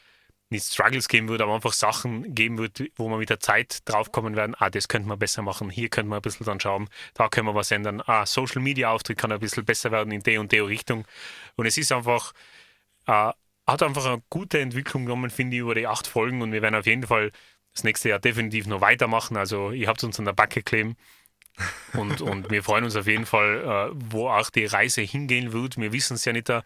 nicht 0.51 0.65
Struggles 0.65 1.09
geben 1.09 1.29
wird, 1.29 1.41
aber 1.41 1.55
einfach 1.55 1.73
Sachen 1.73 2.35
geben 2.35 2.59
wird, 2.59 2.83
wo 2.97 3.09
man 3.09 3.19
mit 3.19 3.31
der 3.31 3.41
Zeit 3.41 3.81
draufkommen 3.85 4.37
werden, 4.37 4.55
ah, 4.59 4.71
das 4.71 4.89
könnte 4.89 5.09
man 5.09 5.19
besser 5.19 5.43
machen, 5.43 5.71
hier 5.71 5.89
könnte 5.89 6.09
man 6.09 6.21
ein 6.21 6.23
bisschen 6.23 6.47
dann 6.47 6.61
schauen, 6.61 6.89
da 7.15 7.29
können 7.29 7.49
wir 7.49 7.55
was 7.55 7.71
ändern, 7.71 8.03
ah, 8.07 8.27
Social 8.27 8.63
Media 8.63 8.91
Auftritt 8.91 9.19
kann 9.19 9.33
ein 9.33 9.41
bisschen 9.41 9.65
besser 9.65 9.91
werden 9.91 10.13
in 10.13 10.23
der 10.23 10.41
und 10.41 10.53
der 10.53 10.67
Richtung. 10.67 11.05
Und 11.57 11.67
es 11.67 11.77
ist 11.77 11.91
einfach, 11.91 12.33
äh, 13.07 13.33
hat 13.67 13.83
einfach 13.83 14.07
eine 14.07 14.23
gute 14.31 14.61
Entwicklung 14.61 15.05
genommen, 15.05 15.31
finde 15.31 15.57
ich, 15.57 15.61
über 15.61 15.75
die 15.75 15.87
acht 15.87 16.07
Folgen 16.07 16.43
und 16.43 16.53
wir 16.53 16.63
werden 16.63 16.77
auf 16.77 16.87
jeden 16.87 17.07
Fall 17.07 17.33
das 17.73 17.85
nächste 17.85 18.09
Jahr 18.09 18.19
definitiv 18.19 18.67
noch 18.67 18.81
weitermachen. 18.81 19.37
Also 19.37 19.71
ihr 19.71 19.89
habt 19.89 20.03
uns 20.05 20.19
an 20.19 20.25
der 20.25 20.33
Backe 20.33 20.63
kleben. 20.63 20.97
und, 21.95 22.21
und 22.21 22.51
wir 22.51 22.63
freuen 22.63 22.85
uns 22.85 22.97
auf 22.97 23.07
jeden 23.07 23.27
Fall, 23.27 23.91
äh, 23.93 23.97
wo 24.11 24.29
auch 24.29 24.51
die 24.51 24.67
Reise 24.67 25.03
hingehen 25.03 25.53
wird. 25.53 25.79
Wir 25.79 25.93
wissen 25.93 26.15
es 26.15 26.25
ja 26.25 26.33
nicht, 26.33 26.49
da 26.49 26.63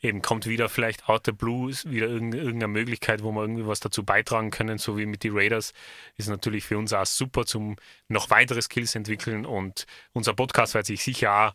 eben 0.00 0.22
kommt 0.22 0.46
wieder 0.46 0.68
vielleicht 0.68 1.08
out 1.08 1.22
the 1.26 1.32
blue, 1.32 1.72
wieder 1.84 2.08
irgendeine 2.08 2.68
Möglichkeit, 2.68 3.22
wo 3.22 3.32
wir 3.32 3.42
irgendwie 3.42 3.66
was 3.66 3.80
dazu 3.80 4.04
beitragen 4.04 4.50
können, 4.50 4.78
so 4.78 4.98
wie 4.98 5.06
mit 5.06 5.24
den 5.24 5.36
Raiders, 5.36 5.72
ist 6.16 6.28
natürlich 6.28 6.64
für 6.64 6.78
uns 6.78 6.92
auch 6.92 7.06
super 7.06 7.46
zum 7.46 7.76
noch 8.08 8.30
weitere 8.30 8.60
Skills 8.60 8.94
entwickeln 8.94 9.46
und 9.46 9.86
unser 10.12 10.34
Podcast 10.34 10.74
wird 10.74 10.86
sich 10.86 11.02
sicher 11.02 11.32
auch 11.32 11.54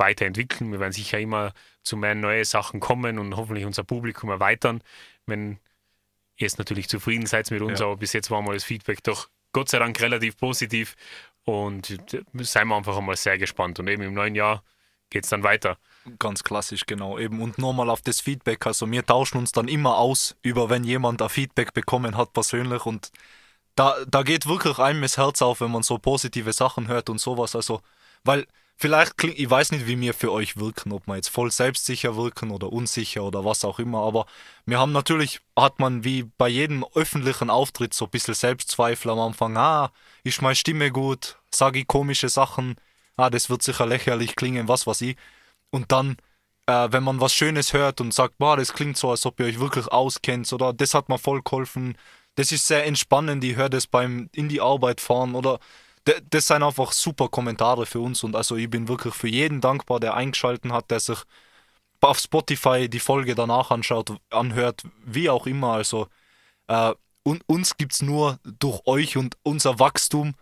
weiterentwickeln. 0.00 0.72
Wir 0.72 0.80
werden 0.80 0.92
sicher 0.92 1.20
immer 1.20 1.52
zu 1.82 1.96
mehr 1.96 2.16
neuen 2.16 2.44
Sachen 2.44 2.80
kommen 2.80 3.20
und 3.20 3.36
hoffentlich 3.36 3.64
unser 3.64 3.84
Publikum 3.84 4.30
erweitern, 4.30 4.82
wenn 5.26 5.52
ihr 6.36 6.46
jetzt 6.46 6.58
natürlich 6.58 6.88
zufrieden 6.88 7.26
seid 7.26 7.50
mit 7.52 7.62
uns, 7.62 7.78
ja. 7.78 7.86
aber 7.86 7.96
bis 7.96 8.12
jetzt 8.12 8.30
war 8.30 8.42
mal 8.42 8.54
das 8.54 8.64
Feedback 8.64 9.02
doch 9.04 9.28
Gott 9.52 9.68
sei 9.68 9.78
Dank 9.78 10.00
relativ 10.00 10.36
positiv 10.36 10.96
und 11.44 11.96
seien 12.34 12.68
wir 12.68 12.76
einfach 12.76 12.96
einmal 12.96 13.16
sehr 13.16 13.38
gespannt 13.38 13.78
und 13.78 13.88
eben 13.88 14.02
im 14.02 14.14
neuen 14.14 14.34
Jahr 14.34 14.62
geht 15.10 15.24
es 15.24 15.30
dann 15.30 15.42
weiter. 15.42 15.76
Ganz 16.18 16.44
klassisch, 16.44 16.86
genau. 16.86 17.18
Eben 17.18 17.42
und 17.42 17.58
nochmal 17.58 17.90
auf 17.90 18.00
das 18.00 18.20
Feedback. 18.20 18.66
Also 18.66 18.90
wir 18.90 19.04
tauschen 19.04 19.38
uns 19.38 19.52
dann 19.52 19.68
immer 19.68 19.98
aus, 19.98 20.36
über 20.42 20.70
wenn 20.70 20.84
jemand 20.84 21.20
ein 21.20 21.28
Feedback 21.28 21.72
bekommen 21.72 22.16
hat 22.16 22.32
persönlich 22.32 22.86
und 22.86 23.10
da, 23.74 23.96
da 24.06 24.22
geht 24.22 24.46
wirklich 24.46 24.78
einem 24.78 25.02
das 25.02 25.16
Herz 25.16 25.42
auf, 25.42 25.60
wenn 25.60 25.70
man 25.70 25.82
so 25.82 25.98
positive 25.98 26.52
Sachen 26.52 26.88
hört 26.88 27.08
und 27.08 27.18
sowas. 27.18 27.56
Also, 27.56 27.80
weil 28.24 28.46
vielleicht 28.80 29.18
klingt, 29.18 29.38
ich 29.38 29.48
weiß 29.48 29.72
nicht, 29.72 29.86
wie 29.86 30.00
wir 30.00 30.14
für 30.14 30.32
euch 30.32 30.56
wirken, 30.56 30.92
ob 30.92 31.06
wir 31.06 31.16
jetzt 31.16 31.28
voll 31.28 31.50
selbstsicher 31.50 32.16
wirken 32.16 32.50
oder 32.50 32.72
unsicher 32.72 33.22
oder 33.22 33.44
was 33.44 33.64
auch 33.64 33.78
immer, 33.78 34.02
aber 34.02 34.26
wir 34.64 34.78
haben 34.78 34.92
natürlich, 34.92 35.40
hat 35.54 35.78
man 35.78 36.02
wie 36.02 36.24
bei 36.38 36.48
jedem 36.48 36.84
öffentlichen 36.94 37.50
Auftritt 37.50 37.92
so 37.92 38.06
ein 38.06 38.10
bisschen 38.10 38.34
Selbstzweifel 38.34 39.10
am 39.10 39.20
Anfang, 39.20 39.56
ah, 39.58 39.92
ist 40.24 40.40
meine 40.40 40.56
Stimme 40.56 40.90
gut, 40.90 41.36
sage 41.54 41.80
ich 41.80 41.86
komische 41.86 42.30
Sachen, 42.30 42.76
ah, 43.18 43.28
das 43.28 43.50
wird 43.50 43.62
sicher 43.62 43.84
lächerlich 43.84 44.34
klingen, 44.34 44.66
was 44.66 44.86
weiß 44.86 45.02
ich. 45.02 45.16
Und 45.70 45.92
dann, 45.92 46.16
äh, 46.66 46.88
wenn 46.90 47.04
man 47.04 47.20
was 47.20 47.34
Schönes 47.34 47.74
hört 47.74 48.00
und 48.00 48.14
sagt, 48.14 48.38
boah, 48.38 48.56
das 48.56 48.72
klingt 48.72 48.96
so, 48.96 49.10
als 49.10 49.26
ob 49.26 49.38
ihr 49.40 49.46
euch 49.46 49.60
wirklich 49.60 49.88
auskennt 49.88 50.50
oder 50.54 50.72
das 50.72 50.94
hat 50.94 51.10
mir 51.10 51.18
voll 51.18 51.42
geholfen, 51.42 51.98
das 52.36 52.50
ist 52.50 52.66
sehr 52.66 52.86
entspannend, 52.86 53.44
ich 53.44 53.56
höre 53.56 53.68
das 53.68 53.86
beim 53.86 54.30
in 54.34 54.48
die 54.48 54.62
Arbeit 54.62 55.02
fahren 55.02 55.34
oder 55.34 55.60
das 56.04 56.46
sind 56.46 56.62
einfach 56.62 56.92
super 56.92 57.28
Kommentare 57.28 57.86
für 57.86 58.00
uns 58.00 58.24
und 58.24 58.34
also 58.34 58.56
ich 58.56 58.70
bin 58.70 58.88
wirklich 58.88 59.14
für 59.14 59.28
jeden 59.28 59.60
dankbar, 59.60 60.00
der 60.00 60.14
eingeschalten 60.14 60.72
hat, 60.72 60.90
der 60.90 61.00
sich 61.00 61.18
auf 62.00 62.18
Spotify 62.18 62.88
die 62.88 63.00
Folge 63.00 63.34
danach 63.34 63.70
anschaut, 63.70 64.16
anhört, 64.30 64.84
wie 65.04 65.28
auch 65.28 65.46
immer. 65.46 65.74
Also 65.74 66.08
äh, 66.68 66.94
und 67.22 67.42
uns 67.46 67.76
gibt 67.76 67.92
es 67.92 68.02
nur 68.02 68.38
durch 68.44 68.80
euch 68.86 69.16
und 69.16 69.36
unser 69.42 69.78
Wachstum 69.78 70.34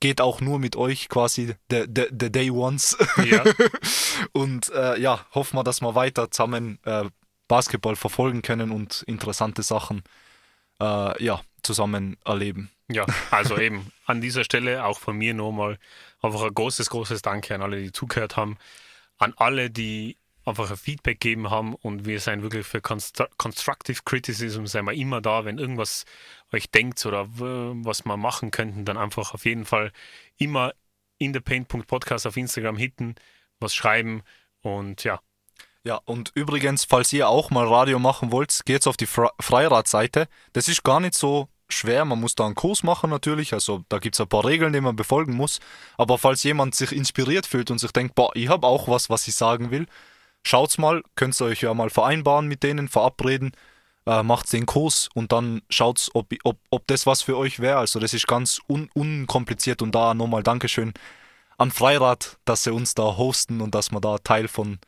geht 0.00 0.20
auch 0.20 0.40
nur 0.40 0.58
mit 0.58 0.76
euch 0.76 1.08
quasi 1.08 1.54
the, 1.70 1.84
the, 1.94 2.06
the 2.10 2.30
Day 2.30 2.50
Ones. 2.50 2.96
Ja. 3.24 3.44
und 4.32 4.70
äh, 4.70 5.00
ja, 5.00 5.24
hoffen 5.34 5.56
wir, 5.56 5.64
dass 5.64 5.80
wir 5.80 5.94
weiter 5.94 6.30
zusammen 6.30 6.78
äh, 6.84 7.04
Basketball 7.48 7.96
verfolgen 7.96 8.42
können 8.42 8.70
und 8.70 9.02
interessante 9.06 9.62
Sachen 9.62 10.02
äh, 10.80 11.24
ja, 11.24 11.40
zusammen 11.68 12.16
erleben. 12.24 12.70
Ja, 12.88 13.04
also 13.30 13.58
eben 13.66 13.92
an 14.06 14.22
dieser 14.22 14.42
Stelle 14.42 14.84
auch 14.84 14.98
von 14.98 15.16
mir 15.16 15.34
nochmal 15.34 15.78
einfach 16.22 16.42
ein 16.42 16.54
großes, 16.54 16.88
großes 16.88 17.20
Danke 17.20 17.54
an 17.54 17.60
alle, 17.60 17.82
die 17.82 17.92
zugehört 17.92 18.36
haben, 18.36 18.56
an 19.18 19.34
alle, 19.36 19.70
die 19.70 20.16
einfach 20.46 20.70
ein 20.70 20.78
Feedback 20.78 21.20
gegeben 21.20 21.50
haben 21.50 21.74
und 21.74 22.06
wir 22.06 22.20
sind 22.20 22.42
wirklich 22.42 22.66
für 22.66 22.80
Constructive 22.80 24.00
Criticism 24.06 24.64
sind 24.64 24.86
wir 24.86 24.94
immer 24.94 25.20
da, 25.20 25.44
wenn 25.44 25.58
irgendwas 25.58 26.06
euch 26.52 26.70
denkt 26.70 27.04
oder 27.04 27.28
was 27.28 28.06
wir 28.06 28.16
machen 28.16 28.50
könnten, 28.50 28.86
dann 28.86 28.96
einfach 28.96 29.34
auf 29.34 29.44
jeden 29.44 29.66
Fall 29.66 29.92
immer 30.38 30.72
in 31.18 31.34
der 31.34 31.40
Paint.podcast 31.40 32.26
auf 32.26 32.38
Instagram 32.38 32.78
hitten, 32.78 33.16
was 33.60 33.74
schreiben 33.74 34.22
und 34.62 35.04
ja. 35.04 35.20
Ja, 35.84 36.00
und 36.06 36.32
übrigens, 36.34 36.84
falls 36.84 37.12
ihr 37.12 37.28
auch 37.28 37.50
mal 37.50 37.66
Radio 37.66 37.98
machen 37.98 38.32
wollt, 38.32 38.62
geht's 38.64 38.86
auf 38.86 38.96
die 38.96 39.06
Freiradseite. 39.06 40.28
Das 40.52 40.68
ist 40.68 40.82
gar 40.82 41.00
nicht 41.00 41.14
so 41.14 41.48
schwer. 41.68 42.04
Man 42.04 42.20
muss 42.20 42.34
da 42.34 42.46
einen 42.46 42.54
Kurs 42.54 42.82
machen 42.82 43.10
natürlich. 43.10 43.52
Also 43.52 43.84
da 43.88 43.98
gibt 43.98 44.14
es 44.14 44.20
ein 44.20 44.28
paar 44.28 44.44
Regeln, 44.44 44.72
die 44.72 44.80
man 44.80 44.96
befolgen 44.96 45.34
muss. 45.34 45.60
Aber 45.96 46.18
falls 46.18 46.42
jemand 46.42 46.74
sich 46.74 46.92
inspiriert 46.92 47.46
fühlt 47.46 47.70
und 47.70 47.78
sich 47.78 47.92
denkt, 47.92 48.14
boah, 48.14 48.30
ich 48.34 48.48
habe 48.48 48.66
auch 48.66 48.88
was, 48.88 49.10
was 49.10 49.28
ich 49.28 49.34
sagen 49.34 49.70
will, 49.70 49.86
schaut's 50.42 50.78
mal, 50.78 51.02
könnt 51.14 51.40
ihr 51.40 51.46
euch 51.46 51.62
ja 51.62 51.74
mal 51.74 51.90
vereinbaren 51.90 52.46
mit 52.46 52.62
denen, 52.62 52.88
verabreden, 52.88 53.52
äh, 54.06 54.22
macht 54.22 54.52
den 54.52 54.66
Kurs 54.66 55.08
und 55.14 55.32
dann 55.32 55.62
schaut's, 55.68 56.10
ob, 56.14 56.32
ob, 56.44 56.58
ob 56.70 56.86
das 56.86 57.06
was 57.06 57.22
für 57.22 57.36
euch 57.36 57.60
wäre. 57.60 57.78
Also 57.78 58.00
das 58.00 58.14
ist 58.14 58.26
ganz 58.26 58.60
un 58.68 58.90
unkompliziert 58.94 59.82
und 59.82 59.94
da 59.94 60.14
nochmal 60.14 60.42
Dankeschön 60.42 60.94
an 61.58 61.70
Freirad, 61.70 62.38
dass 62.44 62.64
sie 62.64 62.72
uns 62.72 62.94
da 62.94 63.02
hosten 63.16 63.60
und 63.60 63.74
dass 63.74 63.90
wir 63.90 64.00
da 64.00 64.18
Teil 64.18 64.48
von 64.48 64.78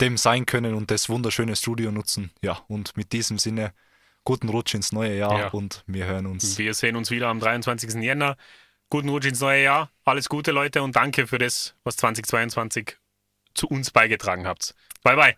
dem 0.00 0.16
sein 0.16 0.46
können 0.46 0.74
und 0.74 0.90
das 0.90 1.08
wunderschöne 1.08 1.56
Studio 1.56 1.90
nutzen. 1.90 2.30
Ja, 2.42 2.60
und 2.68 2.96
mit 2.96 3.12
diesem 3.12 3.38
Sinne 3.38 3.72
guten 4.24 4.48
Rutsch 4.48 4.74
ins 4.74 4.92
neue 4.92 5.16
Jahr 5.16 5.38
ja. 5.38 5.48
und 5.48 5.84
wir 5.86 6.06
hören 6.06 6.26
uns. 6.26 6.58
Wir 6.58 6.74
sehen 6.74 6.96
uns 6.96 7.10
wieder 7.10 7.28
am 7.28 7.40
23. 7.40 7.94
Jänner. 8.02 8.36
Guten 8.90 9.08
Rutsch 9.08 9.26
ins 9.26 9.40
neue 9.40 9.62
Jahr. 9.62 9.90
Alles 10.04 10.28
Gute, 10.28 10.52
Leute, 10.52 10.82
und 10.82 10.96
danke 10.96 11.26
für 11.26 11.38
das, 11.38 11.74
was 11.84 11.96
2022 11.96 12.96
zu 13.54 13.66
uns 13.68 13.90
beigetragen 13.90 14.46
habt. 14.46 14.74
Bye, 15.02 15.16
bye. 15.16 15.36